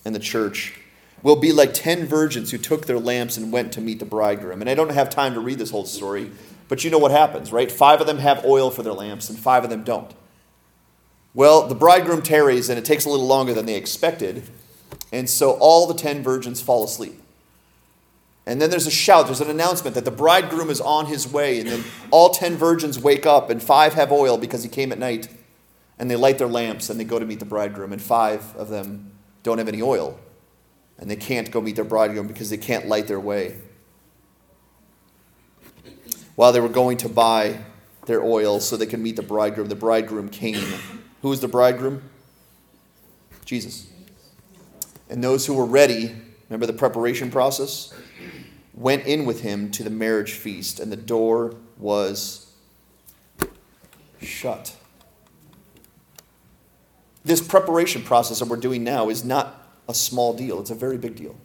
and 0.06 0.14
the 0.14 0.20
church, 0.20 0.80
will 1.22 1.38
be 1.38 1.54
like 1.54 1.74
ten 1.74 2.06
virgins 2.06 2.52
who 2.52 2.58
took 2.58 2.86
their 2.86 3.00
lamps 3.00 3.38
and 3.38 3.52
went 3.54 3.72
to 3.72 3.80
meet 3.80 4.00
the 4.00 4.06
bridegroom. 4.06 4.60
And 4.60 4.70
I 4.70 4.76
don't 4.76 4.92
have 4.92 5.10
time 5.10 5.34
to 5.36 5.40
read 5.40 5.58
this 5.58 5.72
whole 5.72 5.86
story, 5.86 6.32
but 6.68 6.84
you 6.84 6.92
know 6.92 6.98
what 6.98 7.12
happens, 7.12 7.52
right? 7.54 7.72
Five 7.72 8.02
of 8.02 8.08
them 8.08 8.18
have 8.18 8.44
oil 8.44 8.70
for 8.70 8.84
their 8.84 8.94
lamps, 8.94 9.30
and 9.30 9.40
five 9.40 9.64
of 9.64 9.70
them 9.70 9.84
don't. 9.84 10.12
Well, 11.34 11.68
the 11.68 11.76
bridegroom 11.76 12.22
tarries, 12.22 12.70
and 12.70 12.78
it 12.78 12.84
takes 12.84 13.06
a 13.06 13.10
little 13.10 13.26
longer 13.26 13.54
than 13.54 13.66
they 13.66 13.76
expected, 13.76 14.44
and 15.14 15.30
so 15.30 15.52
all 15.54 15.88
the 15.88 15.94
ten 15.94 16.22
virgins 16.22 16.62
fall 16.62 16.84
asleep. 16.84 17.23
And 18.46 18.62
then 18.62 18.70
there's 18.70 18.88
a 18.88 18.92
shout, 18.92 19.28
there's 19.28 19.40
an 19.40 19.50
announcement 19.50 19.96
that 19.96 20.04
the 20.04 20.12
bridegroom 20.12 20.70
is 20.70 20.82
on 20.82 21.06
his 21.06 21.32
way, 21.32 21.60
and 21.60 21.70
then 21.70 21.84
all 22.12 22.30
ten 22.30 22.58
virgins 22.58 23.00
wake 23.00 23.26
up, 23.26 23.50
and 23.50 23.64
five 23.64 23.94
have 23.94 24.12
oil 24.12 24.38
because 24.38 24.64
he 24.64 24.70
came 24.70 24.92
at 24.92 25.00
night, 25.00 25.30
and 25.98 26.12
they 26.12 26.16
light 26.18 26.38
their 26.38 26.48
lamps 26.48 26.90
and 26.90 27.00
they 27.00 27.06
go 27.06 27.20
to 27.20 27.26
meet 27.26 27.40
the 27.40 27.46
bridegroom, 27.46 27.94
and 27.94 28.02
five 28.02 28.54
of 28.58 28.68
them 28.68 29.12
don't 29.44 29.60
have 29.60 29.70
any 29.70 29.82
oil, 29.82 30.20
and 30.98 31.10
they 31.10 31.16
can't 31.16 31.52
go 31.52 31.62
meet 31.62 31.78
their 31.78 31.86
bridegroom 31.86 32.28
because 32.28 32.50
they 32.50 32.58
can't 32.58 32.88
light 32.88 33.08
their 33.08 33.20
way. 33.20 33.60
While 36.36 36.52
they 36.52 36.60
were 36.60 36.68
going 36.68 36.98
to 36.98 37.10
buy 37.10 37.60
their 38.08 38.24
oil 38.24 38.60
so 38.60 38.76
they 38.76 38.86
can 38.86 39.02
meet 39.02 39.16
the 39.16 39.22
bridegroom, 39.22 39.70
the 39.70 39.76
bridegroom 39.76 40.28
came. 40.30 40.66
Who 41.22 41.30
was 41.30 41.40
the 41.40 41.48
bridegroom? 41.48 42.02
Jesus. 43.46 43.88
And 45.10 45.24
those 45.24 45.46
who 45.46 45.54
were 45.54 45.66
ready, 45.66 46.16
remember 46.54 46.72
the 46.72 46.78
preparation 46.78 47.32
process? 47.32 47.94
went 48.74 49.06
in 49.06 49.26
with 49.26 49.42
him 49.42 49.70
to 49.72 49.84
the 49.84 49.90
marriage 49.90 50.34
feast, 50.34 50.80
and 50.80 50.92
the 50.92 50.98
door 50.98 51.56
was 51.78 52.52
shut. 54.22 54.76
This 57.24 57.40
preparation 57.40 58.02
process 58.02 58.40
that 58.40 58.48
we're 58.48 58.58
doing 58.58 58.84
now 58.84 59.10
is 59.10 59.24
not 59.24 59.70
a 59.88 59.94
small 59.94 60.34
deal, 60.34 60.60
it's 60.60 60.72
a 60.72 60.76
very 60.76 60.98
big 60.98 61.16
deal. 61.16 61.36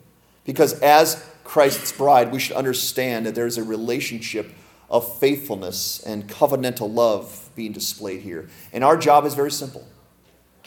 Because 0.45 0.81
as 0.81 1.25
Christ's 1.45 1.93
bride, 1.93 2.33
we 2.33 2.41
should 2.41 2.57
understand 2.57 3.27
that 3.27 3.35
there's 3.35 3.59
a 3.59 3.63
relationship 3.63 4.53
of 4.89 5.19
faithfulness 5.19 6.01
and 6.01 6.27
covenantal 6.29 6.93
love 6.93 7.51
being 7.55 7.73
displayed 7.73 8.23
here. 8.23 8.49
And 8.73 8.83
our 8.83 8.97
job 8.97 9.27
is 9.27 9.35
very 9.35 9.51
simple 9.51 9.87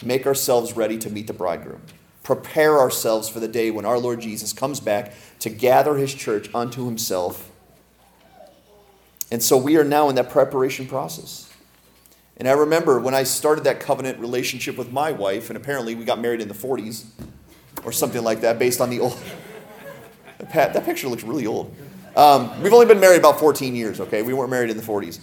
make 0.04 0.26
ourselves 0.26 0.76
ready 0.76 0.98
to 0.98 1.08
meet 1.08 1.28
the 1.28 1.32
bridegroom 1.32 1.80
prepare 2.22 2.78
ourselves 2.78 3.28
for 3.28 3.40
the 3.40 3.48
day 3.48 3.70
when 3.70 3.84
our 3.84 3.98
Lord 3.98 4.20
Jesus 4.20 4.52
comes 4.52 4.80
back 4.80 5.12
to 5.40 5.50
gather 5.50 5.96
his 5.96 6.14
church 6.14 6.48
unto 6.54 6.86
himself. 6.86 7.50
And 9.30 9.42
so 9.42 9.56
we 9.56 9.76
are 9.76 9.84
now 9.84 10.08
in 10.08 10.14
that 10.16 10.30
preparation 10.30 10.86
process. 10.86 11.52
And 12.36 12.48
I 12.48 12.52
remember 12.52 12.98
when 13.00 13.14
I 13.14 13.24
started 13.24 13.64
that 13.64 13.80
covenant 13.80 14.18
relationship 14.18 14.76
with 14.76 14.92
my 14.92 15.12
wife, 15.12 15.50
and 15.50 15.56
apparently 15.56 15.94
we 15.94 16.04
got 16.04 16.20
married 16.20 16.40
in 16.40 16.48
the 16.48 16.54
40s 16.54 17.04
or 17.84 17.92
something 17.92 18.22
like 18.22 18.40
that, 18.42 18.58
based 18.58 18.80
on 18.80 18.90
the 18.90 19.00
old. 19.00 19.18
Pat, 20.50 20.74
that 20.74 20.84
picture 20.84 21.08
looks 21.08 21.22
really 21.22 21.46
old. 21.46 21.74
Um, 22.16 22.62
we've 22.62 22.72
only 22.72 22.86
been 22.86 23.00
married 23.00 23.18
about 23.18 23.38
14 23.38 23.74
years, 23.74 24.00
okay? 24.00 24.22
We 24.22 24.34
weren't 24.34 24.50
married 24.50 24.70
in 24.70 24.76
the 24.76 24.82
40s. 24.82 25.20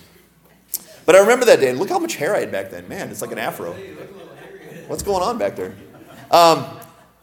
But 1.06 1.16
I 1.16 1.20
remember 1.20 1.46
that 1.46 1.60
day, 1.60 1.70
and 1.70 1.80
look 1.80 1.90
how 1.90 2.00
much 2.00 2.16
hair 2.16 2.36
I 2.36 2.40
had 2.40 2.52
back 2.52 2.70
then. 2.70 2.88
Man, 2.88 3.10
it's 3.10 3.22
like 3.22 3.32
an 3.32 3.38
afro. 3.38 3.74
What's 4.88 5.04
going 5.04 5.22
on 5.22 5.38
back 5.38 5.56
there? 5.56 5.76
Um, 6.32 6.66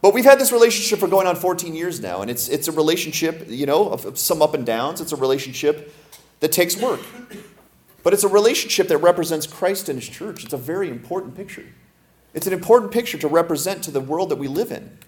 but 0.03 0.13
we've 0.13 0.25
had 0.25 0.39
this 0.39 0.53
relationship 0.53 0.99
for 0.99 1.09
going 1.09 1.27
on 1.27 1.37
14 1.37 1.75
years 1.75 2.01
now, 2.01 2.23
and 2.23 2.31
it's, 2.31 2.49
it's 2.49 2.69
a 2.69 2.73
relationship, 2.73 3.47
you 3.49 3.67
know, 3.67 3.89
of, 3.89 4.05
of 4.05 4.19
some 4.19 4.43
up 4.43 4.55
and 4.55 4.67
downs. 4.67 5.01
It's 5.01 5.13
a 5.13 5.17
relationship 5.17 5.93
that 6.41 6.53
takes 6.53 6.77
work. 6.77 7.01
But 8.03 8.13
it's 8.13 8.23
a 8.23 8.29
relationship 8.29 8.89
that 8.89 8.99
represents 8.99 9.47
Christ 9.47 9.89
and 9.89 9.99
His 9.99 10.09
church. 10.09 10.45
It's 10.45 10.53
a 10.53 10.59
very 10.59 10.91
important 10.91 11.35
picture. 11.35 11.65
It's 12.35 12.47
an 12.47 12.53
important 12.53 12.93
picture 12.93 13.19
to 13.19 13.29
represent 13.29 13.83
to 13.85 13.91
the 13.91 14.01
world 14.01 14.29
that 14.29 14.37
we 14.37 14.47
live 14.47 14.71
in. 14.71 14.99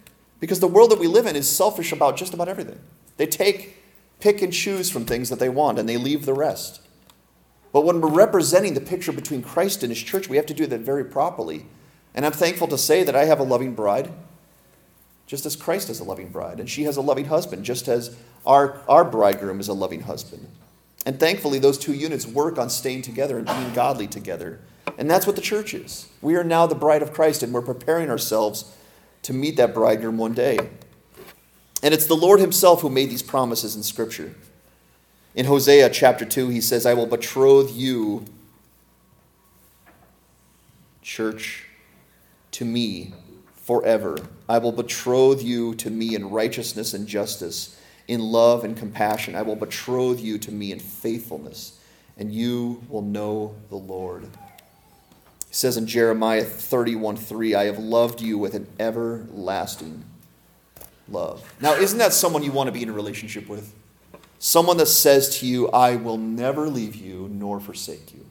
Because 0.41 0.61
the 0.61 0.69
world 0.69 0.91
that 0.91 0.99
we 0.99 1.07
live 1.07 1.27
in 1.27 1.37
is 1.37 1.49
selfish 1.49 1.93
about 1.93 2.17
just 2.17 2.33
about 2.33 2.49
everything. 2.49 2.81
They 3.17 3.27
take, 3.27 3.77
pick 4.21 4.41
and 4.41 4.53
choose 4.53 4.91
from 4.91 5.05
things 5.05 5.29
that 5.29 5.39
they 5.39 5.49
want, 5.49 5.79
and 5.79 5.89
they 5.89 5.97
leave 5.97 6.25
the 6.25 6.35
rest. 6.35 6.81
But 7.73 7.85
when 7.85 8.01
we're 8.01 8.09
representing 8.09 8.75
the 8.75 8.81
picture 8.81 9.13
between 9.13 9.43
Christ 9.43 9.83
and 9.83 9.93
His 9.93 10.03
church, 10.03 10.29
we 10.29 10.37
have 10.37 10.47
to 10.47 10.55
do 10.55 10.67
that 10.67 10.81
very 10.81 11.05
properly. 11.05 11.67
And 12.15 12.25
I'm 12.25 12.33
thankful 12.33 12.69
to 12.69 12.79
say 12.79 13.05
that 13.05 13.15
I 13.15 13.27
have 13.27 13.39
a 13.39 13.45
loving 13.45 13.75
bride 13.75 14.11
just 15.29 15.45
as 15.45 15.55
Christ 15.55 15.89
has 15.89 16.01
a 16.01 16.05
loving 16.05 16.31
bride, 16.31 16.59
and 16.59 16.69
she 16.69 16.85
has 16.85 16.97
a 16.97 17.03
loving 17.03 17.27
husband, 17.27 17.63
just 17.63 17.87
as 17.87 18.17
our, 18.47 18.81
our 18.89 19.05
bridegroom 19.05 19.61
is 19.61 19.69
a 19.69 19.75
loving 19.75 20.01
husband. 20.01 20.49
And 21.05 21.21
thankfully, 21.21 21.59
those 21.59 21.77
two 21.77 21.93
units 21.93 22.27
work 22.27 22.59
on 22.59 22.71
staying 22.71 23.03
together 23.03 23.37
and 23.37 23.47
being 23.47 23.75
godly 23.75 24.07
together. 24.07 24.59
And 24.97 25.09
that's 25.09 25.27
what 25.27 25.37
the 25.37 25.43
church 25.43 25.75
is. 25.75 26.09
We 26.23 26.35
are 26.37 26.43
now 26.43 26.67
the 26.67 26.75
bride 26.75 27.03
of 27.03 27.13
Christ, 27.13 27.43
and 27.43 27.53
we're 27.53 27.61
preparing 27.61 28.09
ourselves 28.09 28.75
to 29.23 29.35
meet 29.35 29.59
that 29.59 29.75
bridegroom 29.75 30.17
one 30.17 30.33
day. 30.33 30.59
And 31.83 31.93
it's 31.93 32.07
the 32.07 32.17
Lord 32.17 32.41
Himself 32.41 32.81
who 32.81 32.89
made 32.89 33.11
these 33.11 33.23
promises 33.23 33.77
in 33.77 33.83
Scripture. 33.83 34.35
In 35.35 35.45
Hosea 35.45 35.91
chapter 35.91 36.25
2, 36.25 36.49
He 36.49 36.63
says, 36.63 36.87
I 36.87 36.95
will 36.95 37.07
betroth 37.07 37.71
you, 37.77 38.25
church, 41.03 41.67
to 42.53 42.65
me 42.65 43.13
forever. 43.53 44.17
I 44.49 44.59
will 44.59 44.73
betroth 44.73 45.43
you 45.43 45.75
to 45.77 45.91
me 45.91 46.15
in 46.15 46.31
righteousness 46.31 46.95
and 46.95 47.07
justice, 47.07 47.79
in 48.07 48.21
love 48.21 48.65
and 48.65 48.77
compassion. 48.77 49.35
I 49.35 49.43
will 49.43 49.57
betroth 49.57 50.21
you 50.21 50.39
to 50.39 50.51
me 50.51 50.73
in 50.73 50.79
faithfulness, 50.79 51.79
and 52.17 52.33
you 52.33 52.83
will 52.89 53.03
know 53.03 53.55
the 53.69 53.77
Lord. 53.77 54.25
He 55.49 55.55
says 55.55 55.77
in 55.77 55.87
Jeremiah 55.87 56.45
31 56.45 57.17
3, 57.17 57.55
I 57.55 57.65
have 57.65 57.79
loved 57.79 58.21
you 58.21 58.39
with 58.39 58.55
an 58.55 58.67
everlasting 58.79 60.05
love. 61.09 61.55
Now, 61.61 61.75
isn't 61.75 61.99
that 61.99 62.13
someone 62.13 62.43
you 62.43 62.53
want 62.53 62.69
to 62.69 62.73
be 62.73 62.83
in 62.83 62.89
a 62.89 62.93
relationship 62.93 63.49
with? 63.49 63.75
Someone 64.39 64.77
that 64.77 64.87
says 64.87 65.39
to 65.41 65.47
you, 65.47 65.69
I 65.71 65.97
will 65.97 66.17
never 66.17 66.69
leave 66.69 66.95
you 66.95 67.29
nor 67.33 67.61
forsake 67.61 68.15
you. 68.15 68.25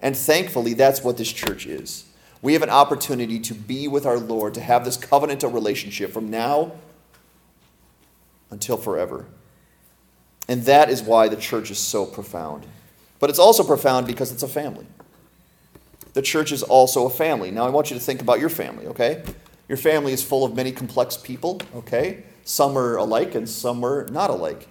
And 0.00 0.16
thankfully, 0.16 0.74
that's 0.74 1.02
what 1.02 1.16
this 1.16 1.30
church 1.30 1.66
is 1.66 2.09
we 2.42 2.54
have 2.54 2.62
an 2.62 2.70
opportunity 2.70 3.38
to 3.40 3.54
be 3.54 3.86
with 3.86 4.06
our 4.06 4.18
Lord, 4.18 4.54
to 4.54 4.60
have 4.60 4.84
this 4.84 4.96
covenantal 4.96 5.52
relationship 5.52 6.10
from 6.10 6.30
now 6.30 6.72
until 8.50 8.76
forever. 8.76 9.26
And 10.48 10.62
that 10.64 10.90
is 10.90 11.02
why 11.02 11.28
the 11.28 11.36
church 11.36 11.70
is 11.70 11.78
so 11.78 12.06
profound. 12.06 12.66
But 13.18 13.30
it's 13.30 13.38
also 13.38 13.62
profound 13.62 14.06
because 14.06 14.32
it's 14.32 14.42
a 14.42 14.48
family. 14.48 14.86
The 16.14 16.22
church 16.22 16.50
is 16.50 16.62
also 16.62 17.06
a 17.06 17.10
family. 17.10 17.50
Now, 17.50 17.66
I 17.66 17.70
want 17.70 17.90
you 17.90 17.96
to 17.96 18.02
think 18.02 18.20
about 18.20 18.40
your 18.40 18.48
family, 18.48 18.86
okay? 18.88 19.22
Your 19.68 19.78
family 19.78 20.12
is 20.12 20.22
full 20.22 20.44
of 20.44 20.56
many 20.56 20.72
complex 20.72 21.16
people, 21.16 21.60
okay? 21.76 22.24
Some 22.44 22.76
are 22.76 22.96
alike 22.96 23.34
and 23.34 23.48
some 23.48 23.84
are 23.84 24.08
not 24.08 24.30
alike. 24.30 24.66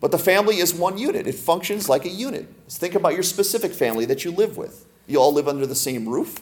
But 0.00 0.12
the 0.12 0.18
family 0.18 0.58
is 0.58 0.72
one 0.72 0.96
unit, 0.96 1.26
it 1.26 1.34
functions 1.34 1.88
like 1.88 2.04
a 2.04 2.08
unit. 2.08 2.48
Think 2.68 2.94
about 2.94 3.14
your 3.14 3.24
specific 3.24 3.72
family 3.72 4.04
that 4.06 4.24
you 4.24 4.30
live 4.30 4.56
with. 4.56 4.86
You 5.06 5.20
all 5.20 5.32
live 5.32 5.48
under 5.48 5.66
the 5.66 5.74
same 5.74 6.08
roof 6.08 6.40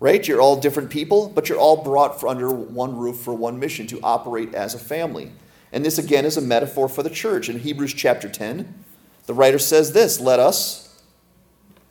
right? 0.00 0.26
You're 0.26 0.40
all 0.40 0.60
different 0.60 0.90
people, 0.90 1.28
but 1.28 1.48
you're 1.48 1.58
all 1.58 1.82
brought 1.82 2.22
under 2.24 2.50
one 2.50 2.96
roof 2.96 3.18
for 3.18 3.34
one 3.34 3.58
mission 3.58 3.86
to 3.88 4.00
operate 4.02 4.54
as 4.54 4.74
a 4.74 4.78
family. 4.78 5.32
And 5.72 5.84
this 5.84 5.98
again 5.98 6.24
is 6.24 6.36
a 6.36 6.40
metaphor 6.40 6.88
for 6.88 7.02
the 7.02 7.10
church. 7.10 7.48
In 7.48 7.58
Hebrews 7.58 7.94
chapter 7.94 8.28
10, 8.28 8.84
the 9.26 9.34
writer 9.34 9.58
says 9.58 9.92
this 9.92 10.20
Let 10.20 10.38
us, 10.38 11.02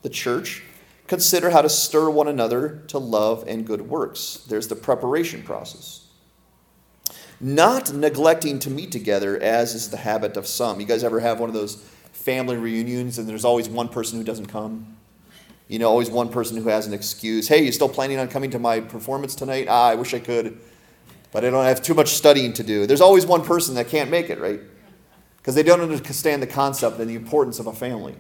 the 0.02 0.10
church, 0.10 0.64
consider 1.08 1.50
how 1.50 1.62
to 1.62 1.70
stir 1.70 2.10
one 2.10 2.28
another 2.28 2.84
to 2.88 2.98
love 2.98 3.44
and 3.48 3.66
good 3.66 3.82
works. 3.82 4.46
There's 4.48 4.68
the 4.68 4.76
preparation 4.76 5.44
process. 5.44 6.08
Not 7.42 7.92
neglecting 7.92 8.60
to 8.60 8.70
meet 8.70 8.92
together, 8.92 9.38
as 9.38 9.76
is 9.76 9.90
the 9.90 9.98
habit 9.98 10.38
of 10.38 10.48
some. 10.48 10.80
You 10.80 10.86
guys 10.86 11.04
ever 11.04 11.20
have 11.20 11.42
one 11.42 11.50
of 11.50 11.54
those 11.54 11.76
family 12.14 12.56
reunions 12.56 13.18
and 13.18 13.28
there's 13.28 13.44
always 13.44 13.68
one 13.68 13.90
person 13.90 14.18
who 14.18 14.24
doesn't 14.24 14.46
come? 14.46 14.96
You 15.74 15.80
know, 15.80 15.90
always 15.90 16.12
one 16.12 16.30
person 16.30 16.56
who 16.56 16.70
has 16.70 16.86
an 16.86 16.94
excuse. 16.94 17.48
Hey, 17.48 17.66
you 17.66 17.72
still 17.72 17.90
planning 17.90 18.20
on 18.20 18.28
coming 18.28 18.52
to 18.52 18.60
my 18.60 18.80
performance 18.80 19.34
tonight? 19.34 19.66
Ah, 19.68 19.88
I 19.88 19.96
wish 19.96 20.14
I 20.14 20.20
could, 20.20 20.60
but 21.32 21.44
I 21.44 21.50
don't 21.50 21.66
have 21.66 21.82
too 21.82 21.96
much 21.96 22.10
studying 22.10 22.54
to 22.54 22.64
do. 22.64 22.86
There's 22.86 23.02
always 23.02 23.26
one 23.26 23.44
person 23.44 23.74
that 23.74 23.88
can't 23.88 24.12
make 24.12 24.30
it, 24.30 24.40
right? 24.40 24.60
Because 25.38 25.56
they 25.56 25.64
don't 25.64 25.82
understand 25.82 26.44
the 26.44 26.48
concept 26.48 27.00
and 27.00 27.10
the 27.10 27.16
importance 27.16 27.58
of 27.58 27.66
a 27.66 27.74
family. 27.74 28.14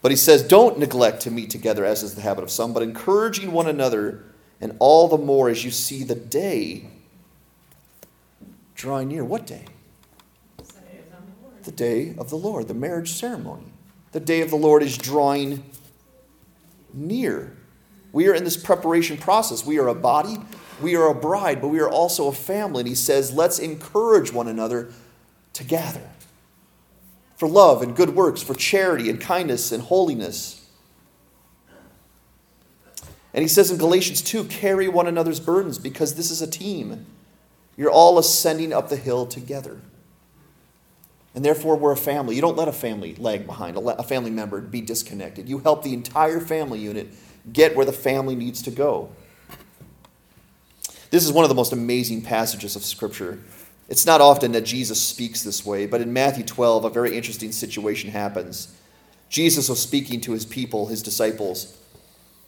But 0.00 0.10
he 0.10 0.16
says, 0.16 0.42
don't 0.42 0.78
neglect 0.78 1.20
to 1.24 1.30
meet 1.30 1.50
together, 1.50 1.84
as 1.84 2.02
is 2.02 2.14
the 2.14 2.22
habit 2.22 2.44
of 2.44 2.50
some, 2.50 2.72
but 2.72 2.82
encouraging 2.82 3.52
one 3.52 3.66
another, 3.66 4.24
and 4.62 4.74
all 4.78 5.06
the 5.06 5.18
more 5.18 5.50
as 5.50 5.66
you 5.66 5.70
see 5.70 6.02
the 6.02 6.14
day 6.14 6.88
drawing 8.74 9.08
near. 9.08 9.22
What 9.22 9.46
day? 9.46 9.66
The 11.64 11.72
day 11.72 12.14
of 12.16 12.30
the 12.30 12.36
Lord, 12.36 12.68
the 12.68 12.74
marriage 12.74 13.12
ceremony. 13.12 13.73
The 14.14 14.20
day 14.20 14.42
of 14.42 14.50
the 14.50 14.56
Lord 14.56 14.84
is 14.84 14.96
drawing 14.96 15.64
near. 16.92 17.52
We 18.12 18.28
are 18.28 18.34
in 18.34 18.44
this 18.44 18.56
preparation 18.56 19.16
process. 19.16 19.66
We 19.66 19.80
are 19.80 19.88
a 19.88 19.94
body, 19.94 20.36
we 20.80 20.94
are 20.94 21.08
a 21.08 21.14
bride, 21.14 21.60
but 21.60 21.66
we 21.66 21.80
are 21.80 21.90
also 21.90 22.28
a 22.28 22.32
family. 22.32 22.82
And 22.82 22.88
he 22.88 22.94
says, 22.94 23.32
let's 23.32 23.58
encourage 23.58 24.32
one 24.32 24.46
another 24.46 24.92
to 25.54 25.64
gather 25.64 26.08
for 27.36 27.48
love 27.48 27.82
and 27.82 27.96
good 27.96 28.10
works, 28.10 28.40
for 28.40 28.54
charity 28.54 29.10
and 29.10 29.20
kindness 29.20 29.72
and 29.72 29.82
holiness. 29.82 30.64
And 33.32 33.42
he 33.42 33.48
says 33.48 33.68
in 33.68 33.78
Galatians 33.78 34.22
2 34.22 34.44
carry 34.44 34.86
one 34.86 35.08
another's 35.08 35.40
burdens 35.40 35.76
because 35.76 36.14
this 36.14 36.30
is 36.30 36.40
a 36.40 36.46
team. 36.46 37.04
You're 37.76 37.90
all 37.90 38.16
ascending 38.20 38.72
up 38.72 38.90
the 38.90 38.96
hill 38.96 39.26
together. 39.26 39.80
And 41.34 41.44
therefore, 41.44 41.76
we're 41.76 41.92
a 41.92 41.96
family. 41.96 42.36
You 42.36 42.40
don't 42.40 42.56
let 42.56 42.68
a 42.68 42.72
family 42.72 43.16
lag 43.16 43.46
behind, 43.46 43.76
a 43.76 44.02
family 44.04 44.30
member 44.30 44.60
be 44.60 44.80
disconnected. 44.80 45.48
You 45.48 45.58
help 45.58 45.82
the 45.82 45.92
entire 45.92 46.40
family 46.40 46.78
unit 46.78 47.08
get 47.52 47.74
where 47.74 47.84
the 47.84 47.92
family 47.92 48.36
needs 48.36 48.62
to 48.62 48.70
go. 48.70 49.10
This 51.10 51.24
is 51.24 51.32
one 51.32 51.44
of 51.44 51.48
the 51.48 51.54
most 51.54 51.72
amazing 51.72 52.22
passages 52.22 52.76
of 52.76 52.84
Scripture. 52.84 53.40
It's 53.88 54.06
not 54.06 54.20
often 54.20 54.52
that 54.52 54.62
Jesus 54.62 55.00
speaks 55.00 55.42
this 55.42 55.64
way, 55.66 55.86
but 55.86 56.00
in 56.00 56.12
Matthew 56.12 56.44
12, 56.44 56.84
a 56.84 56.90
very 56.90 57.16
interesting 57.16 57.52
situation 57.52 58.10
happens. 58.10 58.74
Jesus 59.28 59.68
was 59.68 59.80
speaking 59.80 60.20
to 60.22 60.32
his 60.32 60.46
people, 60.46 60.86
his 60.86 61.02
disciples. 61.02 61.76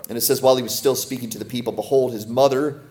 And 0.08 0.16
it 0.16 0.22
says, 0.22 0.40
while 0.40 0.56
he 0.56 0.62
was 0.62 0.74
still 0.74 0.94
speaking 0.94 1.28
to 1.30 1.38
the 1.38 1.44
people, 1.44 1.72
behold, 1.72 2.12
his 2.12 2.26
mother 2.26 2.82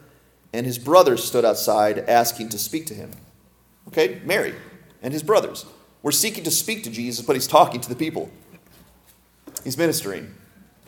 and 0.54 0.66
his 0.66 0.78
brothers 0.78 1.24
stood 1.24 1.46
outside 1.46 2.00
asking 2.00 2.50
to 2.50 2.58
speak 2.58 2.86
to 2.88 2.94
him. 2.94 3.12
Okay, 3.88 4.22
Mary 4.26 4.54
and 5.02 5.14
his 5.14 5.24
brothers. 5.24 5.66
We're 6.06 6.12
seeking 6.12 6.44
to 6.44 6.52
speak 6.52 6.84
to 6.84 6.92
Jesus, 6.92 7.26
but 7.26 7.36
he's 7.36 7.48
talking 7.48 7.82
to 7.82 7.90
the 7.90 7.96
people. 7.96 8.30
He's 9.64 9.76
ministering. 9.76 10.36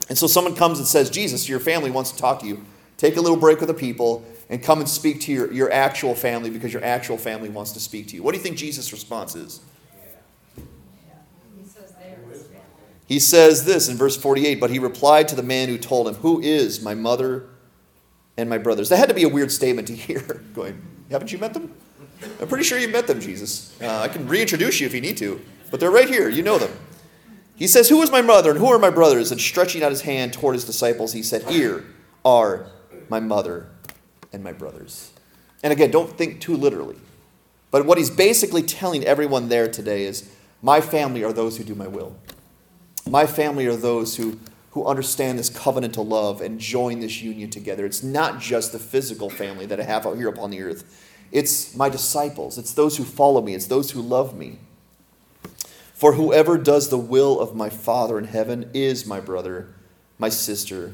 And 0.10 0.16
so 0.16 0.28
someone 0.28 0.56
comes 0.56 0.78
and 0.78 0.88
says, 0.88 1.10
Jesus, 1.10 1.50
your 1.50 1.60
family 1.60 1.90
wants 1.90 2.12
to 2.12 2.18
talk 2.20 2.40
to 2.42 2.46
you. 2.46 2.64
Take 2.98 3.18
a 3.18 3.22
little 3.22 3.36
break 3.36 3.60
with 3.60 3.68
the 3.68 3.74
people 3.74 4.24
and 4.48 4.62
come 4.62 4.78
and 4.78 4.88
speak 4.88 5.22
to 5.22 5.32
your, 5.32 5.52
your 5.52 5.72
actual 5.72 6.14
family 6.14 6.52
because 6.52 6.72
your 6.72 6.84
actual 6.84 7.18
family 7.18 7.50
wants 7.50 7.72
to 7.72 7.80
speak 7.80 8.10
to 8.10 8.16
you. 8.16 8.22
What 8.22 8.34
do 8.34 8.38
you 8.38 8.44
think 8.44 8.58
Jesus' 8.58 8.94
response 8.94 9.36
is? 9.36 9.60
He 13.08 13.18
says 13.18 13.66
this 13.66 13.90
in 13.90 13.98
verse 13.98 14.16
48 14.16 14.60
But 14.60 14.70
he 14.70 14.78
replied 14.78 15.30
to 15.30 15.36
the 15.36 15.42
man 15.42 15.68
who 15.68 15.80
told 15.80 16.08
him, 16.08 16.14
Who 16.16 16.40
is 16.42 16.80
my 16.80 16.94
mother 16.94 17.46
and 18.38 18.48
my 18.48 18.60
brothers? 18.60 18.90
That 18.90 18.98
had 18.98 19.10
to 19.10 19.16
be 19.16 19.24
a 19.24 19.30
weird 19.30 19.52
statement 19.52 19.88
to 19.88 19.96
hear. 19.96 20.20
Going, 20.54 20.80
Haven't 21.10 21.32
you 21.32 21.40
met 21.40 21.56
them? 21.56 21.74
I'm 22.42 22.48
pretty 22.48 22.64
sure 22.64 22.78
you've 22.78 22.92
met 22.92 23.08
them, 23.08 23.20
Jesus. 23.20 23.80
Uh, 23.82 24.00
I 24.00 24.08
can 24.08 24.28
reintroduce 24.28 24.80
you 24.80 24.88
if 24.88 24.94
you 24.94 25.02
need 25.02 25.18
to, 25.18 25.42
but 25.70 25.80
they're 25.80 25.92
right 25.92 26.10
here. 26.10 26.30
You 26.30 26.44
know 26.44 26.58
them. 26.58 26.72
He 27.56 27.68
says, 27.68 27.90
Who 27.90 28.02
is 28.02 28.12
my 28.12 28.22
mother 28.22 28.52
and 28.52 28.60
who 28.60 28.68
are 28.68 28.80
my 28.80 28.90
brothers? 28.90 29.32
And 29.32 29.42
stretching 29.42 29.84
out 29.84 29.92
his 29.92 30.02
hand 30.02 30.34
toward 30.34 30.56
his 30.56 30.66
disciples, 30.66 31.14
he 31.14 31.24
said, 31.24 31.44
Here 31.44 31.86
are 32.24 32.68
my 33.10 33.20
mother 33.20 33.70
and 34.32 34.44
my 34.44 34.54
brothers. 34.54 35.12
And 35.64 35.74
again, 35.74 35.92
don't 35.92 36.18
think 36.18 36.40
too 36.40 36.56
literally. 36.56 36.98
But 37.72 37.86
what 37.86 37.98
he's 37.98 38.10
basically 38.10 38.62
telling 38.62 39.04
everyone 39.04 39.50
there 39.50 39.68
today 39.68 40.04
is, 40.04 40.32
My 40.62 40.82
family 40.82 41.24
are 41.24 41.34
those 41.34 41.58
who 41.58 41.64
do 41.64 41.76
my 41.76 41.88
will. 41.88 42.16
My 43.10 43.26
family 43.26 43.66
are 43.68 43.76
those 43.76 44.18
who, 44.18 44.40
who 44.72 44.86
understand 44.86 45.40
this 45.40 45.50
covenantal 45.50 46.08
love 46.08 46.42
and 46.42 46.60
join 46.60 47.00
this 47.00 47.22
union 47.22 47.50
together. 47.50 47.86
It's 47.86 48.04
not 48.04 48.40
just 48.40 48.72
the 48.72 48.80
physical 48.80 49.30
family 49.30 49.66
that 49.66 49.80
I 49.80 49.84
have 49.84 50.06
out 50.06 50.18
here 50.18 50.28
upon 50.28 50.52
the 50.52 50.62
earth. 50.62 51.07
It's 51.32 51.76
my 51.76 51.90
disciples. 51.90 52.58
It's 52.58 52.74
those 52.74 52.98
who 52.98 53.04
follow 53.04 53.42
me. 53.42 53.54
It's 53.54 53.68
those 53.68 53.92
who 53.92 54.02
love 54.02 54.36
me. 54.36 54.60
For 55.94 56.14
whoever 56.14 56.58
does 56.58 56.90
the 56.90 56.98
will 56.98 57.40
of 57.40 57.56
my 57.56 57.70
Father 57.70 58.20
in 58.20 58.26
heaven 58.26 58.70
is 58.74 59.06
my 59.06 59.20
brother, 59.20 59.74
my 60.20 60.30
sister, 60.30 60.94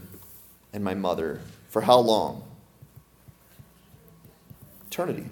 and 0.71 0.83
my 0.83 0.93
mother. 0.93 1.41
For 1.69 1.81
how 1.81 1.99
long? 1.99 2.43
Eternity. 4.87 5.25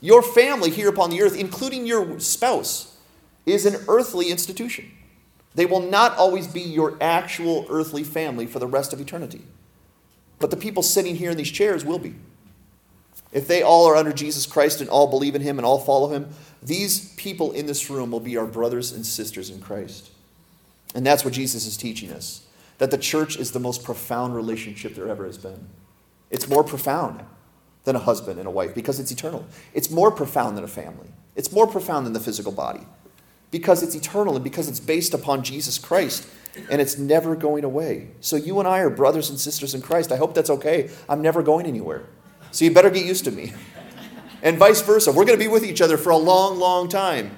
Your 0.00 0.22
family 0.22 0.70
here 0.70 0.88
upon 0.88 1.10
the 1.10 1.22
earth, 1.22 1.36
including 1.36 1.86
your 1.86 2.20
spouse, 2.20 2.96
is 3.46 3.66
an 3.66 3.82
earthly 3.88 4.30
institution. 4.30 4.90
They 5.54 5.66
will 5.66 5.80
not 5.80 6.16
always 6.16 6.46
be 6.46 6.60
your 6.60 6.96
actual 7.00 7.66
earthly 7.68 8.04
family 8.04 8.46
for 8.46 8.58
the 8.58 8.66
rest 8.66 8.92
of 8.92 9.00
eternity. 9.00 9.42
But 10.38 10.50
the 10.50 10.56
people 10.56 10.82
sitting 10.82 11.16
here 11.16 11.30
in 11.30 11.36
these 11.36 11.50
chairs 11.50 11.84
will 11.84 11.98
be. 11.98 12.14
If 13.32 13.46
they 13.46 13.62
all 13.62 13.86
are 13.86 13.96
under 13.96 14.12
Jesus 14.12 14.46
Christ 14.46 14.80
and 14.80 14.90
all 14.90 15.06
believe 15.06 15.34
in 15.34 15.42
him 15.42 15.58
and 15.58 15.66
all 15.66 15.78
follow 15.78 16.08
him, 16.08 16.28
these 16.62 17.14
people 17.14 17.52
in 17.52 17.66
this 17.66 17.88
room 17.88 18.10
will 18.10 18.20
be 18.20 18.36
our 18.36 18.46
brothers 18.46 18.92
and 18.92 19.06
sisters 19.06 19.50
in 19.50 19.60
Christ. 19.60 20.10
And 20.94 21.06
that's 21.06 21.24
what 21.24 21.34
Jesus 21.34 21.66
is 21.66 21.76
teaching 21.76 22.12
us 22.12 22.46
that 22.78 22.90
the 22.90 22.98
church 22.98 23.36
is 23.36 23.52
the 23.52 23.60
most 23.60 23.84
profound 23.84 24.34
relationship 24.34 24.94
there 24.94 25.06
ever 25.06 25.26
has 25.26 25.36
been. 25.36 25.68
It's 26.30 26.48
more 26.48 26.64
profound 26.64 27.22
than 27.84 27.94
a 27.94 27.98
husband 27.98 28.38
and 28.38 28.48
a 28.48 28.50
wife 28.50 28.74
because 28.74 28.98
it's 28.98 29.10
eternal. 29.10 29.44
It's 29.74 29.90
more 29.90 30.10
profound 30.10 30.56
than 30.56 30.64
a 30.64 30.68
family, 30.68 31.08
it's 31.36 31.52
more 31.52 31.66
profound 31.66 32.06
than 32.06 32.14
the 32.14 32.20
physical 32.20 32.52
body 32.52 32.86
because 33.50 33.82
it's 33.82 33.94
eternal 33.94 34.34
and 34.34 34.44
because 34.44 34.68
it's 34.68 34.80
based 34.80 35.12
upon 35.12 35.42
Jesus 35.42 35.76
Christ 35.78 36.26
and 36.70 36.80
it's 36.80 36.98
never 36.98 37.36
going 37.36 37.64
away. 37.64 38.08
So 38.20 38.36
you 38.36 38.58
and 38.58 38.68
I 38.68 38.78
are 38.80 38.90
brothers 38.90 39.30
and 39.30 39.38
sisters 39.38 39.74
in 39.74 39.82
Christ. 39.82 40.12
I 40.12 40.16
hope 40.16 40.34
that's 40.34 40.50
okay. 40.50 40.90
I'm 41.08 41.22
never 41.22 41.42
going 41.42 41.66
anywhere. 41.66 42.04
So 42.52 42.64
you 42.64 42.72
better 42.72 42.90
get 42.90 43.06
used 43.06 43.24
to 43.24 43.30
me. 43.30 43.52
And 44.42 44.58
vice 44.58 44.80
versa. 44.82 45.12
We're 45.12 45.24
going 45.24 45.38
to 45.38 45.44
be 45.44 45.48
with 45.48 45.64
each 45.64 45.80
other 45.80 45.96
for 45.96 46.10
a 46.10 46.16
long, 46.16 46.58
long 46.58 46.88
time. 46.88 47.32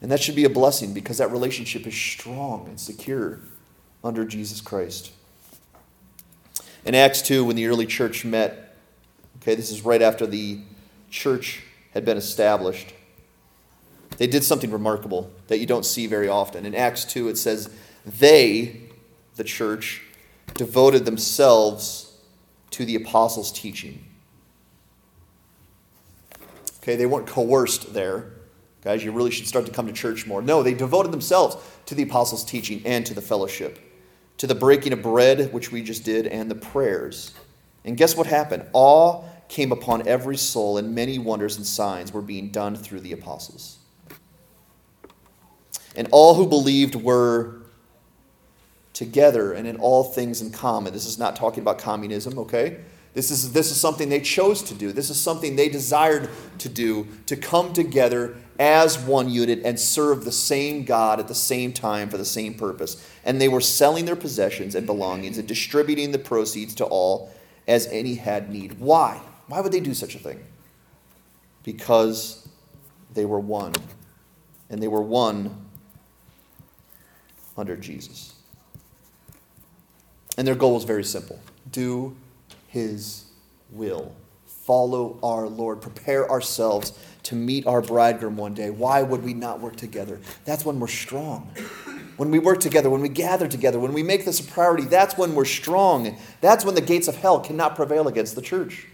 And 0.00 0.10
that 0.10 0.20
should 0.20 0.36
be 0.36 0.44
a 0.44 0.50
blessing 0.50 0.92
because 0.92 1.18
that 1.18 1.30
relationship 1.30 1.86
is 1.86 1.94
strong 1.94 2.68
and 2.68 2.78
secure 2.78 3.40
under 4.04 4.24
Jesus 4.24 4.60
Christ. 4.60 5.12
In 6.84 6.94
Acts 6.94 7.22
2, 7.22 7.44
when 7.44 7.56
the 7.56 7.66
early 7.66 7.86
church 7.86 8.24
met, 8.24 8.76
okay, 9.38 9.54
this 9.54 9.72
is 9.72 9.82
right 9.82 10.02
after 10.02 10.26
the 10.26 10.60
church 11.10 11.62
had 11.92 12.04
been 12.04 12.16
established, 12.16 12.92
they 14.18 14.26
did 14.26 14.44
something 14.44 14.70
remarkable 14.70 15.30
that 15.48 15.58
you 15.58 15.66
don't 15.66 15.84
see 15.84 16.06
very 16.06 16.28
often. 16.28 16.64
In 16.64 16.74
Acts 16.74 17.04
2, 17.04 17.28
it 17.28 17.36
says, 17.36 17.70
They, 18.04 18.82
the 19.34 19.44
church, 19.44 20.02
devoted 20.54 21.04
themselves 21.04 22.05
to 22.76 22.84
the 22.84 22.94
apostles' 22.94 23.50
teaching. 23.50 24.04
Okay, 26.82 26.94
they 26.94 27.06
weren't 27.06 27.26
coerced 27.26 27.94
there. 27.94 28.32
Guys, 28.84 29.02
you 29.02 29.12
really 29.12 29.30
should 29.30 29.46
start 29.46 29.64
to 29.64 29.72
come 29.72 29.86
to 29.86 29.94
church 29.94 30.26
more. 30.26 30.42
No, 30.42 30.62
they 30.62 30.74
devoted 30.74 31.10
themselves 31.10 31.56
to 31.86 31.94
the 31.94 32.02
apostles' 32.02 32.44
teaching 32.44 32.82
and 32.84 33.06
to 33.06 33.14
the 33.14 33.22
fellowship, 33.22 33.78
to 34.36 34.46
the 34.46 34.54
breaking 34.54 34.92
of 34.92 35.00
bread, 35.00 35.54
which 35.54 35.72
we 35.72 35.82
just 35.82 36.04
did, 36.04 36.26
and 36.26 36.50
the 36.50 36.54
prayers. 36.54 37.32
And 37.86 37.96
guess 37.96 38.14
what 38.14 38.26
happened? 38.26 38.66
Awe 38.74 39.24
came 39.48 39.72
upon 39.72 40.06
every 40.06 40.36
soul, 40.36 40.76
and 40.76 40.94
many 40.94 41.18
wonders 41.18 41.56
and 41.56 41.64
signs 41.64 42.12
were 42.12 42.20
being 42.20 42.50
done 42.50 42.76
through 42.76 43.00
the 43.00 43.12
apostles. 43.12 43.78
And 45.96 46.08
all 46.12 46.34
who 46.34 46.46
believed 46.46 46.94
were 46.94 47.62
together 48.96 49.52
and 49.52 49.66
in 49.66 49.76
all 49.76 50.02
things 50.02 50.40
in 50.40 50.50
common. 50.50 50.90
This 50.90 51.04
is 51.04 51.18
not 51.18 51.36
talking 51.36 51.60
about 51.60 51.78
communism, 51.78 52.38
okay? 52.38 52.78
This 53.12 53.30
is, 53.30 53.52
this 53.52 53.70
is 53.70 53.78
something 53.78 54.08
they 54.08 54.20
chose 54.20 54.62
to 54.62 54.74
do. 54.74 54.90
This 54.90 55.10
is 55.10 55.20
something 55.20 55.54
they 55.54 55.68
desired 55.68 56.30
to 56.60 56.68
do, 56.70 57.06
to 57.26 57.36
come 57.36 57.74
together 57.74 58.38
as 58.58 58.98
one 58.98 59.28
unit 59.28 59.60
and 59.66 59.78
serve 59.78 60.24
the 60.24 60.32
same 60.32 60.84
God 60.84 61.20
at 61.20 61.28
the 61.28 61.34
same 61.34 61.74
time 61.74 62.08
for 62.08 62.16
the 62.16 62.24
same 62.24 62.54
purpose. 62.54 63.06
And 63.22 63.38
they 63.38 63.48
were 63.48 63.60
selling 63.60 64.06
their 64.06 64.16
possessions 64.16 64.74
and 64.74 64.86
belongings 64.86 65.36
and 65.36 65.46
distributing 65.46 66.12
the 66.12 66.18
proceeds 66.18 66.74
to 66.76 66.86
all 66.86 67.30
as 67.68 67.86
any 67.88 68.14
had 68.14 68.50
need. 68.50 68.80
Why? 68.80 69.20
Why 69.46 69.60
would 69.60 69.72
they 69.72 69.80
do 69.80 69.92
such 69.92 70.14
a 70.14 70.18
thing? 70.18 70.42
Because 71.62 72.48
they 73.12 73.26
were 73.26 73.40
one. 73.40 73.74
And 74.70 74.82
they 74.82 74.88
were 74.88 75.02
one 75.02 75.66
under 77.58 77.76
Jesus. 77.76 78.35
And 80.36 80.46
their 80.46 80.54
goal 80.54 80.74
was 80.74 80.84
very 80.84 81.04
simple 81.04 81.40
do 81.70 82.16
his 82.68 83.24
will. 83.70 84.14
Follow 84.46 85.18
our 85.22 85.46
Lord. 85.46 85.80
Prepare 85.80 86.30
ourselves 86.30 86.92
to 87.24 87.34
meet 87.34 87.66
our 87.66 87.80
bridegroom 87.80 88.36
one 88.36 88.54
day. 88.54 88.70
Why 88.70 89.02
would 89.02 89.22
we 89.22 89.34
not 89.34 89.60
work 89.60 89.76
together? 89.76 90.20
That's 90.44 90.64
when 90.64 90.80
we're 90.80 90.88
strong. 90.88 91.50
When 92.16 92.30
we 92.30 92.38
work 92.38 92.60
together, 92.60 92.90
when 92.90 93.02
we 93.02 93.08
gather 93.08 93.46
together, 93.46 93.78
when 93.78 93.92
we 93.92 94.02
make 94.02 94.24
this 94.24 94.40
a 94.40 94.44
priority, 94.44 94.84
that's 94.84 95.16
when 95.16 95.34
we're 95.34 95.44
strong. 95.44 96.18
That's 96.40 96.64
when 96.64 96.74
the 96.74 96.80
gates 96.80 97.08
of 97.08 97.16
hell 97.16 97.40
cannot 97.40 97.76
prevail 97.76 98.08
against 98.08 98.34
the 98.34 98.42
church. 98.42 98.86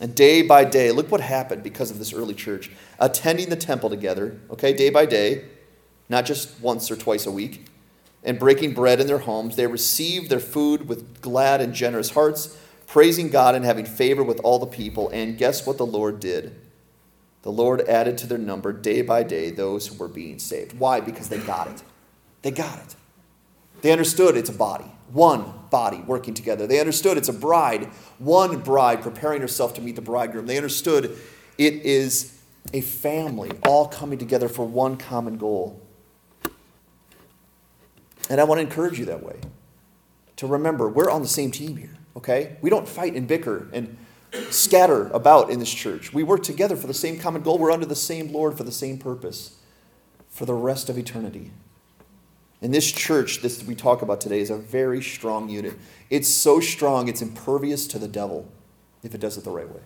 And 0.00 0.14
day 0.14 0.40
by 0.40 0.64
day, 0.64 0.92
look 0.92 1.10
what 1.10 1.20
happened 1.20 1.62
because 1.62 1.90
of 1.90 1.98
this 1.98 2.12
early 2.12 2.34
church. 2.34 2.70
Attending 2.98 3.50
the 3.50 3.56
temple 3.56 3.90
together, 3.90 4.40
okay, 4.50 4.72
day 4.72 4.88
by 4.88 5.04
day, 5.04 5.44
not 6.08 6.24
just 6.24 6.58
once 6.60 6.90
or 6.90 6.96
twice 6.96 7.26
a 7.26 7.30
week 7.30 7.66
and 8.22 8.38
breaking 8.38 8.74
bread 8.74 9.00
in 9.00 9.06
their 9.06 9.18
homes, 9.18 9.56
they 9.56 9.66
received 9.66 10.30
their 10.30 10.40
food 10.40 10.88
with 10.88 11.20
glad 11.20 11.60
and 11.60 11.74
generous 11.74 12.10
hearts, 12.10 12.56
praising 12.86 13.30
God 13.30 13.54
and 13.54 13.64
having 13.64 13.84
favor 13.86 14.22
with 14.22 14.40
all 14.40 14.58
the 14.58 14.66
people. 14.66 15.08
And 15.10 15.38
guess 15.38 15.66
what 15.66 15.78
the 15.78 15.86
Lord 15.86 16.20
did? 16.20 16.54
The 17.42 17.52
Lord 17.52 17.80
added 17.82 18.18
to 18.18 18.26
their 18.26 18.38
number 18.38 18.72
day 18.72 19.00
by 19.02 19.22
day 19.22 19.50
those 19.50 19.86
who 19.86 19.96
were 19.96 20.08
being 20.08 20.38
saved. 20.38 20.78
Why? 20.78 21.00
Because 21.00 21.28
they 21.28 21.38
got 21.38 21.68
it. 21.68 21.82
They 22.42 22.50
got 22.50 22.78
it. 22.78 22.96
They 23.80 23.92
understood 23.92 24.36
it's 24.36 24.50
a 24.50 24.54
body, 24.54 24.90
one 25.10 25.54
body 25.70 26.02
working 26.06 26.34
together. 26.34 26.66
They 26.66 26.80
understood 26.80 27.16
it's 27.16 27.30
a 27.30 27.34
bride, 27.34 27.86
one 28.18 28.60
bride 28.60 29.00
preparing 29.00 29.40
herself 29.40 29.72
to 29.74 29.80
meet 29.80 29.96
the 29.96 30.02
bridegroom. 30.02 30.46
They 30.46 30.58
understood 30.58 31.16
it 31.56 31.74
is 31.74 32.38
a 32.74 32.82
family 32.82 33.52
all 33.66 33.88
coming 33.88 34.18
together 34.18 34.48
for 34.48 34.66
one 34.66 34.98
common 34.98 35.38
goal. 35.38 35.79
And 38.30 38.40
I 38.40 38.44
want 38.44 38.58
to 38.58 38.62
encourage 38.62 38.98
you 38.98 39.04
that 39.06 39.22
way. 39.22 39.36
To 40.36 40.46
remember, 40.46 40.88
we're 40.88 41.10
on 41.10 41.20
the 41.20 41.28
same 41.28 41.50
team 41.50 41.76
here, 41.76 41.94
okay? 42.16 42.56
We 42.62 42.70
don't 42.70 42.88
fight 42.88 43.14
and 43.14 43.28
bicker 43.28 43.68
and 43.74 43.98
scatter 44.50 45.08
about 45.08 45.50
in 45.50 45.58
this 45.58 45.72
church. 45.72 46.14
We 46.14 46.22
work 46.22 46.42
together 46.42 46.76
for 46.76 46.86
the 46.86 46.94
same 46.94 47.18
common 47.18 47.42
goal. 47.42 47.58
We're 47.58 47.72
under 47.72 47.84
the 47.84 47.96
same 47.96 48.32
Lord 48.32 48.56
for 48.56 48.62
the 48.62 48.72
same 48.72 48.96
purpose 48.96 49.58
for 50.30 50.46
the 50.46 50.54
rest 50.54 50.88
of 50.88 50.96
eternity. 50.96 51.50
And 52.62 52.72
this 52.72 52.90
church, 52.90 53.42
this 53.42 53.64
we 53.64 53.74
talk 53.74 54.00
about 54.00 54.20
today, 54.20 54.40
is 54.40 54.50
a 54.50 54.56
very 54.56 55.02
strong 55.02 55.48
unit. 55.48 55.74
It's 56.08 56.28
so 56.28 56.60
strong, 56.60 57.08
it's 57.08 57.22
impervious 57.22 57.86
to 57.88 57.98
the 57.98 58.08
devil 58.08 58.50
if 59.02 59.14
it 59.14 59.20
does 59.20 59.36
it 59.36 59.44
the 59.44 59.50
right 59.50 59.68
way. 59.68 59.82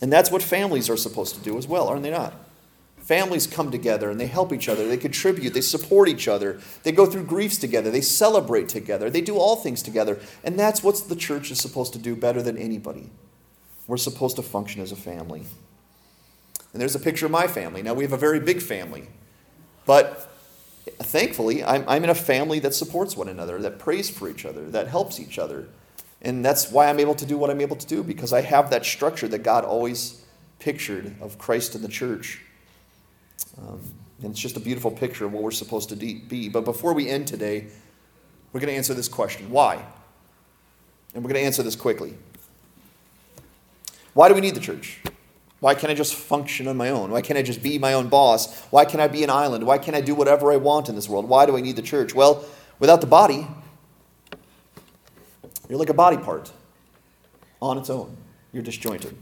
And 0.00 0.12
that's 0.12 0.30
what 0.30 0.42
families 0.42 0.88
are 0.88 0.96
supposed 0.96 1.34
to 1.34 1.40
do 1.40 1.58
as 1.58 1.66
well, 1.66 1.88
aren't 1.88 2.04
they 2.04 2.10
not? 2.10 2.34
Families 3.10 3.48
come 3.48 3.72
together 3.72 4.08
and 4.08 4.20
they 4.20 4.28
help 4.28 4.52
each 4.52 4.68
other, 4.68 4.86
they 4.86 4.96
contribute, 4.96 5.52
they 5.52 5.62
support 5.62 6.08
each 6.08 6.28
other, 6.28 6.60
they 6.84 6.92
go 6.92 7.06
through 7.06 7.24
griefs 7.24 7.58
together, 7.58 7.90
they 7.90 8.00
celebrate 8.00 8.68
together, 8.68 9.10
they 9.10 9.20
do 9.20 9.36
all 9.36 9.56
things 9.56 9.82
together. 9.82 10.20
And 10.44 10.56
that's 10.56 10.84
what 10.84 10.94
the 11.08 11.16
church 11.16 11.50
is 11.50 11.58
supposed 11.58 11.92
to 11.94 11.98
do 11.98 12.14
better 12.14 12.40
than 12.40 12.56
anybody. 12.56 13.10
We're 13.88 13.96
supposed 13.96 14.36
to 14.36 14.42
function 14.42 14.80
as 14.80 14.92
a 14.92 14.96
family. 14.96 15.42
And 16.72 16.80
there's 16.80 16.94
a 16.94 17.00
picture 17.00 17.26
of 17.26 17.32
my 17.32 17.48
family. 17.48 17.82
Now, 17.82 17.94
we 17.94 18.04
have 18.04 18.12
a 18.12 18.16
very 18.16 18.38
big 18.38 18.62
family, 18.62 19.08
but 19.86 20.32
thankfully, 21.00 21.64
I'm, 21.64 21.84
I'm 21.88 22.04
in 22.04 22.10
a 22.10 22.14
family 22.14 22.60
that 22.60 22.76
supports 22.76 23.16
one 23.16 23.28
another, 23.28 23.60
that 23.60 23.80
prays 23.80 24.08
for 24.08 24.30
each 24.30 24.46
other, 24.46 24.70
that 24.70 24.86
helps 24.86 25.18
each 25.18 25.36
other. 25.36 25.66
And 26.22 26.44
that's 26.44 26.70
why 26.70 26.88
I'm 26.88 27.00
able 27.00 27.16
to 27.16 27.26
do 27.26 27.36
what 27.36 27.50
I'm 27.50 27.60
able 27.60 27.74
to 27.74 27.86
do, 27.88 28.04
because 28.04 28.32
I 28.32 28.42
have 28.42 28.70
that 28.70 28.86
structure 28.86 29.26
that 29.26 29.42
God 29.42 29.64
always 29.64 30.24
pictured 30.60 31.16
of 31.20 31.38
Christ 31.38 31.74
in 31.74 31.82
the 31.82 31.88
church. 31.88 32.42
Um, 33.58 33.80
and 34.22 34.32
it's 34.32 34.40
just 34.40 34.56
a 34.56 34.60
beautiful 34.60 34.90
picture 34.90 35.24
of 35.24 35.32
what 35.32 35.42
we're 35.42 35.50
supposed 35.50 35.88
to 35.90 35.96
be. 35.96 36.48
But 36.48 36.64
before 36.64 36.92
we 36.92 37.08
end 37.08 37.26
today, 37.26 37.66
we're 38.52 38.60
going 38.60 38.70
to 38.70 38.76
answer 38.76 38.94
this 38.94 39.08
question 39.08 39.50
why? 39.50 39.84
And 41.14 41.24
we're 41.24 41.30
going 41.30 41.40
to 41.40 41.46
answer 41.46 41.62
this 41.62 41.76
quickly. 41.76 42.14
Why 44.14 44.28
do 44.28 44.34
we 44.34 44.40
need 44.40 44.54
the 44.54 44.60
church? 44.60 45.00
Why 45.60 45.74
can't 45.74 45.90
I 45.90 45.94
just 45.94 46.14
function 46.14 46.68
on 46.68 46.76
my 46.76 46.90
own? 46.90 47.10
Why 47.10 47.20
can't 47.20 47.38
I 47.38 47.42
just 47.42 47.62
be 47.62 47.78
my 47.78 47.92
own 47.92 48.08
boss? 48.08 48.64
Why 48.70 48.84
can't 48.84 49.00
I 49.00 49.08
be 49.08 49.22
an 49.22 49.30
island? 49.30 49.66
Why 49.66 49.78
can't 49.78 49.96
I 49.96 50.00
do 50.00 50.14
whatever 50.14 50.52
I 50.52 50.56
want 50.56 50.88
in 50.88 50.94
this 50.94 51.08
world? 51.08 51.28
Why 51.28 51.46
do 51.46 51.56
I 51.56 51.60
need 51.60 51.76
the 51.76 51.82
church? 51.82 52.14
Well, 52.14 52.44
without 52.78 53.00
the 53.00 53.06
body, 53.06 53.46
you're 55.68 55.78
like 55.78 55.90
a 55.90 55.94
body 55.94 56.16
part 56.16 56.50
on 57.60 57.76
its 57.76 57.90
own. 57.90 58.16
You're 58.52 58.62
disjointed. 58.62 59.16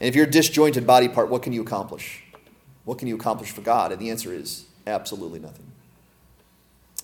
And 0.00 0.08
if 0.08 0.16
you're 0.16 0.26
a 0.26 0.30
disjointed 0.30 0.86
body 0.86 1.08
part, 1.08 1.28
what 1.28 1.42
can 1.42 1.52
you 1.52 1.62
accomplish? 1.62 2.24
What 2.84 2.98
can 2.98 3.08
you 3.08 3.16
accomplish 3.16 3.50
for 3.50 3.60
God? 3.60 3.92
And 3.92 4.00
the 4.00 4.10
answer 4.10 4.32
is 4.32 4.66
absolutely 4.86 5.38
nothing. 5.38 5.66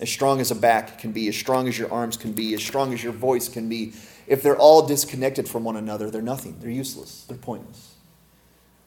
As 0.00 0.10
strong 0.10 0.40
as 0.40 0.50
a 0.50 0.54
back 0.54 0.98
can 0.98 1.12
be, 1.12 1.28
as 1.28 1.36
strong 1.36 1.68
as 1.68 1.78
your 1.78 1.90
arms 1.92 2.16
can 2.16 2.32
be, 2.32 2.54
as 2.54 2.62
strong 2.62 2.92
as 2.92 3.02
your 3.02 3.12
voice 3.12 3.48
can 3.48 3.68
be, 3.68 3.94
if 4.26 4.42
they're 4.42 4.56
all 4.56 4.86
disconnected 4.86 5.48
from 5.48 5.64
one 5.64 5.76
another, 5.76 6.10
they're 6.10 6.20
nothing. 6.20 6.58
They're 6.60 6.70
useless. 6.70 7.24
They're 7.28 7.38
pointless. 7.38 7.94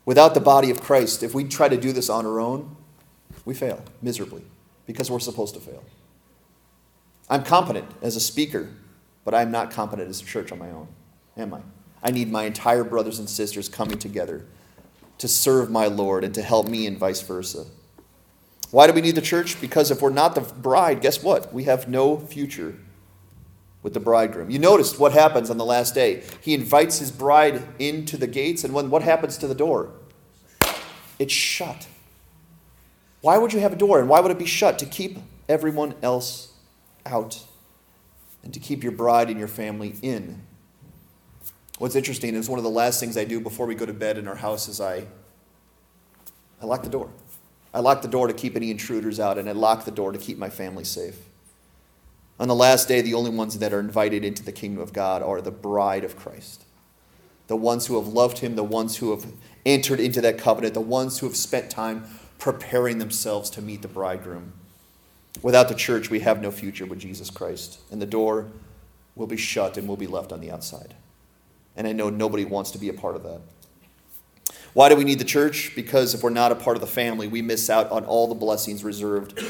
Without 0.05 0.33
the 0.33 0.39
body 0.39 0.69
of 0.69 0.81
Christ, 0.81 1.23
if 1.23 1.33
we 1.33 1.43
try 1.43 1.69
to 1.69 1.77
do 1.77 1.91
this 1.91 2.09
on 2.09 2.25
our 2.25 2.39
own, 2.39 2.75
we 3.45 3.53
fail 3.53 3.83
miserably 4.01 4.43
because 4.85 5.09
we're 5.09 5.19
supposed 5.19 5.53
to 5.55 5.59
fail. 5.59 5.83
I'm 7.29 7.43
competent 7.43 7.87
as 8.01 8.15
a 8.15 8.19
speaker, 8.19 8.69
but 9.23 9.33
I'm 9.33 9.51
not 9.51 9.71
competent 9.71 10.09
as 10.09 10.21
a 10.21 10.25
church 10.25 10.51
on 10.51 10.59
my 10.59 10.71
own, 10.71 10.87
am 11.37 11.53
I? 11.53 11.61
I 12.01 12.11
need 12.11 12.31
my 12.31 12.45
entire 12.45 12.83
brothers 12.83 13.19
and 13.19 13.29
sisters 13.29 13.69
coming 13.69 13.99
together 13.99 14.45
to 15.19 15.27
serve 15.27 15.69
my 15.69 15.85
Lord 15.85 16.23
and 16.23 16.33
to 16.33 16.41
help 16.41 16.67
me, 16.67 16.87
and 16.87 16.97
vice 16.97 17.21
versa. 17.21 17.65
Why 18.71 18.87
do 18.87 18.93
we 18.93 19.01
need 19.01 19.15
the 19.15 19.21
church? 19.21 19.59
Because 19.61 19.91
if 19.91 20.01
we're 20.01 20.09
not 20.09 20.35
the 20.35 20.41
bride, 20.41 21.01
guess 21.01 21.23
what? 21.23 21.53
We 21.53 21.63
have 21.63 21.87
no 21.87 22.17
future 22.17 22.75
with 23.81 23.93
the 23.93 23.99
bridegroom. 23.99 24.49
You 24.49 24.59
noticed 24.59 24.99
what 24.99 25.11
happens 25.11 25.49
on 25.49 25.57
the 25.57 25.65
last 25.65 25.95
day. 25.95 26.23
He 26.41 26.53
invites 26.53 26.99
his 26.99 27.11
bride 27.11 27.63
into 27.79 28.17
the 28.17 28.27
gates, 28.27 28.63
and 28.63 28.73
when, 28.73 28.89
what 28.89 29.01
happens 29.01 29.37
to 29.37 29.47
the 29.47 29.55
door? 29.55 29.91
It's 31.17 31.33
shut. 31.33 31.87
Why 33.21 33.37
would 33.37 33.53
you 33.53 33.59
have 33.59 33.73
a 33.73 33.77
door, 33.77 33.99
and 33.99 34.07
why 34.07 34.19
would 34.19 34.31
it 34.31 34.39
be 34.39 34.45
shut? 34.45 34.79
To 34.79 34.85
keep 34.85 35.17
everyone 35.47 35.95
else 36.01 36.53
out, 37.05 37.43
and 38.43 38.53
to 38.53 38.59
keep 38.59 38.83
your 38.83 38.91
bride 38.93 39.29
and 39.29 39.39
your 39.39 39.47
family 39.47 39.95
in. 40.01 40.43
What's 41.79 41.95
interesting 41.95 42.35
is 42.35 42.49
one 42.49 42.59
of 42.59 42.63
the 42.63 42.69
last 42.69 42.99
things 42.99 43.15
I 43.15 43.23
do 43.23 43.39
before 43.39 43.65
we 43.65 43.73
go 43.73 43.85
to 43.85 43.93
bed 43.93 44.17
in 44.17 44.27
our 44.27 44.35
house 44.35 44.67
is 44.67 44.81
I, 44.81 45.05
I 46.61 46.65
lock 46.65 46.83
the 46.83 46.89
door. 46.89 47.09
I 47.73 47.79
lock 47.79 48.01
the 48.01 48.09
door 48.09 48.27
to 48.27 48.33
keep 48.33 48.57
any 48.57 48.69
intruders 48.69 49.17
out, 49.17 49.37
and 49.37 49.47
I 49.47 49.53
lock 49.53 49.85
the 49.85 49.91
door 49.91 50.11
to 50.11 50.17
keep 50.17 50.37
my 50.37 50.49
family 50.49 50.83
safe. 50.83 51.15
On 52.37 52.49
the 52.49 52.55
last 52.55 52.89
day, 52.89 53.01
the 53.01 53.13
only 53.13 53.29
ones 53.29 53.57
that 53.59 53.71
are 53.71 53.79
invited 53.79 54.25
into 54.25 54.43
the 54.43 54.51
kingdom 54.51 54.83
of 54.83 54.91
God 54.91 55.23
are 55.23 55.41
the 55.41 55.51
bride 55.51 56.03
of 56.03 56.17
Christ. 56.17 56.65
The 57.47 57.55
ones 57.55 57.87
who 57.87 57.95
have 57.95 58.09
loved 58.09 58.39
him, 58.39 58.55
the 58.55 58.63
ones 58.63 58.97
who 58.97 59.11
have 59.11 59.25
entered 59.65 60.01
into 60.01 60.19
that 60.19 60.37
covenant, 60.37 60.73
the 60.73 60.81
ones 60.81 61.19
who 61.19 61.27
have 61.27 61.35
spent 61.35 61.69
time 61.69 62.03
preparing 62.39 62.97
themselves 62.97 63.49
to 63.51 63.61
meet 63.61 63.81
the 63.81 63.87
bridegroom. 63.87 64.51
Without 65.41 65.69
the 65.69 65.75
church, 65.75 66.09
we 66.09 66.19
have 66.19 66.41
no 66.41 66.51
future 66.51 66.85
with 66.85 66.99
Jesus 66.99 67.29
Christ, 67.29 67.79
and 67.89 68.01
the 68.01 68.05
door 68.05 68.47
will 69.15 69.27
be 69.27 69.37
shut 69.37 69.77
and 69.77 69.87
we'll 69.87 69.97
be 69.97 70.07
left 70.07 70.33
on 70.33 70.41
the 70.41 70.51
outside. 70.51 70.95
And 71.75 71.87
I 71.87 71.93
know 71.93 72.09
nobody 72.09 72.45
wants 72.45 72.71
to 72.71 72.77
be 72.77 72.89
a 72.89 72.93
part 72.93 73.15
of 73.15 73.23
that. 73.23 73.41
Why 74.73 74.89
do 74.89 74.95
we 74.95 75.03
need 75.03 75.19
the 75.19 75.25
church? 75.25 75.73
Because 75.75 76.13
if 76.13 76.21
we're 76.21 76.29
not 76.29 76.51
a 76.51 76.55
part 76.55 76.77
of 76.77 76.81
the 76.81 76.87
family, 76.87 77.27
we 77.27 77.41
miss 77.41 77.69
out 77.69 77.89
on 77.91 78.05
all 78.05 78.27
the 78.27 78.35
blessings 78.35 78.83
reserved 78.83 79.43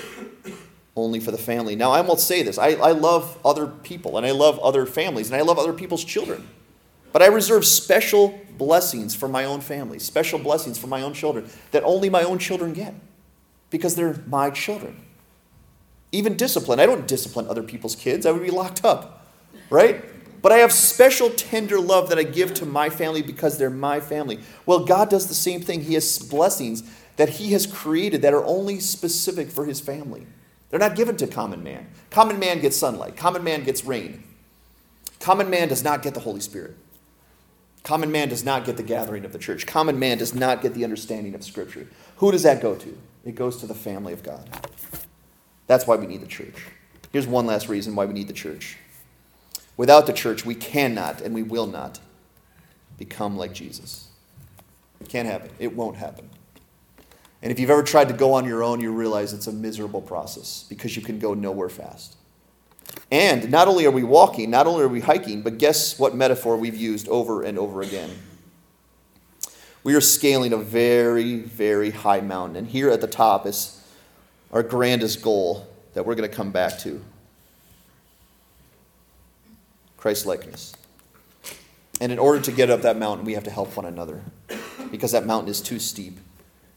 only 0.96 1.20
for 1.20 1.32
the 1.32 1.38
family. 1.38 1.76
Now, 1.76 1.92
I 1.92 2.02
won't 2.02 2.20
say 2.20 2.44
this. 2.44 2.58
I, 2.58 2.70
I 2.70 2.92
love 2.92 3.38
other 3.44 3.68
people, 3.68 4.18
and 4.18 4.26
I 4.26 4.32
love 4.32 4.60
other 4.60 4.86
families, 4.86 5.28
and 5.28 5.36
I 5.36 5.42
love 5.42 5.58
other 5.58 5.74
people's 5.74 6.04
children. 6.04 6.48
But 7.12 7.22
I 7.22 7.28
reserve 7.28 7.66
special 7.66 8.40
blessings 8.58 9.16
for 9.16 9.28
my 9.28 9.46
own 9.46 9.62
family, 9.62 10.00
special 10.00 10.38
blessings 10.38 10.78
for 10.78 10.88
my 10.88 11.02
own 11.02 11.14
children 11.14 11.50
that 11.72 11.84
only 11.84 12.10
my 12.10 12.24
own 12.24 12.38
children 12.38 12.74
get 12.74 12.94
because 13.70 13.96
they're 13.96 14.22
my 14.28 14.50
children. 14.50 15.02
Even 16.12 16.36
discipline. 16.36 16.80
I 16.80 16.86
don't 16.86 17.08
discipline 17.08 17.48
other 17.48 17.64
people's 17.64 17.96
kids, 17.96 18.26
I 18.26 18.32
would 18.32 18.44
be 18.44 18.52
locked 18.52 18.86
up, 18.86 19.26
right? 19.70 20.04
But 20.42 20.52
I 20.52 20.58
have 20.58 20.72
special 20.72 21.30
tender 21.30 21.80
love 21.80 22.10
that 22.10 22.18
I 22.18 22.24
give 22.24 22.54
to 22.56 22.66
my 22.66 22.90
family 22.90 23.22
because 23.22 23.58
they're 23.58 23.70
my 23.70 24.00
family. 24.00 24.40
Well, 24.66 24.86
God 24.86 25.10
does 25.10 25.28
the 25.28 25.34
same 25.34 25.62
thing. 25.62 25.82
He 25.84 25.96
has 25.96 26.18
blessings 26.20 26.84
that 27.18 27.30
He 27.30 27.52
has 27.52 27.66
created 27.66 28.22
that 28.22 28.34
are 28.34 28.46
only 28.46 28.80
specific 28.80 29.50
for 29.50 29.66
His 29.66 29.82
family. 29.82 30.26
They're 30.70 30.80
not 30.80 30.96
given 30.96 31.18
to 31.18 31.28
common 31.28 31.64
man. 31.64 31.88
Common 32.10 32.40
man 32.40 32.60
gets 32.60 32.78
sunlight, 32.78 33.18
common 33.18 33.44
man 33.44 33.64
gets 33.64 33.84
rain. 33.84 34.24
Common 35.20 35.50
man 35.50 35.68
does 35.68 35.84
not 35.84 36.02
get 36.02 36.14
the 36.14 36.22
Holy 36.22 36.40
Spirit. 36.40 36.78
Common 37.84 38.12
man 38.12 38.30
does 38.30 38.46
not 38.46 38.66
get 38.66 38.78
the 38.78 38.84
gathering 38.84 39.26
of 39.26 39.34
the 39.34 39.40
church. 39.40 39.66
Common 39.66 40.00
man 40.00 40.18
does 40.18 40.34
not 40.34 40.62
get 40.62 40.74
the 40.74 40.84
understanding 40.84 41.34
of 41.34 41.44
Scripture. 41.44 41.88
Who 42.18 42.32
does 42.32 42.44
that 42.44 42.62
go 42.62 42.76
to? 42.76 42.98
It 43.26 43.36
goes 43.36 43.58
to 43.58 43.68
the 43.68 43.74
family 43.74 44.14
of 44.14 44.24
God. 44.24 44.50
That's 45.68 45.86
why 45.88 45.96
we 45.96 46.08
need 46.08 46.22
the 46.22 46.28
church. 46.28 46.68
Here's 47.12 47.28
one 47.28 47.46
last 47.46 47.68
reason 47.68 47.96
why 47.96 48.06
we 48.06 48.14
need 48.14 48.28
the 48.28 48.34
church 48.34 48.78
Without 49.80 50.08
the 50.08 50.12
church, 50.12 50.46
we 50.46 50.56
cannot 50.56 51.22
and 51.22 51.34
we 51.34 51.42
will 51.42 51.66
not 51.66 52.02
become 52.98 53.38
like 53.38 53.54
Jesus. 53.54 54.10
It 55.00 55.08
can't 55.08 55.26
happen. 55.26 55.52
It 55.58 55.74
won't 55.74 55.96
happen. 55.96 56.30
And 57.42 57.50
if 57.50 57.62
you've 57.62 57.70
ever 57.70 57.82
tried 57.82 58.10
to 58.10 58.14
go 58.14 58.34
on 58.34 58.44
your 58.44 58.62
own, 58.62 58.82
you 58.82 58.92
realize 58.92 59.32
it's 59.32 59.48
a 59.48 59.54
miserable 59.54 60.02
process 60.02 60.66
because 60.68 60.98
you 60.98 61.02
can 61.02 61.18
go 61.18 61.34
nowhere 61.34 61.70
fast. 61.70 62.18
And 63.10 63.50
not 63.50 63.70
only 63.70 63.86
are 63.86 63.92
we 63.92 64.04
walking, 64.04 64.50
not 64.50 64.68
only 64.68 64.84
are 64.84 64.90
we 64.90 65.00
hiking, 65.00 65.44
but 65.44 65.58
guess 65.58 65.98
what 65.98 66.14
metaphor 66.14 66.58
we've 66.58 66.76
used 66.76 67.08
over 67.08 67.44
and 67.44 67.58
over 67.58 67.82
again? 67.82 68.10
We 69.86 69.96
are 69.96 70.02
scaling 70.02 70.52
a 70.52 70.58
very, 70.58 71.38
very 71.38 71.92
high 71.92 72.20
mountain. 72.20 72.58
And 72.58 72.68
here 72.68 72.90
at 72.90 73.00
the 73.00 73.08
top 73.08 73.48
is 73.48 73.82
our 74.52 74.62
grandest 74.62 75.22
goal 75.22 75.70
that 75.94 76.06
we're 76.06 76.16
going 76.16 76.30
to 76.30 76.36
come 76.36 76.52
back 76.52 76.80
to. 76.80 77.02
Christ 80.00 80.26
likeness. 80.26 80.74
And 82.00 82.14
in 82.14 82.20
order 82.20 82.39
to 82.41 82.52
get 82.54 82.70
up 82.70 82.84
that 82.84 82.97
mountain, 82.97 83.26
we 83.26 83.34
have 83.34 83.43
to 83.43 83.52
help 83.52 83.76
one 83.76 83.86
another 83.86 84.22
because 84.91 85.12
that 85.12 85.26
mountain 85.26 85.50
is 85.50 85.60
too 85.60 85.78
steep, 85.78 86.18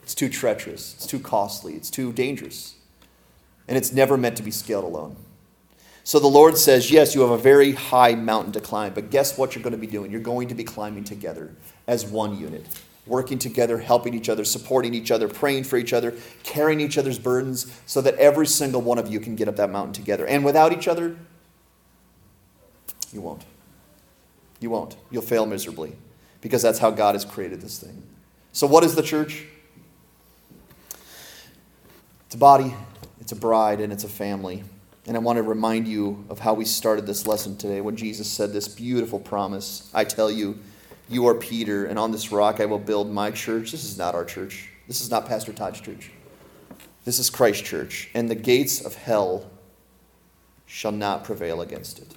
it's 0.02 0.14
too 0.14 0.28
treacherous, 0.28 0.94
it's 0.94 1.06
too 1.06 1.20
costly, 1.20 1.74
it's 1.74 1.88
too 1.88 2.12
dangerous. 2.12 2.74
And 3.68 3.78
it's 3.78 3.92
never 3.92 4.16
meant 4.16 4.36
to 4.38 4.42
be 4.42 4.50
scaled 4.50 4.84
alone. 4.84 5.14
So 6.02 6.18
the 6.18 6.26
Lord 6.26 6.58
says, 6.58 6.90
Yes, 6.90 7.14
you 7.14 7.20
have 7.20 7.30
a 7.30 7.38
very 7.38 7.72
high 7.72 8.16
mountain 8.16 8.52
to 8.54 8.60
climb, 8.60 8.92
but 8.92 9.10
guess 9.10 9.38
what 9.38 9.54
you're 9.54 9.62
going 9.62 9.70
to 9.70 9.78
be 9.78 9.86
doing? 9.86 10.10
You're 10.10 10.20
going 10.20 10.48
to 10.48 10.54
be 10.56 10.64
climbing 10.64 11.04
together 11.04 11.54
as 11.86 12.04
one 12.04 12.36
unit, 12.36 12.66
working 13.06 13.38
together, 13.38 13.78
helping 13.78 14.14
each 14.14 14.28
other, 14.28 14.44
supporting 14.44 14.94
each 14.94 15.12
other, 15.12 15.28
praying 15.28 15.62
for 15.62 15.76
each 15.76 15.92
other, 15.92 16.12
carrying 16.42 16.80
each 16.80 16.98
other's 16.98 17.20
burdens, 17.20 17.72
so 17.86 18.00
that 18.00 18.16
every 18.16 18.48
single 18.48 18.80
one 18.80 18.98
of 18.98 19.06
you 19.06 19.20
can 19.20 19.36
get 19.36 19.46
up 19.46 19.54
that 19.56 19.70
mountain 19.70 19.92
together. 19.92 20.26
And 20.26 20.44
without 20.44 20.72
each 20.72 20.88
other, 20.88 21.16
you 23.12 23.20
won't. 23.20 23.44
You 24.60 24.70
won't. 24.70 24.96
You'll 25.10 25.22
fail 25.22 25.46
miserably 25.46 25.92
because 26.40 26.62
that's 26.62 26.78
how 26.78 26.90
God 26.90 27.14
has 27.14 27.24
created 27.24 27.60
this 27.60 27.78
thing. 27.78 28.02
So, 28.52 28.66
what 28.66 28.84
is 28.84 28.94
the 28.94 29.02
church? 29.02 29.44
It's 32.26 32.34
a 32.34 32.38
body, 32.38 32.74
it's 33.20 33.32
a 33.32 33.36
bride, 33.36 33.80
and 33.80 33.92
it's 33.92 34.04
a 34.04 34.08
family. 34.08 34.64
And 35.06 35.16
I 35.16 35.20
want 35.20 35.36
to 35.36 35.42
remind 35.42 35.88
you 35.88 36.24
of 36.30 36.38
how 36.38 36.54
we 36.54 36.64
started 36.64 37.06
this 37.06 37.26
lesson 37.26 37.56
today 37.56 37.80
when 37.80 37.96
Jesus 37.96 38.30
said 38.30 38.52
this 38.52 38.68
beautiful 38.68 39.18
promise 39.18 39.90
I 39.92 40.04
tell 40.04 40.30
you, 40.30 40.58
you 41.08 41.26
are 41.26 41.34
Peter, 41.34 41.86
and 41.86 41.98
on 41.98 42.12
this 42.12 42.32
rock 42.32 42.60
I 42.60 42.66
will 42.66 42.78
build 42.78 43.10
my 43.10 43.30
church. 43.30 43.72
This 43.72 43.84
is 43.84 43.98
not 43.98 44.14
our 44.14 44.24
church. 44.24 44.70
This 44.86 45.00
is 45.00 45.10
not 45.10 45.26
Pastor 45.26 45.52
Todd's 45.52 45.80
church. 45.80 46.10
This 47.04 47.18
is 47.18 47.30
Christ's 47.30 47.68
church. 47.68 48.10
And 48.14 48.30
the 48.30 48.34
gates 48.34 48.80
of 48.80 48.94
hell 48.94 49.50
shall 50.66 50.92
not 50.92 51.24
prevail 51.24 51.60
against 51.60 51.98
it. 51.98 52.08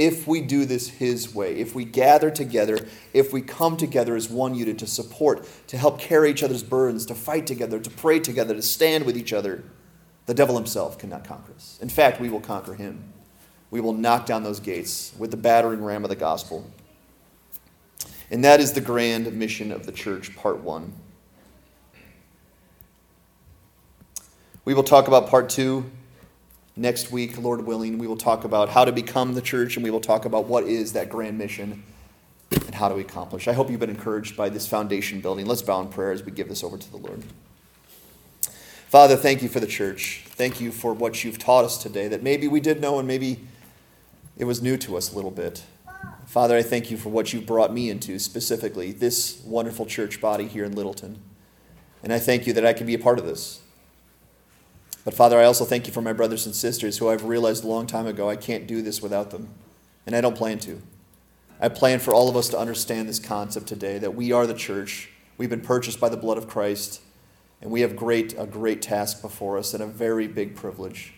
If 0.00 0.26
we 0.26 0.40
do 0.40 0.64
this 0.64 0.88
His 0.88 1.34
way, 1.34 1.56
if 1.56 1.74
we 1.74 1.84
gather 1.84 2.30
together, 2.30 2.78
if 3.12 3.34
we 3.34 3.42
come 3.42 3.76
together 3.76 4.16
as 4.16 4.30
one 4.30 4.54
unit 4.54 4.78
to 4.78 4.86
support, 4.86 5.46
to 5.66 5.76
help 5.76 5.98
carry 5.98 6.30
each 6.30 6.42
other's 6.42 6.62
burdens, 6.62 7.04
to 7.04 7.14
fight 7.14 7.46
together, 7.46 7.78
to 7.78 7.90
pray 7.90 8.18
together, 8.18 8.54
to 8.54 8.62
stand 8.62 9.04
with 9.04 9.14
each 9.14 9.34
other, 9.34 9.62
the 10.24 10.32
devil 10.32 10.56
himself 10.56 10.96
cannot 10.96 11.24
conquer 11.24 11.52
us. 11.52 11.78
In 11.82 11.90
fact, 11.90 12.18
we 12.18 12.30
will 12.30 12.40
conquer 12.40 12.72
him. 12.72 13.12
We 13.70 13.82
will 13.82 13.92
knock 13.92 14.24
down 14.24 14.42
those 14.42 14.58
gates 14.58 15.12
with 15.18 15.32
the 15.32 15.36
battering 15.36 15.84
ram 15.84 16.02
of 16.02 16.08
the 16.08 16.16
gospel. 16.16 16.70
And 18.30 18.42
that 18.42 18.58
is 18.58 18.72
the 18.72 18.80
grand 18.80 19.30
mission 19.34 19.70
of 19.70 19.84
the 19.84 19.92
church, 19.92 20.34
part 20.34 20.62
one. 20.62 20.94
We 24.64 24.72
will 24.72 24.82
talk 24.82 25.08
about 25.08 25.28
part 25.28 25.50
two 25.50 25.90
next 26.76 27.10
week, 27.10 27.38
Lord 27.38 27.66
willing. 27.66 27.98
We 27.98 28.06
will 28.06 28.16
talk 28.16 28.44
about 28.44 28.70
how 28.70 28.84
to 28.84 28.92
become 28.92 29.34
the 29.34 29.40
church, 29.40 29.76
and 29.76 29.84
we 29.84 29.90
will 29.90 30.00
talk 30.00 30.24
about 30.24 30.46
what 30.46 30.64
is 30.64 30.92
that 30.92 31.08
grand 31.08 31.38
mission 31.38 31.82
and 32.50 32.74
how 32.74 32.88
do 32.88 32.94
we 32.94 33.02
accomplish. 33.02 33.48
I 33.48 33.52
hope 33.52 33.70
you've 33.70 33.80
been 33.80 33.90
encouraged 33.90 34.36
by 34.36 34.48
this 34.48 34.66
foundation 34.66 35.20
building. 35.20 35.46
Let's 35.46 35.62
bow 35.62 35.80
in 35.80 35.88
prayer 35.88 36.12
as 36.12 36.24
we 36.24 36.32
give 36.32 36.48
this 36.48 36.64
over 36.64 36.76
to 36.76 36.90
the 36.90 36.96
Lord. 36.96 37.22
Father, 38.88 39.14
thank 39.14 39.40
you 39.40 39.48
for 39.48 39.60
the 39.60 39.68
church. 39.68 40.24
Thank 40.26 40.60
you 40.60 40.72
for 40.72 40.92
what 40.92 41.22
you've 41.22 41.38
taught 41.38 41.64
us 41.64 41.80
today 41.80 42.08
that 42.08 42.24
maybe 42.24 42.48
we 42.48 42.58
did 42.58 42.80
know 42.80 42.98
and 42.98 43.06
maybe 43.06 43.46
it 44.36 44.46
was 44.46 44.60
new 44.60 44.76
to 44.78 44.96
us 44.96 45.12
a 45.12 45.16
little 45.16 45.30
bit. 45.30 45.62
Father, 46.26 46.56
I 46.56 46.62
thank 46.62 46.90
you 46.90 46.96
for 46.96 47.08
what 47.08 47.32
you 47.32 47.40
brought 47.40 47.72
me 47.72 47.90
into, 47.90 48.18
specifically 48.18 48.90
this 48.90 49.42
wonderful 49.44 49.86
church 49.86 50.20
body 50.20 50.46
here 50.46 50.64
in 50.64 50.74
Littleton. 50.74 51.20
And 52.02 52.12
I 52.12 52.18
thank 52.18 52.46
you 52.46 52.52
that 52.54 52.64
I 52.64 52.72
can 52.72 52.86
be 52.86 52.94
a 52.94 52.98
part 52.98 53.18
of 53.18 53.26
this. 53.26 53.60
But 55.04 55.14
Father, 55.14 55.38
I 55.38 55.44
also 55.44 55.64
thank 55.64 55.86
you 55.86 55.92
for 55.92 56.02
my 56.02 56.12
brothers 56.12 56.46
and 56.46 56.54
sisters 56.54 56.98
who 56.98 57.08
I've 57.08 57.24
realized 57.24 57.64
a 57.64 57.68
long 57.68 57.86
time 57.86 58.06
ago 58.06 58.28
I 58.28 58.36
can't 58.36 58.66
do 58.66 58.82
this 58.82 59.00
without 59.00 59.30
them. 59.30 59.48
And 60.06 60.14
I 60.14 60.20
don't 60.20 60.36
plan 60.36 60.58
to. 60.60 60.80
I 61.60 61.68
plan 61.68 62.00
for 62.00 62.14
all 62.14 62.28
of 62.28 62.36
us 62.36 62.48
to 62.50 62.58
understand 62.58 63.08
this 63.08 63.18
concept 63.18 63.66
today 63.66 63.98
that 63.98 64.14
we 64.14 64.32
are 64.32 64.46
the 64.46 64.54
church. 64.54 65.10
We've 65.36 65.50
been 65.50 65.60
purchased 65.60 66.00
by 66.00 66.08
the 66.08 66.16
blood 66.16 66.38
of 66.38 66.48
Christ. 66.48 67.00
And 67.62 67.70
we 67.70 67.82
have 67.82 67.96
great, 67.96 68.34
a 68.38 68.46
great 68.46 68.80
task 68.80 69.20
before 69.20 69.58
us 69.58 69.74
and 69.74 69.82
a 69.82 69.86
very 69.86 70.26
big 70.26 70.56
privilege. 70.56 71.14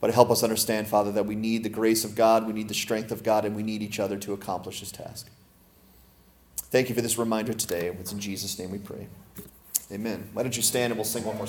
But 0.00 0.12
help 0.12 0.30
us 0.30 0.42
understand, 0.42 0.88
Father, 0.88 1.12
that 1.12 1.26
we 1.26 1.36
need 1.36 1.62
the 1.62 1.68
grace 1.68 2.04
of 2.04 2.14
God, 2.14 2.46
we 2.46 2.52
need 2.52 2.68
the 2.68 2.74
strength 2.74 3.10
of 3.10 3.22
God, 3.22 3.44
and 3.44 3.54
we 3.56 3.62
need 3.62 3.80
each 3.80 4.00
other 4.00 4.18
to 4.18 4.32
accomplish 4.32 4.80
this 4.80 4.90
task. 4.92 5.30
Thank 6.56 6.88
you 6.88 6.94
for 6.94 7.00
this 7.00 7.16
reminder 7.16 7.54
today. 7.54 7.86
It's 7.86 8.12
in 8.12 8.18
Jesus' 8.18 8.58
name 8.58 8.72
we 8.72 8.78
pray. 8.78 9.06
Amen. 9.92 10.28
Why 10.32 10.42
don't 10.42 10.56
you 10.56 10.62
stand 10.62 10.90
and 10.90 10.98
we'll 10.98 11.04
sing 11.04 11.24
one 11.24 11.36
more 11.36 11.42